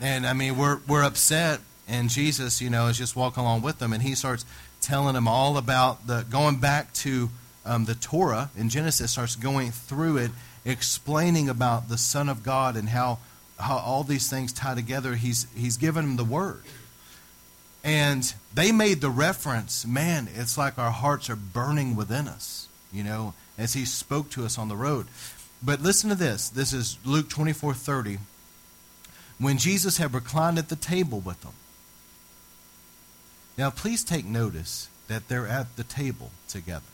And 0.00 0.26
I 0.26 0.32
mean, 0.32 0.56
we're, 0.56 0.80
we're 0.88 1.04
upset. 1.04 1.60
And 1.86 2.08
Jesus, 2.10 2.60
you 2.60 2.70
know, 2.70 2.86
is 2.86 2.98
just 2.98 3.14
walking 3.14 3.42
along 3.42 3.62
with 3.62 3.78
them. 3.78 3.92
And 3.92 4.02
he 4.02 4.14
starts 4.14 4.44
telling 4.80 5.14
them 5.14 5.28
all 5.28 5.56
about 5.56 6.06
the 6.06 6.24
going 6.28 6.56
back 6.56 6.92
to 6.94 7.30
um, 7.64 7.84
the 7.84 7.94
Torah 7.94 8.50
in 8.56 8.68
Genesis, 8.68 9.12
starts 9.12 9.36
going 9.36 9.70
through 9.70 10.16
it 10.16 10.30
explaining 10.64 11.48
about 11.48 11.88
the 11.88 11.98
Son 11.98 12.28
of 12.28 12.42
God 12.42 12.76
and 12.76 12.88
how, 12.88 13.18
how 13.58 13.78
all 13.78 14.04
these 14.04 14.28
things 14.28 14.52
tie 14.52 14.74
together. 14.74 15.14
He's, 15.14 15.46
he's 15.56 15.76
given 15.76 16.04
them 16.04 16.16
the 16.16 16.24
Word. 16.24 16.62
And 17.84 18.32
they 18.54 18.70
made 18.70 19.00
the 19.00 19.10
reference, 19.10 19.84
man, 19.86 20.28
it's 20.34 20.56
like 20.56 20.78
our 20.78 20.92
hearts 20.92 21.28
are 21.28 21.36
burning 21.36 21.96
within 21.96 22.28
us, 22.28 22.68
you 22.92 23.02
know, 23.02 23.34
as 23.58 23.72
he 23.74 23.84
spoke 23.84 24.30
to 24.30 24.44
us 24.44 24.56
on 24.56 24.68
the 24.68 24.76
road. 24.76 25.06
But 25.62 25.80
listen 25.80 26.10
to 26.10 26.16
this. 26.16 26.48
This 26.48 26.72
is 26.72 26.98
Luke 27.04 27.28
24 27.28 27.74
30. 27.74 28.18
When 29.38 29.58
Jesus 29.58 29.96
had 29.96 30.14
reclined 30.14 30.58
at 30.58 30.68
the 30.68 30.76
table 30.76 31.20
with 31.20 31.40
them. 31.40 31.52
Now, 33.58 33.70
please 33.70 34.04
take 34.04 34.24
notice 34.24 34.88
that 35.08 35.28
they're 35.28 35.46
at 35.46 35.76
the 35.76 35.84
table 35.84 36.30
together. 36.48 36.91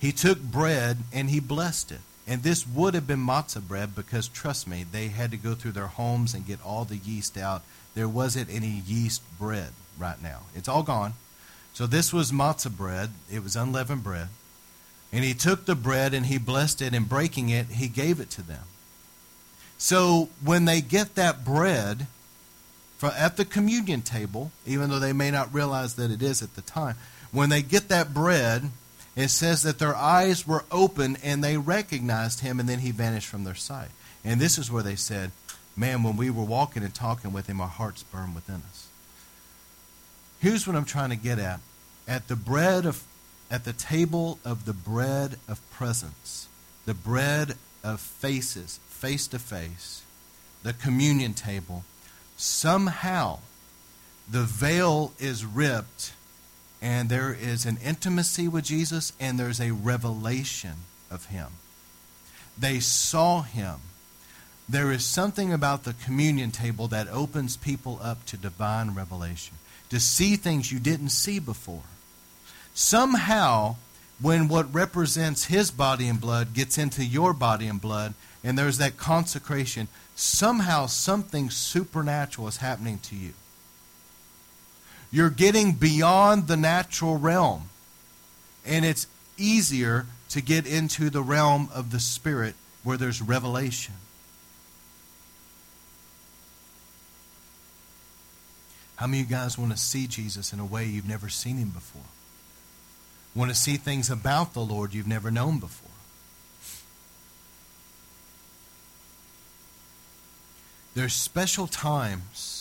He 0.00 0.12
took 0.12 0.40
bread 0.40 0.98
and 1.12 1.30
he 1.30 1.38
blessed 1.38 1.92
it 1.92 2.00
And 2.30 2.44
this 2.44 2.64
would 2.64 2.94
have 2.94 3.08
been 3.08 3.18
matzah 3.18 3.66
bread 3.66 3.96
because, 3.96 4.28
trust 4.28 4.68
me, 4.68 4.84
they 4.84 5.08
had 5.08 5.32
to 5.32 5.36
go 5.36 5.54
through 5.54 5.72
their 5.72 5.88
homes 5.88 6.32
and 6.32 6.46
get 6.46 6.64
all 6.64 6.84
the 6.84 6.96
yeast 6.96 7.36
out. 7.36 7.62
There 7.94 8.08
wasn't 8.08 8.48
any 8.48 8.82
yeast 8.86 9.22
bread 9.36 9.70
right 9.98 10.22
now. 10.22 10.42
It's 10.54 10.68
all 10.68 10.84
gone. 10.84 11.14
So 11.74 11.88
this 11.88 12.12
was 12.12 12.30
matzah 12.30 12.76
bread. 12.76 13.10
It 13.28 13.42
was 13.42 13.56
unleavened 13.56 14.04
bread. 14.04 14.28
And 15.12 15.24
he 15.24 15.34
took 15.34 15.66
the 15.66 15.74
bread 15.74 16.14
and 16.14 16.26
he 16.26 16.38
blessed 16.38 16.80
it, 16.80 16.94
and 16.94 17.08
breaking 17.08 17.48
it, 17.48 17.66
he 17.66 17.88
gave 17.88 18.20
it 18.20 18.30
to 18.30 18.42
them. 18.42 18.62
So 19.76 20.28
when 20.44 20.66
they 20.66 20.80
get 20.80 21.16
that 21.16 21.44
bread 21.44 22.06
at 23.02 23.36
the 23.36 23.44
communion 23.44 24.02
table, 24.02 24.52
even 24.64 24.88
though 24.88 25.00
they 25.00 25.12
may 25.12 25.32
not 25.32 25.52
realize 25.52 25.94
that 25.94 26.12
it 26.12 26.22
is 26.22 26.42
at 26.42 26.54
the 26.54 26.62
time, 26.62 26.94
when 27.32 27.48
they 27.48 27.62
get 27.62 27.88
that 27.88 28.14
bread, 28.14 28.70
it 29.16 29.28
says 29.28 29.62
that 29.62 29.78
their 29.78 29.96
eyes 29.96 30.46
were 30.46 30.64
open 30.70 31.16
and 31.22 31.42
they 31.42 31.56
recognized 31.56 32.40
him, 32.40 32.60
and 32.60 32.68
then 32.68 32.80
he 32.80 32.90
vanished 32.90 33.28
from 33.28 33.44
their 33.44 33.54
sight. 33.54 33.90
And 34.24 34.40
this 34.40 34.58
is 34.58 34.70
where 34.70 34.82
they 34.82 34.96
said, 34.96 35.32
Man, 35.76 36.02
when 36.02 36.16
we 36.16 36.30
were 36.30 36.44
walking 36.44 36.82
and 36.82 36.94
talking 36.94 37.32
with 37.32 37.46
him, 37.46 37.60
our 37.60 37.68
hearts 37.68 38.02
burned 38.02 38.34
within 38.34 38.62
us. 38.68 38.88
Here's 40.40 40.66
what 40.66 40.76
I'm 40.76 40.84
trying 40.84 41.10
to 41.10 41.16
get 41.16 41.38
at. 41.38 41.60
At 42.08 42.28
the 42.28 42.36
bread 42.36 42.86
of 42.86 43.04
at 43.50 43.64
the 43.64 43.72
table 43.72 44.38
of 44.44 44.64
the 44.64 44.72
bread 44.72 45.36
of 45.48 45.60
presence, 45.70 46.48
the 46.86 46.94
bread 46.94 47.56
of 47.82 48.00
faces, 48.00 48.78
face 48.88 49.26
to 49.26 49.38
face, 49.38 50.02
the 50.62 50.72
communion 50.72 51.34
table, 51.34 51.84
somehow 52.36 53.40
the 54.30 54.42
veil 54.42 55.12
is 55.18 55.44
ripped 55.44 56.12
and 56.82 57.08
there 57.08 57.32
is 57.38 57.66
an 57.66 57.78
intimacy 57.84 58.48
with 58.48 58.64
Jesus 58.64 59.12
and 59.20 59.38
there's 59.38 59.60
a 59.60 59.72
revelation 59.72 60.74
of 61.10 61.26
him. 61.26 61.48
They 62.58 62.80
saw 62.80 63.42
him. 63.42 63.76
There 64.68 64.92
is 64.92 65.04
something 65.04 65.52
about 65.52 65.84
the 65.84 65.94
communion 65.94 66.52
table 66.52 66.86
that 66.88 67.08
opens 67.08 67.56
people 67.56 67.98
up 68.02 68.24
to 68.26 68.36
divine 68.36 68.94
revelation, 68.94 69.56
to 69.88 69.98
see 69.98 70.36
things 70.36 70.70
you 70.70 70.78
didn't 70.78 71.08
see 71.08 71.38
before. 71.40 71.82
Somehow, 72.72 73.76
when 74.20 74.46
what 74.46 74.72
represents 74.72 75.46
his 75.46 75.70
body 75.70 76.06
and 76.06 76.20
blood 76.20 76.54
gets 76.54 76.78
into 76.78 77.04
your 77.04 77.32
body 77.32 77.66
and 77.66 77.80
blood, 77.80 78.14
and 78.44 78.56
there's 78.56 78.78
that 78.78 78.96
consecration, 78.96 79.88
somehow 80.14 80.86
something 80.86 81.50
supernatural 81.50 82.46
is 82.46 82.58
happening 82.58 82.98
to 83.00 83.16
you. 83.16 83.32
You're 85.10 85.30
getting 85.30 85.72
beyond 85.72 86.46
the 86.46 86.56
natural 86.56 87.18
realm, 87.18 87.68
and 88.64 88.84
it's 88.84 89.06
easier 89.36 90.06
to 90.30 90.40
get 90.40 90.66
into 90.66 91.10
the 91.10 91.22
realm 91.22 91.68
of 91.74 91.90
the 91.90 92.00
Spirit 92.00 92.54
where 92.84 92.96
there's 92.96 93.20
revelation. 93.20 93.94
How 98.96 99.06
many 99.06 99.22
of 99.22 99.30
you 99.30 99.36
guys 99.36 99.58
want 99.58 99.72
to 99.72 99.78
see 99.78 100.06
Jesus 100.06 100.52
in 100.52 100.60
a 100.60 100.64
way 100.64 100.84
you've 100.84 101.08
never 101.08 101.28
seen 101.28 101.56
him 101.56 101.70
before? 101.70 102.02
want 103.34 103.50
to 103.50 103.54
see 103.54 103.76
things 103.76 104.10
about 104.10 104.54
the 104.54 104.60
Lord 104.60 104.92
you've 104.92 105.06
never 105.06 105.30
known 105.30 105.58
before. 105.58 105.88
There's 110.94 111.12
special 111.12 111.66
times 111.66 112.59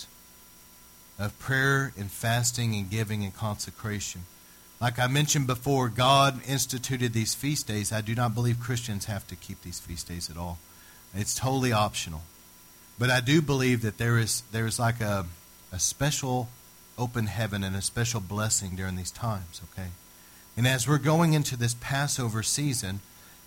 of 1.19 1.37
prayer 1.37 1.93
and 1.97 2.09
fasting 2.09 2.73
and 2.75 2.89
giving 2.89 3.23
and 3.23 3.35
consecration. 3.35 4.21
Like 4.81 4.97
I 4.97 5.07
mentioned 5.07 5.45
before, 5.45 5.89
God 5.89 6.39
instituted 6.47 7.11
these 7.11 7.35
feast 7.35 7.67
days. 7.67 7.91
I 7.91 8.01
do 8.01 8.15
not 8.15 8.33
believe 8.33 8.59
Christians 8.59 9.05
have 9.05 9.27
to 9.27 9.35
keep 9.35 9.61
these 9.61 9.79
feast 9.79 10.07
days 10.07 10.29
at 10.29 10.37
all. 10.37 10.57
It's 11.13 11.35
totally 11.35 11.73
optional. 11.73 12.21
But 12.97 13.09
I 13.09 13.19
do 13.19 13.41
believe 13.41 13.81
that 13.81 13.97
there 13.97 14.17
is 14.17 14.43
there 14.51 14.65
is 14.65 14.79
like 14.79 15.01
a, 15.01 15.25
a 15.71 15.79
special 15.79 16.49
open 16.97 17.27
heaven 17.27 17.63
and 17.63 17.75
a 17.75 17.81
special 17.81 18.19
blessing 18.19 18.75
during 18.75 18.95
these 18.95 19.11
times, 19.11 19.61
okay? 19.71 19.89
And 20.57 20.67
as 20.67 20.87
we're 20.87 20.97
going 20.97 21.33
into 21.33 21.55
this 21.55 21.75
Passover 21.79 22.43
season, 22.43 22.99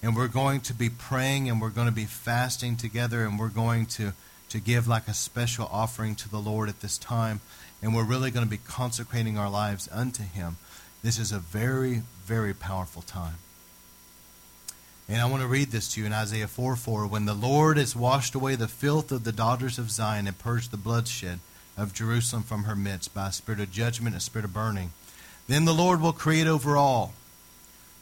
and 0.03 0.16
we're 0.16 0.29
going 0.29 0.61
to 0.62 0.75
be 0.75 0.91
praying 0.91 1.49
and 1.49 1.61
we're 1.61 1.70
going 1.70 1.87
to 1.87 1.93
be 1.93 2.07
fasting 2.07 2.77
together 2.77 3.25
and 3.25 3.39
we're 3.39 3.49
going 3.49 3.87
to, 3.87 4.12
to 4.49 4.59
give 4.59 4.89
like 4.89 5.07
a 5.07 5.14
special 5.14 5.68
offering 5.70 6.16
to 6.16 6.29
the 6.29 6.39
Lord 6.39 6.68
at 6.68 6.81
this 6.81 6.99
time, 6.99 7.41
and 7.83 7.95
we're 7.95 8.05
really 8.05 8.30
going 8.30 8.47
to 8.47 8.51
be 8.51 8.59
consecrating 8.59 9.37
our 9.37 9.51
lives 9.51 9.89
unto 9.93 10.22
Him, 10.22 10.57
this 11.03 11.18
is 11.18 11.33
a 11.33 11.39
very, 11.39 12.03
very 12.24 12.55
powerful 12.55 13.03
time. 13.03 13.39
And 15.09 15.20
I 15.20 15.26
want 15.26 15.43
to 15.43 15.49
read 15.49 15.72
this 15.72 15.93
to 15.93 16.01
you 16.01 16.07
in 16.07 16.12
Isaiah 16.12 16.47
4 16.47 16.76
4. 16.76 17.07
When 17.07 17.26
the 17.26 17.35
Lord 17.35 17.76
has 17.76 17.97
washed 17.97 18.35
away 18.35 18.55
the 18.55 18.68
filth 18.68 19.11
of 19.11 19.24
the 19.24 19.33
daughters 19.33 19.78
of 19.78 19.91
Zion 19.91 20.26
and 20.26 20.39
purged 20.39 20.70
the 20.70 20.76
bloodshed 20.76 21.41
of 21.76 21.93
Jerusalem 21.93 22.45
from 22.45 22.64
her 22.64 22.76
midst 22.76 23.12
by 23.12 23.28
a 23.28 23.33
spirit 23.33 23.61
of 23.61 23.72
judgment, 23.72 24.16
a 24.16 24.20
spirit 24.20 24.45
of 24.45 24.55
burning, 24.55 24.93
then 25.49 25.64
the 25.64 25.74
Lord 25.74 26.01
will 26.01 26.12
create 26.12 26.47
over 26.47 26.76
all 26.76 27.12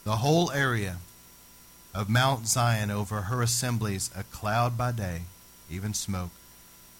the 0.03 0.17
whole 0.17 0.51
area 0.51 0.97
of 1.93 2.09
Mount 2.09 2.47
Zion 2.47 2.91
over 2.91 3.23
her 3.23 3.41
assemblies 3.41 4.09
a 4.15 4.23
cloud 4.23 4.77
by 4.77 4.91
day, 4.91 5.21
even 5.69 5.93
smoke, 5.93 6.29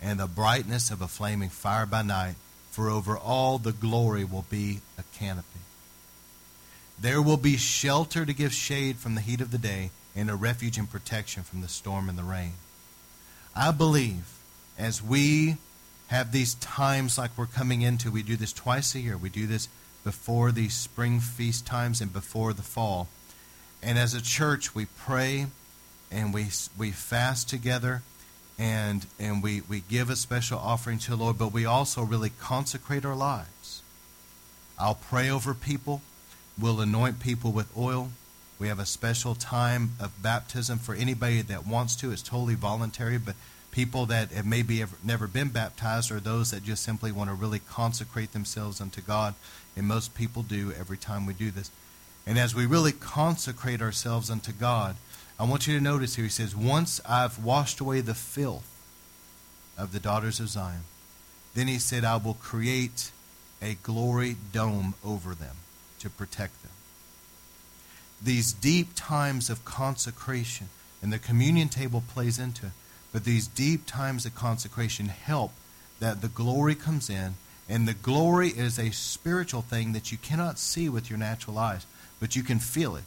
and 0.01 0.19
the 0.19 0.27
brightness 0.27 0.91
of 0.91 1.01
a 1.01 1.07
flaming 1.07 1.49
fire 1.49 1.86
by 1.86 2.01
night, 2.01 2.36
for 2.72 2.89
over 2.89 3.17
all 3.17 3.57
the 3.57 3.74
glory 3.74 4.24
will 4.24 4.45
be 4.49 4.80
a 4.97 5.03
canopy. 5.17 5.59
There 6.99 7.22
will 7.22 7.38
be 7.38 7.57
shelter 7.57 8.26
to 8.26 8.34
give 8.34 8.53
shade 8.53 8.97
from 8.97 9.15
the 9.15 9.22
heat 9.22 9.41
of 9.41 9.51
the 9.51 9.57
day, 9.57 9.91
and 10.15 10.30
a 10.30 10.36
refuge 10.36 10.78
and 10.78 10.89
protection 10.89 11.43
from 11.43 11.61
the 11.61 11.67
storm 11.67 12.09
and 12.09 12.17
the 12.17 12.24
rain. 12.24 12.53
I 13.55 13.72
believe 13.72 14.39
as 14.78 15.01
we 15.01 15.57
have 16.07 16.32
these 16.32 16.55
times 16.55 17.17
like 17.17 17.32
we're 17.38 17.45
coming 17.45 17.82
into, 17.82 18.11
we 18.11 18.24
do 18.24 18.36
this 18.36 18.53
twice 18.53 18.95
a 18.95 18.99
year. 18.99 19.17
We 19.17 19.30
do 19.30 19.47
this 19.47 19.69
before 20.03 20.51
these 20.51 20.74
spring 20.74 21.19
feast 21.19 21.65
times 21.65 22.01
and 22.01 22.11
before 22.11 22.53
the 22.53 22.61
fall. 22.61 23.07
And 23.82 23.97
as 23.97 24.13
a 24.13 24.22
church, 24.22 24.76
we 24.76 24.86
pray 24.86 25.47
and 26.11 26.34
we, 26.34 26.47
we 26.78 26.91
fast 26.91 27.49
together 27.49 28.03
and, 28.62 29.07
and 29.20 29.41
we, 29.41 29.62
we 29.62 29.82
give 29.89 30.12
a 30.12 30.16
special 30.16 30.59
offering 30.59 30.99
to 30.99 31.09
the 31.09 31.18
Lord, 31.18 31.39
but 31.39 31.51
we 31.51 31.66
also 31.66 32.03
really 32.03 32.30
consecrate 32.30 33.03
our 33.03 33.16
lives. 33.16 33.82
I'll 34.78 34.99
pray 35.09 35.32
over 35.32 35.55
people. 35.55 36.03
We'll 36.59 36.80
anoint 36.80 37.20
people 37.20 37.51
with 37.51 37.76
oil. 37.76 38.12
We 38.59 38.68
have 38.68 38.78
a 38.78 38.86
special 38.86 39.34
time 39.34 39.93
of 39.99 40.22
baptism 40.22 40.78
for 40.78 40.93
anybody 40.93 41.41
that 41.41 41.66
wants 41.66 41.95
to. 41.97 42.12
It's 42.12 42.22
totally 42.22 42.53
voluntary, 42.53 43.18
but 43.18 43.34
people 43.72 44.05
that 44.05 44.32
have 44.32 44.45
maybe 44.45 44.84
ever, 44.84 44.95
never 45.03 45.26
been 45.26 45.49
baptized 45.49 46.12
or 46.12 46.20
those 46.20 46.51
that 46.51 46.64
just 46.64 46.84
simply 46.84 47.12
want 47.12 47.32
to 47.32 47.34
really 47.34 47.59
consecrate 47.59 48.32
themselves 48.32 48.80
unto 48.80 49.01
God. 49.01 49.34
And 49.76 49.88
most 49.88 50.14
people 50.14 50.43
do 50.43 50.72
every 50.80 50.97
time 50.97 51.26
we 51.26 51.34
do 51.34 51.49
this. 51.49 51.72
And 52.28 52.38
as 52.38 52.53
we 52.53 52.68
really 52.68 52.91
consecrate 52.91 53.82
ourselves 53.82 54.30
unto 54.30 54.51
God, 54.51 54.97
I 55.41 55.45
want 55.45 55.65
you 55.65 55.75
to 55.75 55.83
notice 55.83 56.17
here, 56.17 56.25
he 56.25 56.29
says, 56.29 56.55
Once 56.55 57.01
I've 57.03 57.43
washed 57.43 57.79
away 57.79 58.01
the 58.01 58.13
filth 58.13 58.69
of 59.75 59.91
the 59.91 59.99
daughters 59.99 60.39
of 60.39 60.49
Zion, 60.49 60.81
then 61.55 61.67
he 61.67 61.79
said, 61.79 62.05
I 62.05 62.17
will 62.17 62.35
create 62.35 63.09
a 63.59 63.73
glory 63.81 64.35
dome 64.51 64.93
over 65.03 65.33
them 65.33 65.55
to 65.97 66.11
protect 66.11 66.61
them. 66.61 66.71
These 68.21 68.53
deep 68.53 68.89
times 68.93 69.49
of 69.49 69.65
consecration, 69.65 70.69
and 71.01 71.11
the 71.11 71.17
communion 71.17 71.69
table 71.69 72.03
plays 72.07 72.37
into 72.37 72.67
it, 72.67 72.73
but 73.11 73.23
these 73.23 73.47
deep 73.47 73.87
times 73.87 74.27
of 74.27 74.35
consecration 74.35 75.07
help 75.07 75.53
that 75.99 76.21
the 76.21 76.27
glory 76.27 76.75
comes 76.75 77.09
in, 77.09 77.33
and 77.67 77.87
the 77.87 77.95
glory 77.95 78.49
is 78.49 78.77
a 78.77 78.91
spiritual 78.91 79.63
thing 79.63 79.93
that 79.93 80.11
you 80.11 80.19
cannot 80.19 80.59
see 80.59 80.87
with 80.87 81.09
your 81.09 81.17
natural 81.17 81.57
eyes, 81.57 81.87
but 82.19 82.35
you 82.35 82.43
can 82.43 82.59
feel 82.59 82.95
it. 82.95 83.05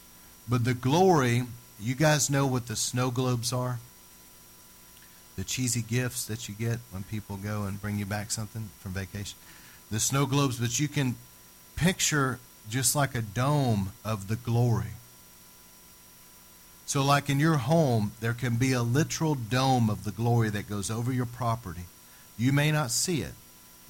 But 0.48 0.64
the 0.64 0.74
glory, 0.74 1.44
you 1.84 1.94
guys 1.94 2.30
know 2.30 2.46
what 2.46 2.66
the 2.66 2.76
snow 2.76 3.10
globes 3.10 3.52
are? 3.52 3.78
The 5.36 5.44
cheesy 5.44 5.82
gifts 5.82 6.24
that 6.26 6.48
you 6.48 6.54
get 6.54 6.78
when 6.90 7.02
people 7.02 7.36
go 7.36 7.64
and 7.64 7.80
bring 7.80 7.98
you 7.98 8.06
back 8.06 8.30
something 8.30 8.70
from 8.80 8.92
vacation. 8.92 9.36
The 9.90 10.00
snow 10.00 10.24
globes, 10.24 10.58
but 10.58 10.80
you 10.80 10.88
can 10.88 11.16
picture 11.76 12.38
just 12.70 12.96
like 12.96 13.14
a 13.14 13.20
dome 13.20 13.92
of 14.04 14.28
the 14.28 14.36
glory. 14.36 14.94
So, 16.86 17.04
like 17.04 17.28
in 17.28 17.40
your 17.40 17.56
home, 17.56 18.12
there 18.20 18.34
can 18.34 18.56
be 18.56 18.72
a 18.72 18.82
literal 18.82 19.34
dome 19.34 19.90
of 19.90 20.04
the 20.04 20.10
glory 20.10 20.50
that 20.50 20.68
goes 20.68 20.90
over 20.90 21.12
your 21.12 21.26
property. 21.26 21.84
You 22.38 22.52
may 22.52 22.72
not 22.72 22.90
see 22.90 23.20
it, 23.20 23.34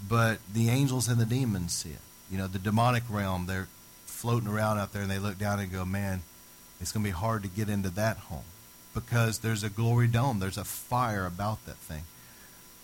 but 0.08 0.38
the 0.52 0.68
angels 0.68 1.08
and 1.08 1.20
the 1.20 1.26
demons 1.26 1.72
see 1.72 1.90
it. 1.90 2.00
You 2.30 2.38
know, 2.38 2.46
the 2.46 2.58
demonic 2.58 3.04
realm, 3.08 3.46
they're 3.46 3.68
floating 4.06 4.48
around 4.48 4.78
out 4.78 4.92
there 4.92 5.02
and 5.02 5.10
they 5.10 5.18
look 5.18 5.38
down 5.38 5.60
and 5.60 5.70
go, 5.70 5.84
man, 5.84 6.22
it's 6.84 6.92
going 6.92 7.02
to 7.02 7.08
be 7.08 7.16
hard 7.16 7.42
to 7.44 7.48
get 7.48 7.70
into 7.70 7.88
that 7.88 8.18
home 8.18 8.44
because 8.92 9.38
there's 9.38 9.64
a 9.64 9.70
glory 9.70 10.06
dome. 10.06 10.38
There's 10.38 10.58
a 10.58 10.64
fire 10.64 11.24
about 11.24 11.64
that 11.64 11.76
thing. 11.76 12.02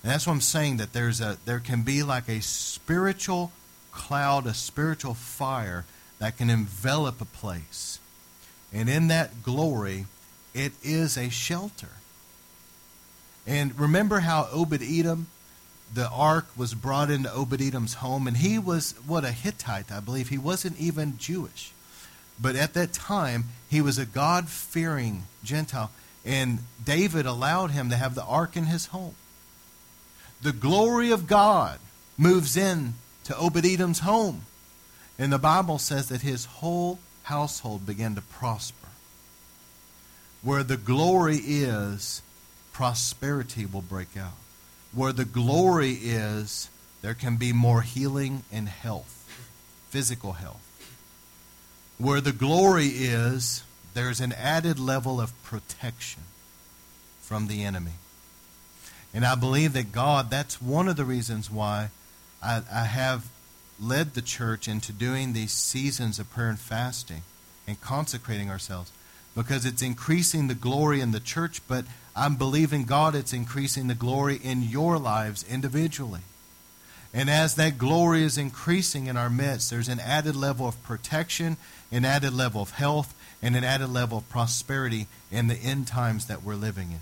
And 0.02 0.10
that's 0.10 0.26
what 0.26 0.32
I'm 0.32 0.40
saying 0.40 0.78
that 0.78 0.94
there's 0.94 1.20
a 1.20 1.36
there 1.44 1.60
can 1.60 1.82
be 1.82 2.02
like 2.02 2.26
a 2.26 2.40
spiritual 2.40 3.52
cloud, 3.92 4.46
a 4.46 4.54
spiritual 4.54 5.12
fire 5.12 5.84
that 6.18 6.38
can 6.38 6.48
envelop 6.48 7.20
a 7.20 7.26
place. 7.26 7.98
And 8.72 8.88
in 8.88 9.08
that 9.08 9.42
glory, 9.42 10.06
it 10.54 10.72
is 10.82 11.18
a 11.18 11.28
shelter. 11.28 11.90
And 13.46 13.78
remember 13.78 14.20
how 14.20 14.48
Obed 14.50 14.82
Edom, 14.82 15.26
the 15.92 16.08
ark 16.08 16.46
was 16.56 16.72
brought 16.72 17.10
into 17.10 17.30
Obed 17.30 17.60
Edom's 17.60 17.94
home, 17.94 18.26
and 18.26 18.38
he 18.38 18.58
was, 18.58 18.94
what, 19.06 19.24
a 19.26 19.32
Hittite, 19.32 19.92
I 19.92 20.00
believe. 20.00 20.30
He 20.30 20.38
wasn't 20.38 20.80
even 20.80 21.18
Jewish. 21.18 21.74
But 22.40 22.56
at 22.56 22.74
that 22.74 22.92
time, 22.92 23.44
he 23.68 23.80
was 23.80 23.98
a 23.98 24.06
God 24.06 24.48
fearing 24.48 25.24
Gentile. 25.44 25.90
And 26.24 26.60
David 26.82 27.26
allowed 27.26 27.70
him 27.70 27.90
to 27.90 27.96
have 27.96 28.14
the 28.14 28.24
ark 28.24 28.56
in 28.56 28.64
his 28.64 28.86
home. 28.86 29.14
The 30.42 30.52
glory 30.52 31.10
of 31.10 31.26
God 31.26 31.78
moves 32.16 32.56
in 32.56 32.94
to 33.24 33.36
Obed 33.36 33.64
Edom's 33.64 34.00
home. 34.00 34.42
And 35.18 35.32
the 35.32 35.38
Bible 35.38 35.78
says 35.78 36.08
that 36.08 36.22
his 36.22 36.46
whole 36.46 36.98
household 37.24 37.84
began 37.84 38.14
to 38.14 38.22
prosper. 38.22 38.88
Where 40.42 40.62
the 40.62 40.78
glory 40.78 41.36
is, 41.36 42.22
prosperity 42.72 43.66
will 43.66 43.82
break 43.82 44.16
out. 44.16 44.38
Where 44.92 45.12
the 45.12 45.26
glory 45.26 45.92
is, 45.92 46.70
there 47.02 47.14
can 47.14 47.36
be 47.36 47.52
more 47.52 47.82
healing 47.82 48.44
and 48.50 48.68
health, 48.68 49.26
physical 49.90 50.32
health. 50.32 50.69
Where 52.00 52.22
the 52.22 52.32
glory 52.32 52.86
is, 52.86 53.62
there's 53.92 54.20
an 54.20 54.32
added 54.32 54.78
level 54.78 55.20
of 55.20 55.34
protection 55.42 56.22
from 57.20 57.46
the 57.46 57.62
enemy. 57.62 57.92
And 59.12 59.22
I 59.22 59.34
believe 59.34 59.74
that 59.74 59.92
God, 59.92 60.30
that's 60.30 60.62
one 60.62 60.88
of 60.88 60.96
the 60.96 61.04
reasons 61.04 61.50
why 61.50 61.90
I, 62.42 62.62
I 62.72 62.84
have 62.84 63.28
led 63.78 64.14
the 64.14 64.22
church 64.22 64.66
into 64.66 64.92
doing 64.92 65.34
these 65.34 65.52
seasons 65.52 66.18
of 66.18 66.30
prayer 66.30 66.48
and 66.48 66.58
fasting 66.58 67.20
and 67.68 67.78
consecrating 67.82 68.48
ourselves 68.48 68.90
because 69.36 69.66
it's 69.66 69.82
increasing 69.82 70.48
the 70.48 70.54
glory 70.54 71.02
in 71.02 71.12
the 71.12 71.20
church, 71.20 71.60
but 71.68 71.84
I'm 72.16 72.36
believing 72.36 72.84
God 72.84 73.14
it's 73.14 73.34
increasing 73.34 73.88
the 73.88 73.94
glory 73.94 74.36
in 74.36 74.62
your 74.62 74.96
lives 74.96 75.44
individually. 75.46 76.20
And 77.12 77.28
as 77.28 77.56
that 77.56 77.76
glory 77.76 78.22
is 78.22 78.38
increasing 78.38 79.06
in 79.06 79.16
our 79.16 79.30
midst, 79.30 79.70
there's 79.70 79.88
an 79.88 80.00
added 80.00 80.36
level 80.36 80.68
of 80.68 80.82
protection, 80.82 81.56
an 81.92 82.04
added 82.04 82.32
level 82.32 82.62
of 82.62 82.72
health, 82.72 83.14
and 83.42 83.56
an 83.56 83.64
added 83.64 83.88
level 83.88 84.18
of 84.18 84.28
prosperity 84.28 85.06
in 85.30 85.48
the 85.48 85.56
end 85.56 85.86
times 85.86 86.26
that 86.26 86.42
we're 86.42 86.54
living 86.54 86.90
in. 86.92 87.00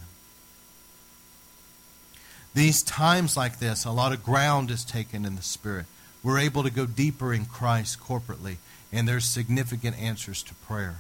These 2.55 2.83
times 2.83 3.37
like 3.37 3.59
this, 3.59 3.85
a 3.85 3.91
lot 3.91 4.13
of 4.13 4.25
ground 4.25 4.71
is 4.71 4.85
taken 4.85 5.25
in 5.25 5.37
the 5.37 5.43
Spirit. 5.43 5.87
We're 6.23 6.39
able 6.39 6.63
to 6.63 6.71
go 6.71 6.87
deeper 6.87 7.33
in 7.33 7.45
Christ 7.45 8.01
corporately, 8.01 8.57
and 8.93 9.07
there's 9.07 9.25
significant 9.25 9.99
answers 9.99 10.43
to 10.45 10.55
prayer. 10.55 10.97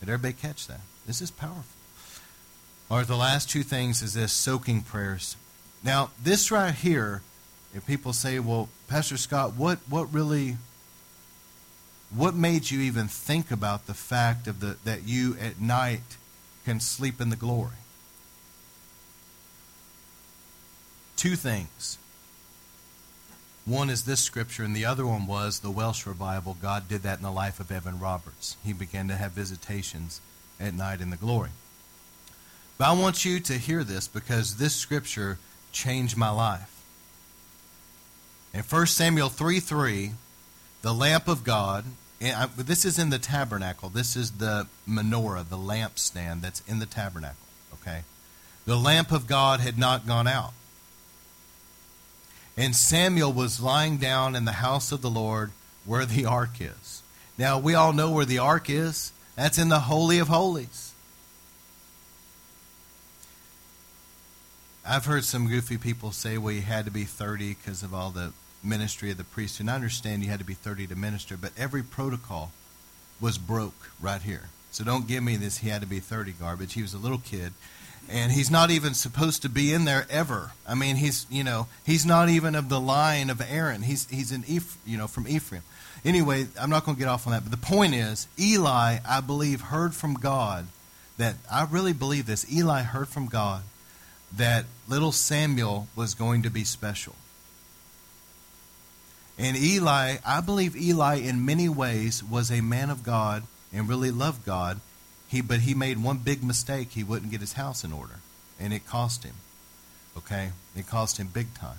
Did 0.00 0.08
everybody 0.08 0.34
catch 0.34 0.66
that? 0.66 0.80
This 1.06 1.20
is 1.20 1.30
powerful. 1.30 1.64
Or 2.88 3.04
the 3.04 3.16
last 3.16 3.48
two 3.48 3.62
things 3.62 4.02
is 4.02 4.14
this 4.14 4.32
soaking 4.32 4.82
prayers. 4.82 5.36
Now, 5.84 6.10
this 6.22 6.50
right 6.50 6.74
here, 6.74 7.22
if 7.74 7.86
people 7.86 8.12
say, 8.12 8.38
well, 8.38 8.68
Pastor 8.88 9.16
Scott, 9.16 9.54
what, 9.54 9.78
what 9.88 10.12
really 10.12 10.56
what 12.14 12.34
made 12.34 12.70
you 12.70 12.80
even 12.80 13.08
think 13.08 13.50
about 13.50 13.86
the 13.86 13.94
fact 13.94 14.46
of 14.46 14.60
the 14.60 14.76
that 14.84 15.06
you 15.06 15.36
at 15.40 15.60
night 15.60 16.16
can 16.64 16.80
sleep 16.80 17.20
in 17.20 17.30
the 17.30 17.36
glory? 17.36 17.76
Two 21.16 21.36
things. 21.36 21.98
One 23.64 23.90
is 23.90 24.04
this 24.04 24.20
scripture, 24.20 24.64
and 24.64 24.74
the 24.74 24.84
other 24.84 25.06
one 25.06 25.26
was 25.26 25.60
the 25.60 25.70
Welsh 25.70 26.04
revival. 26.04 26.56
God 26.60 26.88
did 26.88 27.02
that 27.02 27.18
in 27.18 27.22
the 27.22 27.30
life 27.30 27.60
of 27.60 27.70
Evan 27.70 28.00
Roberts. 28.00 28.56
He 28.64 28.72
began 28.72 29.06
to 29.06 29.14
have 29.14 29.32
visitations 29.32 30.20
at 30.58 30.74
night 30.74 31.00
in 31.00 31.10
the 31.10 31.16
glory. 31.16 31.50
But 32.76 32.88
I 32.88 32.92
want 32.92 33.24
you 33.24 33.38
to 33.38 33.52
hear 33.54 33.84
this 33.84 34.08
because 34.08 34.56
this 34.56 34.74
scripture 34.74 35.38
changed 35.70 36.16
my 36.16 36.30
life. 36.30 36.82
In 38.52 38.62
1 38.62 38.86
Samuel 38.86 39.28
3 39.28 39.60
3, 39.60 40.12
the 40.82 40.92
lamp 40.92 41.28
of 41.28 41.44
God, 41.44 41.84
and 42.22 42.50
this 42.52 42.84
is 42.84 42.98
in 42.98 43.10
the 43.10 43.18
tabernacle. 43.18 43.88
This 43.88 44.14
is 44.14 44.32
the 44.32 44.68
menorah, 44.88 45.48
the 45.48 45.56
lampstand 45.56 46.40
that's 46.40 46.62
in 46.68 46.78
the 46.78 46.86
tabernacle. 46.86 47.36
Okay? 47.74 48.02
The 48.64 48.76
lamp 48.76 49.10
of 49.10 49.26
God 49.26 49.58
had 49.60 49.76
not 49.76 50.06
gone 50.06 50.28
out. 50.28 50.52
And 52.56 52.76
Samuel 52.76 53.32
was 53.32 53.60
lying 53.60 53.96
down 53.96 54.36
in 54.36 54.44
the 54.44 54.52
house 54.52 54.92
of 54.92 55.02
the 55.02 55.10
Lord 55.10 55.50
where 55.84 56.06
the 56.06 56.24
ark 56.24 56.60
is. 56.60 57.02
Now, 57.36 57.58
we 57.58 57.74
all 57.74 57.92
know 57.92 58.12
where 58.12 58.26
the 58.26 58.38
ark 58.38 58.70
is. 58.70 59.12
That's 59.34 59.58
in 59.58 59.68
the 59.68 59.80
Holy 59.80 60.18
of 60.18 60.28
Holies. 60.28 60.92
I've 64.86 65.06
heard 65.06 65.24
some 65.24 65.48
goofy 65.48 65.78
people 65.78 66.12
say, 66.12 66.38
well, 66.38 66.52
you 66.52 66.60
had 66.60 66.84
to 66.84 66.90
be 66.90 67.04
30 67.04 67.54
because 67.54 67.82
of 67.82 67.94
all 67.94 68.10
the 68.10 68.32
ministry 68.62 69.10
of 69.10 69.16
the 69.16 69.24
priest. 69.24 69.60
And 69.60 69.70
I 69.70 69.74
understand 69.74 70.22
you 70.22 70.30
had 70.30 70.38
to 70.38 70.44
be 70.44 70.54
30 70.54 70.86
to 70.88 70.96
minister, 70.96 71.36
but 71.36 71.52
every 71.56 71.82
protocol 71.82 72.52
was 73.20 73.38
broke 73.38 73.90
right 74.00 74.22
here. 74.22 74.44
So 74.70 74.84
don't 74.84 75.06
give 75.06 75.22
me 75.22 75.36
this, 75.36 75.58
he 75.58 75.68
had 75.68 75.82
to 75.82 75.86
be 75.86 76.00
30 76.00 76.32
garbage. 76.32 76.74
He 76.74 76.82
was 76.82 76.94
a 76.94 76.98
little 76.98 77.18
kid 77.18 77.52
and 78.10 78.32
he's 78.32 78.50
not 78.50 78.70
even 78.70 78.94
supposed 78.94 79.42
to 79.42 79.48
be 79.48 79.72
in 79.72 79.84
there 79.84 80.06
ever. 80.10 80.52
I 80.66 80.74
mean, 80.74 80.96
he's 80.96 81.26
you 81.30 81.44
know 81.44 81.68
he's 81.84 82.04
not 82.04 82.28
even 82.28 82.54
of 82.54 82.68
the 82.68 82.80
line 82.80 83.30
of 83.30 83.40
Aaron. 83.40 83.82
He's 83.82 84.08
he's 84.08 84.32
an 84.32 84.44
Eph, 84.48 84.76
you 84.84 84.98
know 84.98 85.06
from 85.06 85.28
Ephraim. 85.28 85.62
Anyway, 86.04 86.46
I'm 86.60 86.70
not 86.70 86.84
going 86.84 86.96
to 86.96 86.98
get 86.98 87.08
off 87.08 87.26
on 87.26 87.32
that. 87.32 87.42
But 87.44 87.52
the 87.52 87.64
point 87.64 87.94
is, 87.94 88.26
Eli, 88.38 88.98
I 89.08 89.20
believe, 89.20 89.60
heard 89.60 89.94
from 89.94 90.14
God 90.14 90.66
that 91.16 91.36
I 91.50 91.64
really 91.64 91.92
believe 91.92 92.26
this. 92.26 92.50
Eli 92.52 92.82
heard 92.82 93.08
from 93.08 93.26
God 93.26 93.62
that 94.36 94.64
little 94.88 95.12
Samuel 95.12 95.86
was 95.94 96.14
going 96.14 96.42
to 96.42 96.50
be 96.50 96.64
special. 96.64 97.14
And 99.42 99.56
Eli, 99.56 100.18
I 100.24 100.40
believe 100.40 100.76
Eli 100.76 101.16
in 101.16 101.44
many 101.44 101.68
ways 101.68 102.22
was 102.22 102.50
a 102.50 102.60
man 102.60 102.90
of 102.90 103.02
God 103.02 103.42
and 103.72 103.88
really 103.88 104.12
loved 104.12 104.46
God 104.46 104.80
he, 105.32 105.40
but 105.40 105.60
he 105.60 105.72
made 105.72 105.96
one 105.96 106.18
big 106.18 106.44
mistake. 106.44 106.90
He 106.90 107.02
wouldn't 107.02 107.30
get 107.30 107.40
his 107.40 107.54
house 107.54 107.84
in 107.84 107.92
order, 107.92 108.16
and 108.60 108.74
it 108.74 108.86
cost 108.86 109.24
him. 109.24 109.32
Okay, 110.14 110.50
it 110.76 110.86
cost 110.86 111.16
him 111.16 111.28
big 111.28 111.54
time. 111.54 111.78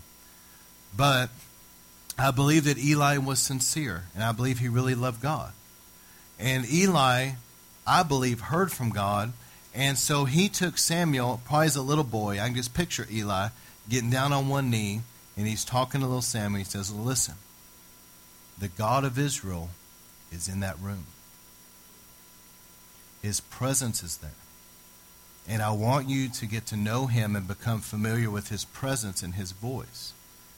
But 0.97 1.29
I 2.17 2.31
believe 2.31 2.63
that 2.63 2.79
Eli 2.79 3.17
was 3.17 3.37
sincere, 3.37 4.05
and 4.15 4.23
I 4.23 4.31
believe 4.31 4.57
he 4.57 4.69
really 4.69 4.95
loved 4.95 5.21
God. 5.21 5.53
And 6.39 6.65
Eli, 6.67 7.33
I 7.85 8.01
believe, 8.01 8.39
heard 8.39 8.71
from 8.71 8.89
God, 8.89 9.33
and 9.71 9.99
so 9.99 10.25
he 10.25 10.49
took 10.49 10.79
Samuel, 10.79 11.39
probably 11.45 11.67
as 11.67 11.75
a 11.75 11.83
little 11.83 12.03
boy. 12.03 12.39
I 12.39 12.47
can 12.47 12.55
just 12.55 12.73
picture 12.73 13.07
Eli 13.11 13.49
getting 13.87 14.09
down 14.09 14.33
on 14.33 14.49
one 14.49 14.71
knee, 14.71 15.01
and 15.37 15.47
he's 15.47 15.63
talking 15.63 16.01
to 16.01 16.07
little 16.07 16.23
Samuel. 16.23 16.57
He 16.57 16.63
says, 16.63 16.91
"Listen, 16.91 17.35
the 18.63 18.69
God 18.69 19.03
of 19.03 19.19
Israel 19.19 19.69
is 20.31 20.47
in 20.47 20.61
that 20.61 20.79
room." 20.79 21.05
His 23.21 23.39
presence 23.39 24.01
is 24.01 24.17
there. 24.17 24.31
And 25.47 25.61
I 25.61 25.71
want 25.71 26.09
you 26.09 26.29
to 26.29 26.45
get 26.45 26.65
to 26.67 26.77
know 26.77 27.07
him 27.07 27.35
and 27.35 27.47
become 27.47 27.81
familiar 27.81 28.31
with 28.31 28.47
his 28.47 28.63
presence 28.63 29.21
and 29.21 29.35
his 29.35 29.51
voice. 29.51 30.13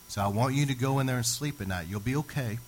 So 0.08 0.22
I 0.22 0.28
want 0.28 0.54
you 0.54 0.66
to 0.68 0.76
go 0.76 1.00
in 1.00 1.08
there 1.08 1.18
and 1.18 1.26
sleep 1.26 1.60
at 1.60 1.68
night. 1.68 1.88
You'll 1.88 2.00
be 2.00 2.16
okay. 2.18 2.60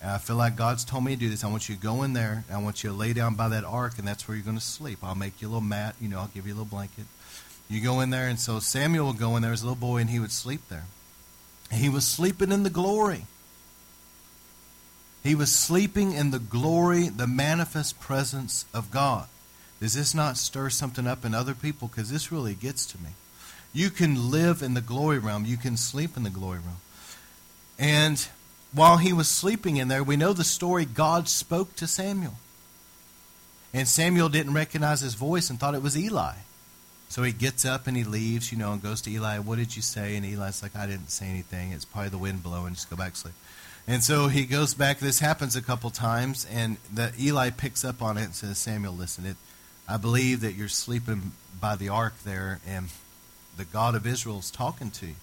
And 0.00 0.10
I 0.10 0.18
feel 0.18 0.36
like 0.36 0.56
God's 0.56 0.84
told 0.84 1.04
me 1.04 1.14
to 1.14 1.20
do 1.20 1.28
this. 1.28 1.44
I 1.44 1.48
want 1.48 1.68
you 1.68 1.76
to 1.76 1.80
go 1.80 2.02
in 2.02 2.14
there. 2.14 2.44
I 2.50 2.56
want 2.58 2.82
you 2.82 2.90
to 2.90 2.96
lay 2.96 3.12
down 3.12 3.34
by 3.34 3.48
that 3.50 3.64
ark, 3.64 3.98
and 3.98 4.08
that's 4.08 4.26
where 4.26 4.36
you're 4.36 4.44
going 4.44 4.58
to 4.58 4.64
sleep. 4.64 4.98
I'll 5.02 5.14
make 5.14 5.40
you 5.40 5.48
a 5.48 5.50
little 5.50 5.60
mat. 5.60 5.94
You 6.00 6.08
know, 6.08 6.20
I'll 6.20 6.28
give 6.28 6.46
you 6.46 6.52
a 6.52 6.56
little 6.56 6.64
blanket. 6.66 7.06
You 7.68 7.80
go 7.82 8.00
in 8.00 8.10
there, 8.10 8.28
and 8.28 8.40
so 8.40 8.60
Samuel 8.60 9.08
would 9.08 9.18
go 9.18 9.36
in 9.36 9.42
there 9.42 9.52
as 9.52 9.62
a 9.62 9.64
little 9.64 9.76
boy, 9.76 9.98
and 9.98 10.10
he 10.10 10.18
would 10.18 10.32
sleep 10.32 10.62
there. 10.68 10.86
And 11.70 11.80
he 11.80 11.88
was 11.88 12.06
sleeping 12.06 12.52
in 12.52 12.62
the 12.62 12.70
glory. 12.70 13.26
He 15.26 15.34
was 15.34 15.50
sleeping 15.50 16.12
in 16.12 16.30
the 16.30 16.38
glory, 16.38 17.08
the 17.08 17.26
manifest 17.26 17.98
presence 17.98 18.64
of 18.72 18.92
God. 18.92 19.26
Does 19.80 19.94
this 19.94 20.14
not 20.14 20.36
stir 20.36 20.70
something 20.70 21.04
up 21.04 21.24
in 21.24 21.34
other 21.34 21.52
people? 21.52 21.88
Because 21.88 22.10
this 22.10 22.30
really 22.30 22.54
gets 22.54 22.86
to 22.86 22.98
me. 22.98 23.10
You 23.72 23.90
can 23.90 24.30
live 24.30 24.62
in 24.62 24.74
the 24.74 24.80
glory 24.80 25.18
realm, 25.18 25.44
you 25.44 25.56
can 25.56 25.76
sleep 25.76 26.16
in 26.16 26.22
the 26.22 26.30
glory 26.30 26.60
realm. 26.60 26.80
And 27.76 28.24
while 28.72 28.98
he 28.98 29.12
was 29.12 29.28
sleeping 29.28 29.78
in 29.78 29.88
there, 29.88 30.04
we 30.04 30.16
know 30.16 30.32
the 30.32 30.44
story 30.44 30.84
God 30.84 31.28
spoke 31.28 31.74
to 31.74 31.88
Samuel. 31.88 32.34
And 33.74 33.88
Samuel 33.88 34.28
didn't 34.28 34.54
recognize 34.54 35.00
his 35.00 35.14
voice 35.14 35.50
and 35.50 35.58
thought 35.58 35.74
it 35.74 35.82
was 35.82 35.98
Eli. 35.98 36.34
So 37.08 37.24
he 37.24 37.32
gets 37.32 37.64
up 37.64 37.88
and 37.88 37.96
he 37.96 38.04
leaves, 38.04 38.52
you 38.52 38.58
know, 38.58 38.72
and 38.72 38.82
goes 38.82 39.00
to 39.02 39.10
Eli. 39.10 39.40
What 39.40 39.58
did 39.58 39.74
you 39.74 39.82
say? 39.82 40.14
And 40.14 40.24
Eli's 40.24 40.62
like, 40.62 40.76
I 40.76 40.86
didn't 40.86 41.10
say 41.10 41.26
anything. 41.26 41.72
It's 41.72 41.84
probably 41.84 42.10
the 42.10 42.18
wind 42.18 42.44
blowing. 42.44 42.74
Just 42.74 42.88
go 42.88 42.96
back 42.96 43.14
to 43.14 43.18
sleep. 43.18 43.34
And 43.88 44.02
so 44.02 44.28
he 44.28 44.44
goes 44.44 44.74
back. 44.74 44.98
This 44.98 45.20
happens 45.20 45.54
a 45.54 45.62
couple 45.62 45.90
times, 45.90 46.46
and 46.50 46.76
the, 46.92 47.12
Eli 47.20 47.50
picks 47.50 47.84
up 47.84 48.02
on 48.02 48.18
it 48.18 48.24
and 48.24 48.34
says, 48.34 48.58
Samuel, 48.58 48.94
listen, 48.94 49.24
it, 49.24 49.36
I 49.88 49.96
believe 49.96 50.40
that 50.40 50.54
you're 50.54 50.68
sleeping 50.68 51.32
by 51.60 51.76
the 51.76 51.88
ark 51.88 52.14
there, 52.24 52.60
and 52.66 52.88
the 53.56 53.64
God 53.64 53.94
of 53.94 54.06
Israel 54.06 54.40
is 54.40 54.50
talking 54.50 54.90
to 54.92 55.06
you. 55.06 55.14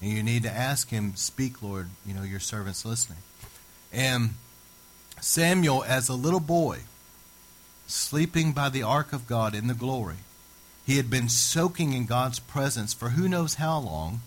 And 0.00 0.10
you 0.10 0.22
need 0.22 0.44
to 0.44 0.50
ask 0.50 0.90
him, 0.90 1.16
Speak, 1.16 1.62
Lord, 1.62 1.88
you 2.06 2.14
know, 2.14 2.22
your 2.22 2.40
servant's 2.40 2.84
listening. 2.84 3.18
And 3.92 4.34
Samuel, 5.20 5.82
as 5.84 6.08
a 6.08 6.14
little 6.14 6.40
boy, 6.40 6.80
sleeping 7.86 8.52
by 8.52 8.68
the 8.68 8.82
ark 8.82 9.12
of 9.12 9.26
God 9.26 9.54
in 9.54 9.66
the 9.66 9.74
glory. 9.74 10.16
He 10.86 10.96
had 10.96 11.10
been 11.10 11.28
soaking 11.28 11.92
in 11.92 12.06
God's 12.06 12.38
presence 12.38 12.92
for 12.92 13.10
who 13.10 13.28
knows 13.28 13.54
how 13.54 13.78
long. 13.78 14.20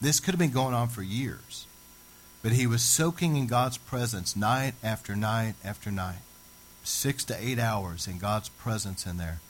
This 0.00 0.20
could 0.20 0.32
have 0.32 0.38
been 0.38 0.50
going 0.50 0.74
on 0.74 0.88
for 0.88 1.02
years. 1.02 1.66
But 2.46 2.52
he 2.52 2.68
was 2.68 2.80
soaking 2.80 3.34
in 3.34 3.48
God's 3.48 3.76
presence 3.76 4.36
night 4.36 4.74
after 4.80 5.16
night 5.16 5.54
after 5.64 5.90
night. 5.90 6.20
Six 6.84 7.24
to 7.24 7.36
eight 7.44 7.58
hours 7.58 8.06
in 8.06 8.18
God's 8.18 8.50
presence 8.50 9.04
in 9.04 9.16
there. 9.16 9.40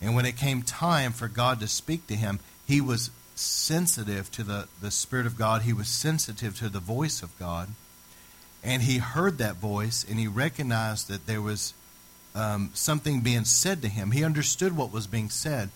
And 0.00 0.16
when 0.16 0.26
it 0.26 0.36
came 0.36 0.62
time 0.62 1.12
for 1.12 1.28
God 1.28 1.60
to 1.60 1.68
speak 1.68 2.08
to 2.08 2.16
him, 2.16 2.40
he 2.66 2.80
was 2.80 3.12
sensitive 3.36 4.28
to 4.32 4.42
the, 4.42 4.66
the 4.80 4.90
Spirit 4.90 5.26
of 5.26 5.38
God. 5.38 5.62
He 5.62 5.72
was 5.72 5.86
sensitive 5.86 6.58
to 6.58 6.68
the 6.68 6.80
voice 6.80 7.22
of 7.22 7.38
God. 7.38 7.68
And 8.64 8.82
he 8.82 8.98
heard 8.98 9.38
that 9.38 9.58
voice 9.58 10.04
and 10.10 10.18
he 10.18 10.26
recognized 10.26 11.06
that 11.06 11.28
there 11.28 11.40
was 11.40 11.74
um, 12.34 12.72
something 12.74 13.20
being 13.20 13.44
said 13.44 13.82
to 13.82 13.88
him. 13.88 14.10
He 14.10 14.24
understood 14.24 14.76
what 14.76 14.90
was 14.90 15.06
being 15.06 15.30
said. 15.30 15.70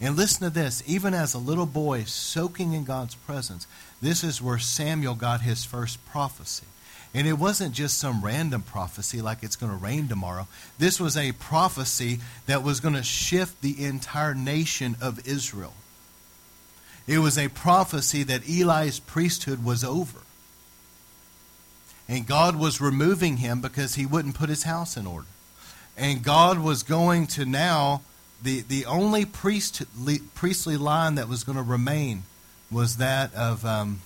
And 0.00 0.16
listen 0.16 0.42
to 0.42 0.50
this 0.50 0.82
even 0.86 1.12
as 1.12 1.34
a 1.34 1.38
little 1.38 1.66
boy 1.66 2.04
soaking 2.04 2.72
in 2.72 2.84
God's 2.84 3.14
presence, 3.14 3.66
this 4.00 4.24
is 4.24 4.40
where 4.40 4.58
Samuel 4.58 5.14
got 5.14 5.42
his 5.42 5.64
first 5.64 6.04
prophecy. 6.06 6.66
And 7.12 7.26
it 7.26 7.34
wasn't 7.34 7.74
just 7.74 7.98
some 7.98 8.24
random 8.24 8.62
prophecy 8.62 9.20
like 9.20 9.42
it's 9.42 9.56
going 9.56 9.72
to 9.72 9.84
rain 9.84 10.06
tomorrow. 10.06 10.46
This 10.78 11.00
was 11.00 11.16
a 11.16 11.32
prophecy 11.32 12.20
that 12.46 12.62
was 12.62 12.78
going 12.80 12.94
to 12.94 13.02
shift 13.02 13.60
the 13.60 13.84
entire 13.84 14.34
nation 14.34 14.96
of 15.02 15.26
Israel. 15.26 15.74
It 17.08 17.18
was 17.18 17.36
a 17.36 17.48
prophecy 17.48 18.22
that 18.22 18.48
Eli's 18.48 19.00
priesthood 19.00 19.64
was 19.64 19.82
over. 19.82 20.20
And 22.08 22.26
God 22.26 22.56
was 22.56 22.80
removing 22.80 23.38
him 23.38 23.60
because 23.60 23.96
he 23.96 24.06
wouldn't 24.06 24.36
put 24.36 24.48
his 24.48 24.62
house 24.62 24.96
in 24.96 25.06
order. 25.06 25.26
And 25.96 26.22
God 26.22 26.60
was 26.60 26.84
going 26.84 27.26
to 27.28 27.44
now, 27.44 28.02
the, 28.42 28.60
the 28.60 28.86
only 28.86 29.24
priest, 29.24 29.82
priestly 30.34 30.76
line 30.76 31.16
that 31.16 31.28
was 31.28 31.44
going 31.44 31.56
to 31.56 31.62
remain 31.62 32.22
was 32.70 32.96
that 32.96 33.34
of 33.34 33.64
um, 33.64 34.00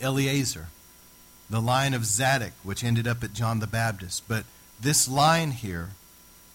Eleazar, 0.00 0.68
the 1.48 1.60
line 1.60 1.94
of 1.94 2.04
Zadok, 2.04 2.52
which 2.62 2.82
ended 2.82 3.06
up 3.06 3.22
at 3.22 3.32
John 3.32 3.60
the 3.60 3.66
Baptist. 3.66 4.24
But 4.26 4.44
this 4.80 5.08
line 5.08 5.52
here 5.52 5.90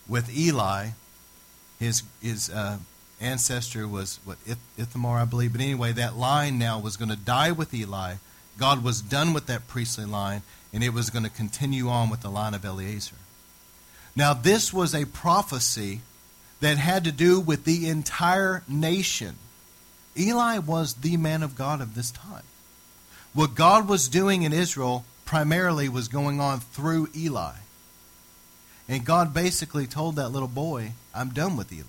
with 0.08 0.36
Eli, 0.36 0.90
his, 1.80 2.04
his 2.22 2.50
uh, 2.50 2.80
ancestor 3.20 3.88
was 3.88 4.20
what 4.26 4.38
Ithamar, 4.78 5.20
I 5.20 5.26
believe. 5.26 5.54
But 5.54 5.62
anyway, 5.62 5.94
that 5.94 6.18
line 6.18 6.58
now 6.58 6.80
was 6.80 6.98
going 6.98 7.10
to 7.10 7.16
die 7.16 7.52
with 7.52 7.74
Eli. 7.74 8.16
God 8.58 8.84
was 8.84 9.02
done 9.02 9.34
with 9.34 9.46
that 9.48 9.68
priestly 9.68 10.06
line, 10.06 10.42
and 10.74 10.84
it 10.84 10.94
was 10.94 11.10
going 11.10 11.24
to 11.24 11.30
continue 11.30 11.88
on 11.88 12.10
with 12.10 12.22
the 12.22 12.30
line 12.30 12.54
of 12.54 12.66
Eleazar. 12.66 13.16
Now, 14.16 14.34
this 14.34 14.74
was 14.74 14.94
a 14.94 15.06
prophecy 15.06 16.02
that 16.62 16.78
had 16.78 17.04
to 17.04 17.12
do 17.12 17.40
with 17.40 17.66
the 17.66 17.90
entire 17.90 18.64
nation. 18.68 19.36
Eli 20.18 20.60
was 20.60 20.96
the 20.96 21.18
man 21.18 21.44
of 21.44 21.56
God 21.56 21.82
of 21.82 21.96
this 21.96 22.12
time. 22.12 22.44
What 23.34 23.56
God 23.56 23.88
was 23.88 24.08
doing 24.08 24.44
in 24.44 24.54
Israel 24.54 25.06
primarily 25.26 25.90
was 25.90 26.08
going 26.08 26.40
on 26.40 26.60
through 26.60 27.10
Eli. 27.16 27.54
And 28.88 29.06
God 29.06 29.34
basically 29.34 29.88
told 29.88 30.16
that 30.16 30.30
little 30.30 30.48
boy, 30.48 30.94
I'm 31.16 31.30
done 31.30 31.56
with 31.56 31.72
Eli. 31.72 31.86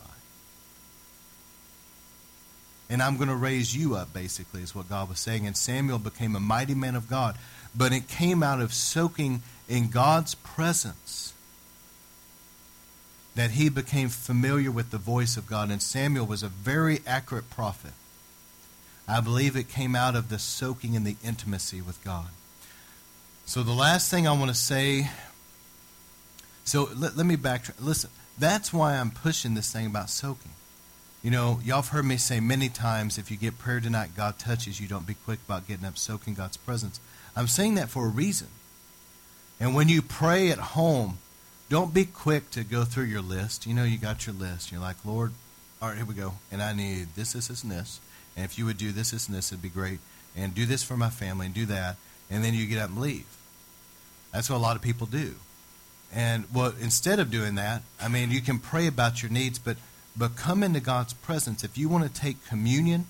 And 2.88 3.02
I'm 3.02 3.16
going 3.16 3.28
to 3.28 3.34
raise 3.34 3.74
you 3.74 3.96
up, 3.96 4.12
basically, 4.12 4.62
is 4.62 4.74
what 4.74 4.88
God 4.88 5.08
was 5.08 5.18
saying. 5.18 5.46
And 5.46 5.56
Samuel 5.56 5.98
became 5.98 6.36
a 6.36 6.40
mighty 6.40 6.74
man 6.74 6.94
of 6.94 7.08
God. 7.08 7.36
But 7.74 7.92
it 7.92 8.06
came 8.06 8.42
out 8.42 8.60
of 8.60 8.72
soaking 8.72 9.42
in 9.68 9.88
God's 9.88 10.34
presence 10.34 11.31
that 13.34 13.52
he 13.52 13.68
became 13.68 14.08
familiar 14.08 14.70
with 14.70 14.90
the 14.90 14.98
voice 14.98 15.36
of 15.36 15.46
God. 15.46 15.70
And 15.70 15.80
Samuel 15.82 16.26
was 16.26 16.42
a 16.42 16.48
very 16.48 17.00
accurate 17.06 17.48
prophet. 17.50 17.92
I 19.08 19.20
believe 19.20 19.56
it 19.56 19.68
came 19.68 19.96
out 19.96 20.14
of 20.14 20.28
the 20.28 20.38
soaking 20.38 20.94
in 20.94 21.04
the 21.04 21.16
intimacy 21.24 21.80
with 21.80 22.02
God. 22.04 22.28
So 23.46 23.62
the 23.62 23.72
last 23.72 24.10
thing 24.10 24.26
I 24.28 24.32
want 24.32 24.50
to 24.50 24.56
say, 24.56 25.10
so 26.64 26.88
let, 26.94 27.16
let 27.16 27.26
me 27.26 27.36
backtrack. 27.36 27.74
Listen, 27.80 28.10
that's 28.38 28.72
why 28.72 28.96
I'm 28.96 29.10
pushing 29.10 29.54
this 29.54 29.72
thing 29.72 29.86
about 29.86 30.10
soaking. 30.10 30.52
You 31.22 31.30
know, 31.30 31.60
y'all 31.64 31.76
have 31.76 31.88
heard 31.88 32.04
me 32.04 32.16
say 32.16 32.40
many 32.40 32.68
times 32.68 33.18
if 33.18 33.30
you 33.30 33.36
get 33.36 33.58
prayer 33.58 33.80
tonight, 33.80 34.10
God 34.16 34.38
touches 34.38 34.80
you, 34.80 34.88
don't 34.88 35.06
be 35.06 35.14
quick 35.14 35.38
about 35.46 35.68
getting 35.68 35.86
up, 35.86 35.96
soaking 35.96 36.34
God's 36.34 36.56
presence. 36.56 37.00
I'm 37.36 37.46
saying 37.46 37.76
that 37.76 37.88
for 37.88 38.06
a 38.06 38.08
reason. 38.08 38.48
And 39.60 39.74
when 39.74 39.88
you 39.88 40.02
pray 40.02 40.50
at 40.50 40.58
home, 40.58 41.18
don't 41.72 41.94
be 41.94 42.04
quick 42.04 42.50
to 42.50 42.64
go 42.64 42.84
through 42.84 43.04
your 43.04 43.22
list. 43.22 43.66
You 43.66 43.72
know, 43.72 43.84
you 43.84 43.96
got 43.96 44.26
your 44.26 44.34
list. 44.34 44.70
You're 44.70 44.82
like, 44.82 44.96
Lord, 45.06 45.32
all 45.80 45.88
right, 45.88 45.96
here 45.96 46.04
we 46.04 46.12
go. 46.12 46.34
And 46.50 46.62
I 46.62 46.74
need 46.74 47.14
this, 47.16 47.32
this, 47.32 47.48
this, 47.48 47.62
and 47.62 47.72
this. 47.72 47.98
And 48.36 48.44
if 48.44 48.58
you 48.58 48.66
would 48.66 48.76
do 48.76 48.92
this, 48.92 49.12
this, 49.12 49.26
and 49.26 49.34
this, 49.34 49.50
it'd 49.52 49.62
be 49.62 49.70
great. 49.70 49.98
And 50.36 50.54
do 50.54 50.66
this 50.66 50.82
for 50.82 50.98
my 50.98 51.08
family 51.08 51.46
and 51.46 51.54
do 51.54 51.64
that. 51.64 51.96
And 52.30 52.44
then 52.44 52.52
you 52.52 52.66
get 52.66 52.78
up 52.78 52.90
and 52.90 53.00
leave. 53.00 53.24
That's 54.34 54.50
what 54.50 54.56
a 54.56 54.58
lot 54.58 54.76
of 54.76 54.82
people 54.82 55.06
do. 55.06 55.36
And 56.14 56.44
well, 56.54 56.74
instead 56.78 57.18
of 57.18 57.30
doing 57.30 57.54
that, 57.54 57.80
I 57.98 58.08
mean, 58.08 58.30
you 58.30 58.42
can 58.42 58.58
pray 58.58 58.86
about 58.86 59.22
your 59.22 59.32
needs, 59.32 59.58
but 59.58 59.78
but 60.14 60.36
come 60.36 60.62
into 60.62 60.80
God's 60.80 61.14
presence. 61.14 61.64
If 61.64 61.78
you 61.78 61.88
want 61.88 62.04
to 62.04 62.20
take 62.20 62.44
communion, 62.46 63.06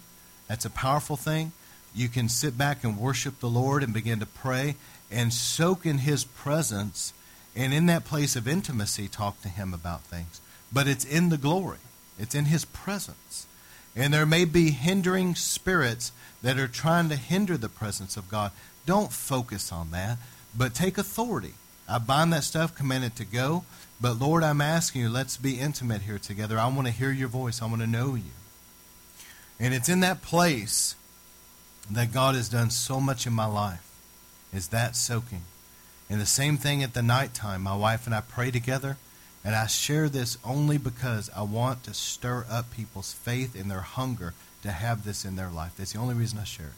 that's 0.47 0.65
a 0.65 0.71
powerful 0.71 1.17
thing. 1.17 1.51
You 1.97 2.09
can 2.09 2.29
sit 2.29 2.57
back 2.57 2.85
and 2.85 2.97
worship 2.97 3.41
the 3.41 3.51
Lord 3.51 3.83
and 3.83 3.93
begin 3.93 4.21
to 4.21 4.27
pray 4.27 4.77
and 5.11 5.33
soak 5.33 5.85
in 5.85 5.99
His 5.99 6.23
presence 6.23 7.13
and 7.55 7.75
in 7.75 7.87
that 7.87 8.05
place 8.05 8.37
of 8.37 8.49
intimacy, 8.49 9.09
talk 9.09 9.41
to 9.43 9.49
him 9.49 9.75
about 9.75 10.03
things. 10.03 10.41
But 10.73 10.89
it's 10.89 11.05
in 11.05 11.29
the 11.29 11.37
glory, 11.37 11.79
it's 12.19 12.35
in 12.35 12.47
his 12.47 12.65
presence. 12.65 13.47
And 13.95 14.15
there 14.15 14.25
may 14.25 14.47
be 14.47 14.71
hindering 14.71 15.35
spirits 15.35 16.13
that 16.43 16.59
are 16.59 16.69
trying 16.69 17.11
to 17.11 17.17
hinder 17.17 17.59
the 17.59 17.69
presence 17.69 18.17
of 18.17 18.31
God. 18.31 18.53
Don't 18.87 19.13
focus 19.13 19.71
on 19.71 19.91
that, 19.91 20.17
but 20.57 20.75
take 20.75 20.97
authority. 20.97 21.55
I 21.89 21.99
bind 21.99 22.33
that 22.33 22.45
stuff, 22.45 22.75
command 22.75 23.05
it 23.05 23.17
to 23.17 23.25
go. 23.25 23.65
But 24.01 24.19
Lord, 24.19 24.43
I'm 24.43 24.61
asking 24.63 25.03
you, 25.03 25.09
let's 25.11 25.37
be 25.37 25.61
intimate 25.61 26.03
here 26.03 26.19
together. 26.19 26.59
I 26.59 26.67
want 26.69 26.87
to 26.87 26.93
hear 26.93 27.13
your 27.13 27.29
voice, 27.29 27.61
I 27.61 27.67
want 27.67 27.83
to 27.83 27.87
know 27.87 28.15
you. 28.15 28.33
And 29.61 29.75
it's 29.75 29.89
in 29.89 30.01
that 30.01 30.23
place 30.23 30.97
that 31.91 32.13
God 32.13 32.35
has 32.35 32.49
done 32.49 32.71
so 32.71 32.99
much 32.99 33.27
in 33.27 33.33
my 33.33 33.47
life, 33.47 33.89
is 34.53 34.69
that 34.69 34.97
soaking. 34.97 35.43
And 36.13 36.21
the 36.21 36.27
same 36.27 36.59
thing 36.59 36.83
at 36.83 36.93
the 36.93 37.01
nighttime. 37.01 37.63
My 37.63 37.75
wife 37.75 38.05
and 38.05 38.15
I 38.15 38.21
pray 38.21 38.51
together. 38.51 38.99
And 39.43 39.55
I 39.55 39.67
share 39.67 40.11
this 40.11 40.37
only 40.45 40.77
because 40.77 41.31
I 41.35 41.41
want 41.41 41.85
to 41.85 41.95
stir 41.95 42.45
up 42.51 42.71
people's 42.71 43.15
faith 43.15 43.59
and 43.59 43.71
their 43.71 43.81
hunger 43.81 44.35
to 44.63 44.71
have 44.71 45.07
this 45.07 45.25
in 45.25 45.37
their 45.37 45.49
life. 45.49 45.73
That's 45.75 45.95
the 45.95 45.99
only 45.99 46.15
reason 46.15 46.39
I 46.39 46.45
share 46.45 46.67
it. 46.67 46.73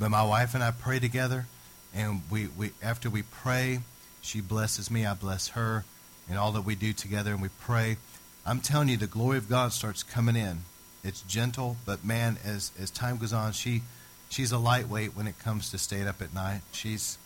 But 0.00 0.10
my 0.10 0.24
wife 0.24 0.52
and 0.52 0.64
I 0.64 0.72
pray 0.72 0.98
together, 0.98 1.46
and 1.94 2.22
we, 2.28 2.48
we 2.48 2.72
after 2.82 3.08
we 3.08 3.22
pray, 3.22 3.78
she 4.20 4.40
blesses 4.40 4.90
me, 4.90 5.06
I 5.06 5.14
bless 5.14 5.50
her, 5.50 5.84
and 6.28 6.36
all 6.36 6.50
that 6.52 6.62
we 6.62 6.74
do 6.74 6.92
together, 6.92 7.30
and 7.30 7.40
we 7.40 7.50
pray. 7.60 7.98
I'm 8.44 8.60
telling 8.60 8.88
you, 8.88 8.96
the 8.96 9.06
glory 9.06 9.38
of 9.38 9.48
God 9.48 9.72
starts 9.72 10.02
coming 10.02 10.34
in. 10.34 10.62
It's 11.04 11.22
gentle, 11.22 11.76
but 11.86 12.04
man, 12.04 12.38
as 12.44 12.72
as 12.80 12.90
time 12.90 13.16
goes 13.16 13.32
on, 13.32 13.52
she 13.52 13.82
she's 14.28 14.50
a 14.50 14.58
lightweight 14.58 15.14
when 15.14 15.28
it 15.28 15.38
comes 15.38 15.70
to 15.70 15.78
staying 15.78 16.08
up 16.08 16.20
at 16.20 16.34
night. 16.34 16.62
She's 16.72 17.16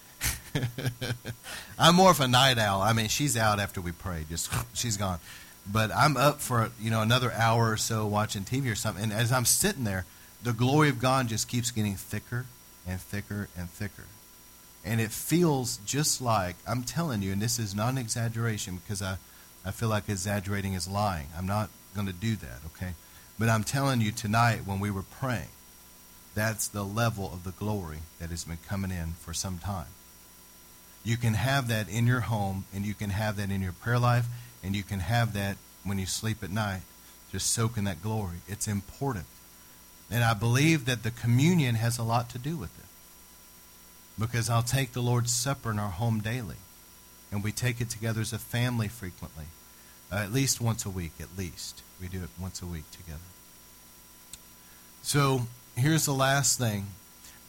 I'm 1.79 1.95
more 1.95 2.11
of 2.11 2.21
a 2.21 2.29
night 2.29 2.59
owl. 2.59 2.83
I 2.83 2.93
mean, 2.93 3.09
she's 3.09 3.37
out 3.37 3.61
after 3.61 3.81
we 3.81 3.93
pray. 3.93 4.25
Just 4.29 4.51
she's 4.75 4.97
gone. 4.97 5.19
But 5.71 5.95
I'm 5.95 6.17
up 6.17 6.41
for 6.41 6.71
you 6.81 6.91
know 6.91 7.03
another 7.03 7.33
hour 7.33 7.71
or 7.71 7.77
so 7.77 8.07
watching 8.07 8.43
TV 8.43 8.71
or 8.71 8.75
something. 8.75 9.05
And 9.05 9.13
as 9.13 9.33
I'm 9.33 9.45
sitting 9.45 9.85
there, 9.85 10.05
the 10.43 10.53
glory 10.53 10.89
of 10.89 10.99
God 10.99 11.29
just 11.29 11.49
keeps 11.49 11.71
getting 11.71 11.95
thicker 11.95 12.47
and 12.87 13.01
thicker 13.01 13.49
and 13.57 13.69
thicker. 13.69 14.05
And 14.85 15.01
it 15.01 15.11
feels 15.11 15.79
just 15.79 16.23
like 16.23 16.57
I'm 16.67 16.83
telling 16.83 17.23
you, 17.23 17.33
and 17.33 17.43
this 17.43 17.59
is 17.59 17.75
not 17.75 17.93
an 17.93 17.99
exaggeration 17.99 18.77
because 18.77 19.03
I, 19.03 19.19
I 19.65 19.71
feel 19.71 19.89
like 19.89 20.09
exaggerating 20.09 20.75
is 20.75 20.89
lying. 20.89 21.27
I'm 21.37 21.47
not 21.47 21.69
going 21.95 22.07
to 22.07 22.13
do 22.13 22.37
that, 22.37 22.61
okay? 22.67 22.93
But 23.39 23.49
I'm 23.49 23.65
telling 23.65 24.01
you 24.01 24.13
tonight 24.13 24.61
when 24.65 24.81
we 24.81 24.91
were 24.91 25.03
praying, 25.03 25.49
that's 26.35 26.69
the 26.69 26.85
level 26.85 27.31
of 27.33 27.45
the 27.45 27.51
glory 27.51 27.99
that 28.21 28.31
has 28.31 28.45
been 28.45 28.59
coming 28.67 28.91
in 28.91 29.15
for 29.19 29.35
some 29.35 29.59
time. 29.59 29.87
You 31.09 31.17
can 31.17 31.33
have 31.33 31.69
that 31.69 31.89
in 31.89 32.07
your 32.07 32.21
home, 32.21 32.67
and 32.75 32.85
you 32.85 32.93
can 32.93 33.09
have 33.09 33.37
that 33.37 33.51
in 33.51 33.63
your 33.63 33.73
prayer 33.73 33.99
life, 33.99 34.27
and 34.63 34.77
you 34.77 34.83
can 34.83 35.01
have 35.01 35.33
that 35.33 35.57
when 35.83 35.99
you 35.99 36.05
sleep 36.05 36.45
at 36.45 36.51
night, 36.51 36.83
just 37.33 37.49
soak 37.49 37.79
in 37.79 37.85
that 37.85 38.03
glory. 38.03 38.43
It's 38.47 38.69
important. 38.69 39.25
And 40.11 40.23
I 40.23 40.35
believe 40.35 40.85
that 40.85 41.05
the 41.05 41.11
communion 41.11 41.77
has 41.77 41.97
a 41.97 42.03
lot 42.03 42.29
to 42.29 42.39
do 42.39 42.59
with 42.59 42.79
it. 42.79 42.85
Because 44.21 44.51
I'll 44.51 44.63
take 44.63 44.93
the 44.93 45.01
Lord's 45.01 45.33
Supper 45.33 45.71
in 45.71 45.79
our 45.79 45.89
home 45.89 46.21
daily, 46.21 46.57
and 47.33 47.43
we 47.43 47.53
take 47.53 47.81
it 47.81 47.89
together 47.89 48.21
as 48.21 48.35
a 48.35 48.39
family 48.39 48.89
frequently, 48.89 49.47
uh, 50.13 50.17
at 50.17 50.31
least 50.31 50.61
once 50.61 50.85
a 50.85 50.91
week, 50.91 51.13
at 51.21 51.39
least. 51.39 51.81
We 52.03 52.09
do 52.09 52.23
it 52.23 52.29
once 52.39 52.61
a 52.61 52.67
week 52.67 52.91
together. 52.91 53.31
So 55.01 55.47
here's 55.75 56.05
the 56.05 56.13
last 56.13 56.59
thing 56.59 56.89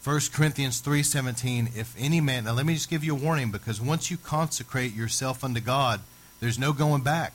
1 0.10 0.20
Corinthians 0.34 0.82
3:17 0.82 1.78
if 1.78 1.94
any 1.96 2.20
man 2.20 2.46
now 2.46 2.52
let 2.52 2.66
me 2.66 2.74
just 2.74 2.90
give 2.90 3.04
you 3.04 3.16
a 3.16 3.20
warning 3.20 3.52
because 3.52 3.80
once 3.80 4.10
you 4.10 4.18
consecrate 4.18 4.96
yourself 4.96 5.44
unto 5.44 5.60
God 5.60 6.02
there's 6.40 6.58
no 6.58 6.74
going 6.74 7.04
back. 7.04 7.32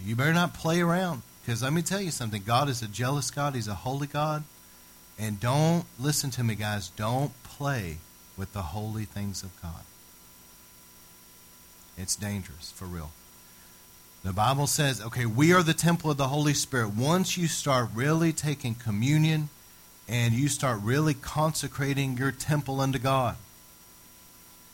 You 0.00 0.14
better 0.14 0.32
not 0.32 0.54
play 0.54 0.80
around 0.80 1.22
because 1.40 1.60
let 1.60 1.72
me 1.72 1.82
tell 1.82 2.00
you 2.00 2.12
something 2.12 2.44
God 2.46 2.68
is 2.68 2.82
a 2.82 2.86
jealous 2.86 3.32
God, 3.32 3.56
he's 3.56 3.66
a 3.66 3.74
holy 3.74 4.06
God 4.06 4.44
and 5.18 5.40
don't 5.40 5.86
listen 5.98 6.30
to 6.30 6.44
me 6.44 6.54
guys, 6.54 6.90
don't 6.90 7.32
play 7.42 7.96
with 8.36 8.52
the 8.52 8.62
holy 8.62 9.06
things 9.06 9.42
of 9.42 9.60
God. 9.60 9.82
It's 11.98 12.14
dangerous 12.14 12.70
for 12.70 12.84
real. 12.84 13.10
The 14.24 14.32
Bible 14.32 14.68
says, 14.68 15.00
okay, 15.00 15.26
we 15.26 15.52
are 15.52 15.64
the 15.64 15.74
temple 15.74 16.08
of 16.10 16.16
the 16.16 16.28
Holy 16.28 16.54
Spirit. 16.54 16.90
Once 16.90 17.36
you 17.36 17.48
start 17.48 17.88
really 17.92 18.32
taking 18.32 18.76
communion 18.76 19.48
and 20.08 20.32
you 20.32 20.46
start 20.46 20.80
really 20.80 21.14
consecrating 21.14 22.16
your 22.16 22.30
temple 22.30 22.80
unto 22.80 23.00
God, 23.00 23.34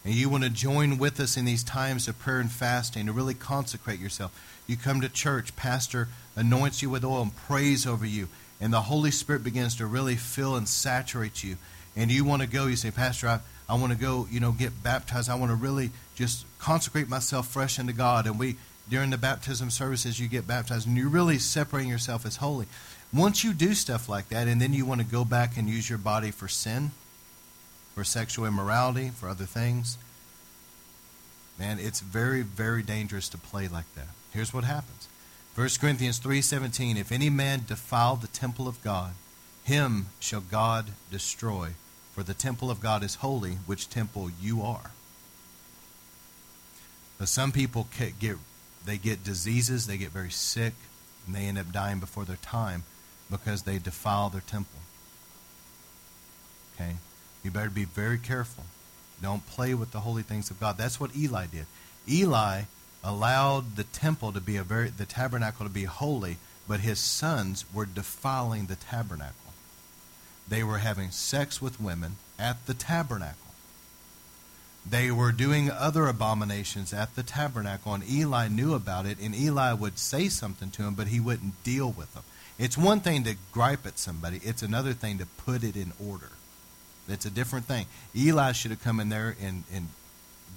and 0.05 0.15
you 0.15 0.29
want 0.29 0.45
to 0.45 0.51
join 0.51 0.99
with 0.99 1.19
us 1.19 1.39
in 1.39 1.47
these 1.47 1.65
times 1.65 2.09
of 2.09 2.19
prayer 2.19 2.41
and 2.41 2.53
fasting 2.53 3.07
to 3.07 3.13
really 3.13 3.33
consecrate 3.33 4.01
yourself, 4.01 4.39
you 4.67 4.77
come 4.77 5.01
to 5.01 5.09
church, 5.09 5.57
Pastor 5.57 6.09
anoints 6.37 6.83
you 6.83 6.91
with 6.91 7.03
oil 7.03 7.23
and 7.23 7.35
prays 7.35 7.87
over 7.87 8.05
you, 8.05 8.29
and 8.61 8.71
the 8.71 8.83
Holy 8.83 9.11
Spirit 9.11 9.43
begins 9.43 9.77
to 9.77 9.87
really 9.87 10.17
fill 10.17 10.57
and 10.57 10.69
saturate 10.69 11.43
you. 11.43 11.57
And 11.97 12.13
you 12.13 12.25
want 12.25 12.43
to 12.43 12.49
go, 12.49 12.67
you 12.67 12.77
say, 12.77 12.91
Pastor, 12.91 13.29
I, 13.29 13.41
I 13.69 13.77
want 13.77 13.93
to 13.93 13.99
go, 13.99 14.29
you 14.31 14.41
know, 14.41 14.53
get 14.53 14.83
baptized. 14.83 15.31
I 15.31 15.35
want 15.37 15.51
to 15.51 15.57
really 15.57 15.91
just 16.15 16.45
consecrate 16.59 17.09
myself 17.09 17.49
fresh 17.49 17.79
unto 17.79 17.93
God. 17.93 18.27
And 18.27 18.39
we, 18.39 18.57
during 18.89 19.11
the 19.11 19.19
baptism 19.19 19.71
services, 19.71 20.19
you 20.19 20.29
get 20.29 20.47
baptized, 20.47 20.87
and 20.87 20.97
you're 20.97 21.09
really 21.09 21.39
separating 21.39 21.91
yourself 21.91 22.25
as 22.25 22.37
holy. 22.37 22.67
Once 23.13 23.43
you 23.45 23.53
do 23.53 23.75
stuff 23.75 24.09
like 24.09 24.29
that, 24.29 24.49
and 24.49 24.61
then 24.61 24.73
you 24.73 24.85
want 24.85 25.01
to 25.01 25.07
go 25.07 25.25
back 25.25 25.57
and 25.57 25.69
use 25.69 25.89
your 25.89 25.99
body 25.99 26.31
for 26.31 26.49
sin, 26.49 26.91
for 27.95 28.05
sexual 28.05 28.47
immorality, 28.47 29.11
for 29.11 29.29
other 29.29 29.45
things, 29.45 29.99
man, 31.59 31.79
it's 31.79 32.01
very, 32.01 32.43
very 32.43 32.83
dangerous 32.83 33.29
to 33.29 33.39
play 33.39 33.69
like 33.69 33.93
that. 33.95 34.09
Here's 34.33 34.53
what 34.53 34.65
happens. 34.65 35.09
1 35.55 35.81
Corinthians 35.81 36.21
3:17 36.21 36.97
If 36.97 37.11
any 37.11 37.31
man 37.31 37.65
defile 37.67 38.17
the 38.17 38.29
temple 38.29 38.69
of 38.69 38.83
God, 38.85 39.15
him 39.65 40.07
shall 40.21 40.41
God 40.41 40.93
destroy, 41.11 41.71
for 42.15 42.23
the 42.23 42.35
temple 42.35 42.71
of 42.71 42.81
God 42.81 43.03
is 43.03 43.17
holy, 43.17 43.55
which 43.67 43.91
temple 43.91 44.31
you 44.41 44.63
are. 44.63 44.93
But 47.19 47.29
some 47.29 47.51
people 47.51 47.89
get 48.21 48.39
they 48.85 48.99
get 48.99 49.25
diseases, 49.25 49.87
they 49.87 49.99
get 49.99 50.11
very 50.11 50.31
sick, 50.31 50.75
and 51.27 51.35
they 51.35 51.45
end 51.45 51.59
up 51.59 51.73
dying 51.73 52.01
before 52.01 52.25
their 52.25 52.37
time 52.37 52.85
because 53.31 53.63
they 53.63 53.79
defile 53.79 54.31
their 54.31 54.41
temple. 54.41 54.81
Okay? 56.75 56.97
You 57.43 57.51
better 57.51 57.71
be 57.71 57.85
very 57.85 58.19
careful. 58.19 58.65
Don't 59.21 59.47
play 59.47 59.75
with 59.75 59.91
the 59.91 60.01
holy 60.01 60.23
things 60.23 60.51
of 60.51 60.61
God. 60.61 60.79
That's 60.79 61.01
what 61.01 61.17
Eli 61.17 61.47
did. 61.47 61.67
Eli 62.09 62.63
allowed 63.05 63.77
the 63.77 63.85
temple 63.85 64.33
to 64.33 64.41
be 64.41 64.57
a 64.57 64.63
very 64.63 64.91
the 64.91 65.07
tabernacle 65.07 65.67
to 65.67 65.73
be 65.73 65.85
holy, 65.85 66.37
but 66.67 66.81
his 66.81 66.99
sons 66.99 67.65
were 67.73 67.87
defiling 67.87 68.67
the 68.67 68.77
tabernacle. 68.77 69.35
They 70.49 70.63
were 70.63 70.79
having 70.79 71.11
sex 71.11 71.61
with 71.61 71.81
women 71.81 72.17
at 72.39 72.67
the 72.67 72.75
tabernacle. 72.75 73.48
They 74.89 75.11
were 75.11 75.33
doing 75.33 75.71
other 75.71 76.07
abominations 76.07 76.93
at 76.95 77.15
the 77.15 77.23
tabernacle, 77.23 77.95
and 77.95 78.09
Eli 78.09 78.49
knew 78.49 78.75
about 78.75 79.07
it, 79.07 79.19
and 79.21 79.35
Eli 79.35 79.73
would 79.73 79.99
say 79.99 80.29
something 80.29 80.71
to 80.71 80.83
him, 80.83 80.95
but 80.95 81.09
he 81.09 81.21
wouldn't 81.21 81.63
deal 81.63 81.91
with 81.91 82.15
them. 82.15 82.23
It's 82.59 82.79
one 82.79 83.01
thing 83.01 83.25
to 83.25 83.37
gripe 83.53 83.87
at 83.87 83.99
somebody, 83.99 84.41
it's 84.43 84.63
another 84.63 84.93
thing 84.93 85.19
to 85.19 85.27
put 85.27 85.63
it 85.63 85.77
in 85.77 85.93
order. 86.05 86.31
It's 87.09 87.25
a 87.25 87.31
different 87.31 87.67
thing. 87.67 87.87
Eli 88.15 88.53
should 88.53 88.71
have 88.71 88.83
come 88.83 89.01
in 89.01 89.09
there 89.09 89.37
and, 89.41 89.65
and 89.73 89.89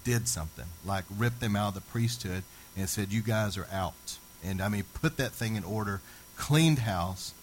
did 0.03 0.27
something, 0.27 0.65
like 0.85 1.05
ripped 1.15 1.39
them 1.39 1.55
out 1.55 1.69
of 1.69 1.73
the 1.75 1.81
priesthood 1.81 2.43
and 2.75 2.89
said, 2.89 3.11
You 3.11 3.21
guys 3.21 3.57
are 3.57 3.67
out. 3.71 4.17
And 4.43 4.61
I 4.61 4.69
mean, 4.69 4.83
put 5.01 5.17
that 5.17 5.31
thing 5.31 5.55
in 5.55 5.63
order, 5.63 6.01
cleaned 6.35 6.79
house, 6.79 7.33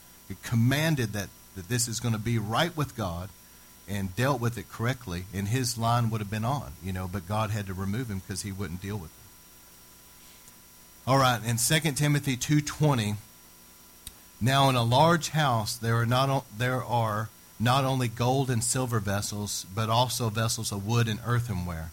commanded 0.42 1.12
that, 1.12 1.28
that 1.56 1.68
this 1.68 1.88
is 1.88 2.00
going 2.00 2.14
to 2.14 2.20
be 2.20 2.38
right 2.38 2.76
with 2.76 2.96
God, 2.96 3.30
and 3.88 4.14
dealt 4.14 4.40
with 4.40 4.58
it 4.58 4.68
correctly, 4.70 5.24
and 5.32 5.48
his 5.48 5.78
line 5.78 6.10
would 6.10 6.20
have 6.20 6.30
been 6.30 6.44
on, 6.44 6.72
you 6.82 6.92
know, 6.92 7.08
but 7.10 7.26
God 7.26 7.50
had 7.50 7.66
to 7.66 7.74
remove 7.74 8.10
him 8.10 8.18
because 8.18 8.42
he 8.42 8.52
wouldn't 8.52 8.82
deal 8.82 8.96
with 8.96 9.10
it. 9.10 9.16
All 11.06 11.18
right, 11.18 11.40
in 11.42 11.56
2 11.56 11.92
Timothy 11.92 12.36
2.20, 12.36 13.16
now 14.40 14.68
in 14.68 14.74
a 14.74 14.82
large 14.82 15.30
house 15.30 15.76
there 15.76 15.96
are 15.96 16.06
not 16.06 16.44
there 16.56 16.84
are 16.84 17.28
not 17.58 17.84
only 17.84 18.08
gold 18.08 18.50
and 18.50 18.62
silver 18.62 19.00
vessels, 19.00 19.66
but 19.74 19.88
also 19.88 20.28
vessels 20.28 20.70
of 20.70 20.86
wood 20.86 21.08
and 21.08 21.18
earthenware, 21.26 21.90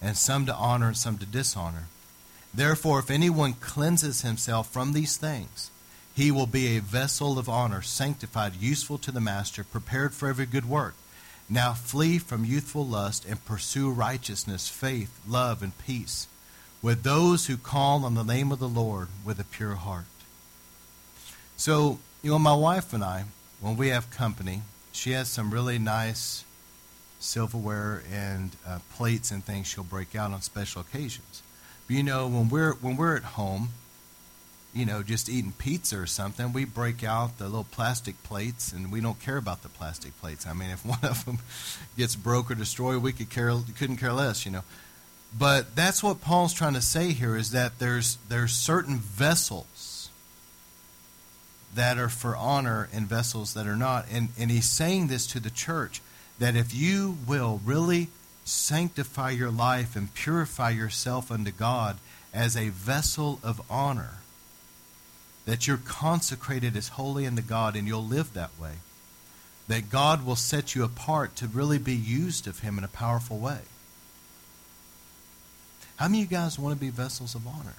and 0.00 0.16
some 0.16 0.46
to 0.46 0.54
honor 0.54 0.88
and 0.88 0.96
some 0.96 1.18
to 1.18 1.26
dishonor. 1.26 1.84
Therefore, 2.54 3.00
if 3.00 3.10
anyone 3.10 3.54
cleanses 3.54 4.22
himself 4.22 4.70
from 4.70 4.92
these 4.92 5.16
things, 5.16 5.70
he 6.14 6.30
will 6.30 6.46
be 6.46 6.76
a 6.76 6.80
vessel 6.80 7.38
of 7.38 7.48
honor, 7.48 7.82
sanctified, 7.82 8.54
useful 8.56 8.96
to 8.98 9.12
the 9.12 9.20
master, 9.20 9.62
prepared 9.64 10.14
for 10.14 10.28
every 10.28 10.46
good 10.46 10.66
work. 10.66 10.94
Now 11.48 11.74
flee 11.74 12.18
from 12.18 12.44
youthful 12.44 12.86
lust 12.86 13.24
and 13.24 13.44
pursue 13.44 13.90
righteousness, 13.90 14.68
faith, 14.68 15.20
love, 15.26 15.62
and 15.62 15.76
peace 15.78 16.26
with 16.82 17.02
those 17.02 17.46
who 17.46 17.56
call 17.56 18.04
on 18.04 18.14
the 18.14 18.22
name 18.22 18.52
of 18.52 18.58
the 18.58 18.68
Lord 18.68 19.08
with 19.24 19.38
a 19.40 19.44
pure 19.44 19.74
heart. 19.74 20.04
So, 21.56 21.98
you 22.22 22.32
know, 22.32 22.38
my 22.38 22.54
wife 22.54 22.92
and 22.92 23.02
I, 23.02 23.24
when 23.60 23.76
we 23.76 23.88
have 23.88 24.10
company, 24.10 24.62
she 24.92 25.12
has 25.12 25.28
some 25.28 25.52
really 25.52 25.78
nice 25.78 26.44
silverware 27.18 28.02
and 28.12 28.56
uh, 28.66 28.78
plates 28.94 29.30
and 29.30 29.44
things 29.44 29.66
she'll 29.66 29.84
break 29.84 30.14
out 30.14 30.32
on 30.32 30.42
special 30.42 30.80
occasions. 30.80 31.42
But 31.86 31.96
you 31.96 32.02
know, 32.02 32.26
when 32.26 32.48
we're 32.48 32.72
when 32.74 32.96
we're 32.96 33.16
at 33.16 33.22
home, 33.22 33.70
you 34.76 34.84
know, 34.84 35.02
just 35.02 35.28
eating 35.28 35.52
pizza 35.52 35.98
or 35.98 36.06
something, 36.06 36.52
we 36.52 36.66
break 36.66 37.02
out 37.02 37.38
the 37.38 37.44
little 37.44 37.64
plastic 37.64 38.22
plates, 38.22 38.72
and 38.72 38.92
we 38.92 39.00
don't 39.00 39.18
care 39.20 39.38
about 39.38 39.62
the 39.62 39.68
plastic 39.68 40.18
plates. 40.20 40.46
I 40.46 40.52
mean, 40.52 40.70
if 40.70 40.84
one 40.86 40.98
of 41.02 41.24
them 41.24 41.38
gets 41.96 42.14
broke 42.14 42.50
or 42.50 42.54
destroyed, 42.54 43.02
we 43.02 43.12
could 43.12 43.30
care 43.30 43.52
couldn't 43.78 43.96
care 43.96 44.12
less, 44.12 44.44
you 44.44 44.52
know. 44.52 44.62
But 45.36 45.74
that's 45.74 46.02
what 46.02 46.20
Paul's 46.20 46.52
trying 46.52 46.74
to 46.74 46.82
say 46.82 47.12
here 47.12 47.36
is 47.36 47.50
that 47.50 47.78
there's 47.78 48.18
there's 48.28 48.52
certain 48.52 48.98
vessels 48.98 50.10
that 51.74 51.98
are 51.98 52.08
for 52.08 52.36
honor 52.36 52.88
and 52.92 53.06
vessels 53.06 53.54
that 53.54 53.66
are 53.66 53.76
not. 53.76 54.06
And 54.10 54.28
and 54.38 54.50
he's 54.50 54.68
saying 54.68 55.08
this 55.08 55.26
to 55.28 55.40
the 55.40 55.50
church 55.50 56.00
that 56.38 56.54
if 56.54 56.74
you 56.74 57.16
will 57.26 57.60
really 57.64 58.08
sanctify 58.44 59.30
your 59.30 59.50
life 59.50 59.96
and 59.96 60.12
purify 60.14 60.70
yourself 60.70 61.30
unto 61.30 61.50
God 61.50 61.98
as 62.32 62.56
a 62.56 62.68
vessel 62.68 63.40
of 63.42 63.60
honor, 63.70 64.18
that 65.46 65.66
you're 65.66 65.78
consecrated 65.78 66.76
as 66.76 66.88
holy 66.88 67.26
unto 67.26 67.40
God 67.40 67.74
and 67.76 67.88
you'll 67.88 68.04
live 68.04 68.34
that 68.34 68.50
way. 68.60 68.74
That 69.68 69.90
God 69.90 70.24
will 70.24 70.36
set 70.36 70.74
you 70.74 70.84
apart 70.84 71.34
to 71.36 71.46
really 71.46 71.78
be 71.78 71.94
used 71.94 72.46
of 72.46 72.60
Him 72.60 72.78
in 72.78 72.84
a 72.84 72.88
powerful 72.88 73.38
way. 73.38 73.60
How 75.96 76.08
many 76.08 76.22
of 76.22 76.30
you 76.30 76.36
guys 76.36 76.58
want 76.58 76.74
to 76.74 76.80
be 76.80 76.90
vessels 76.90 77.34
of 77.34 77.46
honor? 77.46 77.74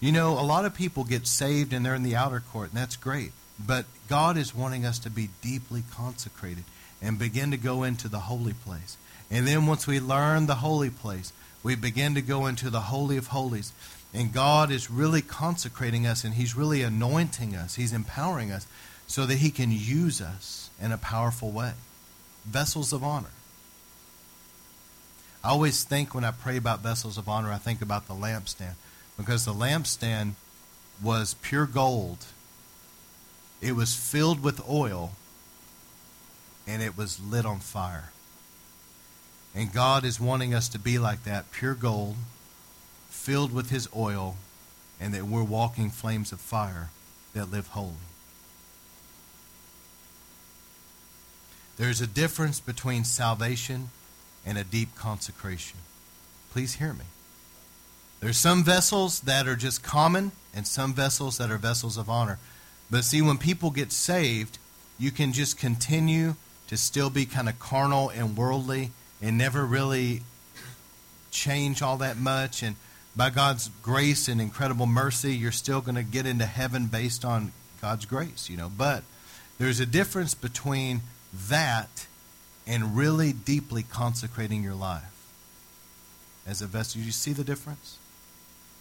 You 0.00 0.12
know, 0.12 0.38
a 0.38 0.42
lot 0.42 0.64
of 0.64 0.74
people 0.74 1.04
get 1.04 1.26
saved 1.26 1.72
and 1.72 1.84
they're 1.84 1.94
in 1.94 2.02
the 2.02 2.16
outer 2.16 2.40
court, 2.40 2.70
and 2.70 2.78
that's 2.78 2.96
great. 2.96 3.32
But 3.64 3.84
God 4.08 4.36
is 4.36 4.54
wanting 4.54 4.86
us 4.86 4.98
to 5.00 5.10
be 5.10 5.28
deeply 5.42 5.82
consecrated 5.92 6.64
and 7.02 7.18
begin 7.18 7.50
to 7.50 7.56
go 7.56 7.82
into 7.82 8.08
the 8.08 8.20
holy 8.20 8.52
place. 8.52 8.96
And 9.30 9.46
then 9.46 9.66
once 9.66 9.86
we 9.86 10.00
learn 10.00 10.46
the 10.46 10.56
holy 10.56 10.90
place, 10.90 11.32
we 11.62 11.74
begin 11.74 12.14
to 12.14 12.22
go 12.22 12.46
into 12.46 12.70
the 12.70 12.80
Holy 12.80 13.16
of 13.16 13.28
Holies. 13.28 13.72
And 14.14 14.32
God 14.32 14.70
is 14.70 14.90
really 14.90 15.22
consecrating 15.22 16.06
us 16.06 16.24
and 16.24 16.34
He's 16.34 16.56
really 16.56 16.82
anointing 16.82 17.54
us. 17.54 17.74
He's 17.74 17.92
empowering 17.92 18.50
us 18.50 18.66
so 19.06 19.26
that 19.26 19.38
He 19.38 19.50
can 19.50 19.70
use 19.70 20.20
us 20.20 20.70
in 20.80 20.92
a 20.92 20.98
powerful 20.98 21.50
way. 21.50 21.72
Vessels 22.44 22.92
of 22.92 23.04
honor. 23.04 23.30
I 25.44 25.50
always 25.50 25.84
think 25.84 26.14
when 26.14 26.24
I 26.24 26.30
pray 26.30 26.56
about 26.56 26.80
vessels 26.80 27.18
of 27.18 27.28
honor, 27.28 27.52
I 27.52 27.58
think 27.58 27.80
about 27.80 28.08
the 28.08 28.14
lampstand 28.14 28.74
because 29.16 29.44
the 29.44 29.52
lampstand 29.52 30.32
was 31.02 31.34
pure 31.42 31.66
gold. 31.66 32.24
It 33.60 33.72
was 33.72 33.94
filled 33.94 34.42
with 34.42 34.66
oil 34.68 35.12
and 36.66 36.82
it 36.82 36.96
was 36.96 37.20
lit 37.20 37.46
on 37.46 37.60
fire. 37.60 38.10
And 39.54 39.72
God 39.72 40.04
is 40.04 40.20
wanting 40.20 40.54
us 40.54 40.68
to 40.68 40.78
be 40.78 40.98
like 40.98 41.24
that 41.24 41.50
pure 41.50 41.74
gold, 41.74 42.16
filled 43.28 43.52
with 43.52 43.68
His 43.68 43.86
oil, 43.94 44.36
and 44.98 45.12
that 45.12 45.24
we're 45.24 45.42
walking 45.42 45.90
flames 45.90 46.32
of 46.32 46.40
fire 46.40 46.88
that 47.34 47.50
live 47.50 47.66
holy. 47.66 47.92
There's 51.76 52.00
a 52.00 52.06
difference 52.06 52.58
between 52.58 53.04
salvation 53.04 53.90
and 54.46 54.56
a 54.56 54.64
deep 54.64 54.94
consecration. 54.94 55.76
Please 56.52 56.76
hear 56.76 56.94
me. 56.94 57.04
There's 58.20 58.38
some 58.38 58.64
vessels 58.64 59.20
that 59.20 59.46
are 59.46 59.56
just 59.56 59.82
common 59.82 60.32
and 60.54 60.66
some 60.66 60.94
vessels 60.94 61.36
that 61.36 61.50
are 61.50 61.58
vessels 61.58 61.98
of 61.98 62.08
honor. 62.08 62.38
But 62.90 63.04
see, 63.04 63.20
when 63.20 63.36
people 63.36 63.68
get 63.68 63.92
saved, 63.92 64.56
you 64.98 65.10
can 65.10 65.34
just 65.34 65.58
continue 65.58 66.36
to 66.68 66.78
still 66.78 67.10
be 67.10 67.26
kind 67.26 67.50
of 67.50 67.58
carnal 67.58 68.08
and 68.08 68.38
worldly 68.38 68.92
and 69.20 69.36
never 69.36 69.66
really 69.66 70.22
change 71.30 71.82
all 71.82 71.98
that 71.98 72.16
much 72.16 72.62
and 72.62 72.76
by 73.18 73.30
God's 73.30 73.68
grace 73.82 74.28
and 74.28 74.40
incredible 74.40 74.86
mercy, 74.86 75.34
you're 75.34 75.50
still 75.50 75.80
going 75.80 75.96
to 75.96 76.04
get 76.04 76.24
into 76.24 76.46
heaven 76.46 76.86
based 76.86 77.24
on 77.24 77.50
God's 77.82 78.04
grace, 78.04 78.48
you 78.48 78.56
know. 78.56 78.70
But 78.74 79.02
there's 79.58 79.80
a 79.80 79.86
difference 79.86 80.34
between 80.34 81.00
that 81.48 82.06
and 82.64 82.96
really 82.96 83.32
deeply 83.32 83.82
consecrating 83.82 84.62
your 84.62 84.76
life 84.76 85.02
as 86.46 86.62
a 86.62 86.68
vessel. 86.68 87.00
You 87.00 87.10
see 87.10 87.32
the 87.32 87.42
difference? 87.42 87.98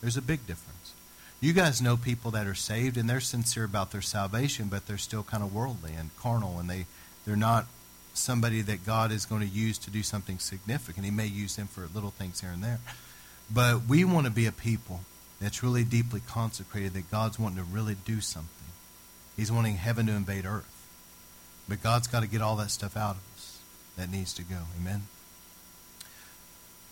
There's 0.02 0.18
a 0.18 0.22
big 0.22 0.46
difference. 0.46 0.94
You 1.42 1.52
guys 1.54 1.82
know 1.82 1.98
people 1.98 2.30
that 2.32 2.46
are 2.46 2.56
saved 2.56 2.96
and 2.96 3.10
they're 3.10 3.20
sincere 3.20 3.64
about 3.64 3.92
their 3.92 4.04
salvation, 4.04 4.68
but 4.68 4.86
they're 4.86 5.00
still 5.00 5.24
kind 5.24 5.42
of 5.42 5.54
worldly 5.54 5.94
and 5.98 6.16
carnal, 6.16 6.60
and 6.60 6.70
they, 6.70 6.86
they're 7.26 7.36
not 7.36 7.66
somebody 8.14 8.62
that 8.62 8.86
God 8.86 9.12
is 9.12 9.26
going 9.26 9.42
to 9.42 9.48
use 9.48 9.80
to 9.80 9.90
do 9.90 10.04
something 10.04 10.38
significant. 10.38 11.06
He 11.06 11.12
may 11.12 11.26
use 11.26 11.56
them 11.56 11.66
for 11.66 11.88
little 11.92 12.12
things 12.12 12.42
here 12.42 12.52
and 12.52 12.64
there. 12.64 12.80
But 13.54 13.86
we 13.88 14.04
want 14.04 14.26
to 14.26 14.32
be 14.32 14.46
a 14.46 14.52
people 14.52 15.02
that's 15.40 15.64
really 15.64 15.84
deeply 15.84 16.22
consecrated, 16.28 16.94
that 16.94 17.12
God's 17.12 17.40
wanting 17.40 17.58
to 17.58 17.64
really 17.64 17.96
do 18.06 18.22
something. 18.22 18.52
He's 19.36 19.52
wanting 19.52 19.76
heaven 19.76 20.08
to 20.08 20.14
invade 20.14 20.46
earth. 20.46 20.88
But 21.70 21.84
God's 21.84 22.08
got 22.08 22.22
to 22.22 22.28
get 22.28 22.42
all 22.42 22.56
that 22.58 22.72
stuff 22.72 22.98
out 22.98 23.16
of 23.16 23.22
us 23.36 23.60
that 23.98 24.10
needs 24.12 24.34
to 24.34 24.44
go. 24.44 24.58
Amen? 24.80 25.04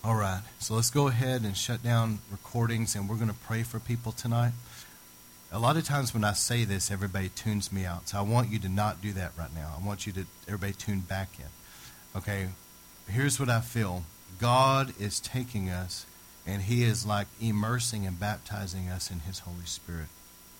All 0.03 0.15
right, 0.15 0.43
so 0.59 0.75
let's 0.75 0.91
go 0.91 1.07
ahead 1.07 1.41
and 1.41 1.57
shut 1.57 1.81
down 1.81 2.19
recordings, 2.29 2.93
and 2.93 3.09
we're 3.09 3.15
going 3.15 3.27
to 3.27 3.33
pray 3.33 3.63
for 3.63 3.79
people 3.79 4.11
tonight. 4.11 4.51
A 5.51 5.57
lot 5.57 5.77
of 5.77 5.83
times 5.83 6.13
when 6.13 6.23
I 6.23 6.33
say 6.33 6.63
this, 6.63 6.91
everybody 6.91 7.29
tunes 7.29 7.71
me 7.71 7.85
out. 7.85 8.09
So 8.09 8.19
I 8.19 8.21
want 8.21 8.51
you 8.51 8.59
to 8.59 8.69
not 8.69 9.01
do 9.01 9.13
that 9.13 9.31
right 9.35 9.49
now. 9.55 9.73
I 9.75 9.83
want 9.83 10.05
you 10.05 10.13
to 10.13 10.25
everybody 10.47 10.73
tune 10.73 10.99
back 10.99 11.29
in. 11.39 12.19
Okay, 12.19 12.49
here's 13.09 13.39
what 13.39 13.49
I 13.49 13.61
feel. 13.61 14.03
God 14.39 14.93
is 14.99 15.19
taking 15.19 15.69
us, 15.69 16.05
and 16.45 16.63
He 16.63 16.83
is 16.83 17.05
like 17.05 17.27
immersing 17.41 18.05
and 18.05 18.19
baptizing 18.19 18.89
us 18.89 19.11
in 19.11 19.21
His 19.21 19.39
Holy 19.39 19.65
Spirit 19.65 20.07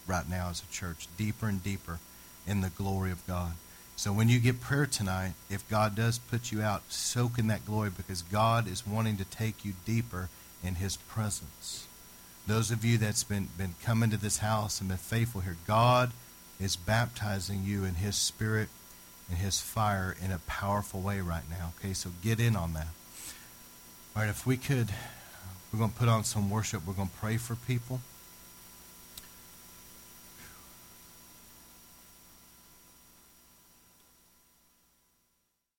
right 0.08 0.30
now 0.30 0.50
as 0.50 0.62
a 0.62 0.74
church, 0.74 1.08
deeper 1.18 1.48
and 1.48 1.64
deeper 1.64 2.00
in 2.48 2.62
the 2.62 2.70
glory 2.70 3.12
of 3.12 3.26
God. 3.28 3.54
So 3.96 4.12
when 4.12 4.28
you 4.28 4.40
get 4.40 4.60
prayer 4.60 4.86
tonight, 4.86 5.34
if 5.50 5.68
God 5.70 5.96
does 5.96 6.20
put 6.20 6.52
you 6.52 6.62
out, 6.62 6.84
soak 6.90 7.40
in 7.40 7.48
that 7.48 7.66
glory 7.66 7.90
because 7.90 8.22
God 8.22 8.68
is 8.68 8.86
wanting 8.86 9.18
to 9.18 9.26
take 9.26 9.64
you 9.64 9.74
deeper 9.86 10.30
in 10.64 10.76
his 10.76 10.98
presence. 10.98 11.88
Those 12.46 12.72
of 12.72 12.84
you 12.84 12.98
that's 12.98 13.24
been, 13.24 13.48
been 13.58 13.76
coming 13.84 14.10
to 14.12 14.18
this 14.18 14.40
house 14.40 14.80
and 14.80 14.90
been 14.90 14.98
faithful 14.98 15.42
here, 15.42 15.58
God 15.66 16.12
is 16.60 16.76
baptizing 16.76 17.64
you 17.64 17.86
in 17.86 17.96
his 17.96 18.16
spirit 18.16 18.70
and 19.30 19.40
his 19.40 19.60
fire 19.60 20.16
in 20.24 20.32
a 20.32 20.40
powerful 20.40 21.00
way 21.00 21.22
right 21.22 21.50
now. 21.50 21.74
Okay, 21.80 21.94
so 21.94 22.12
get 22.22 22.40
in 22.40 22.56
on 22.56 22.74
that. 22.74 22.88
All 24.16 24.22
right, 24.22 24.30
if 24.30 24.46
we 24.46 24.58
could, 24.58 24.90
we're 25.76 25.80
going 25.80 25.92
to 25.92 26.00
put 26.00 26.08
on 26.08 26.24
some 26.24 26.50
worship. 26.50 26.88
We're 26.88 26.94
going 26.94 27.10
to 27.10 27.16
pray 27.16 27.36
for 27.36 27.56
people. 27.56 28.00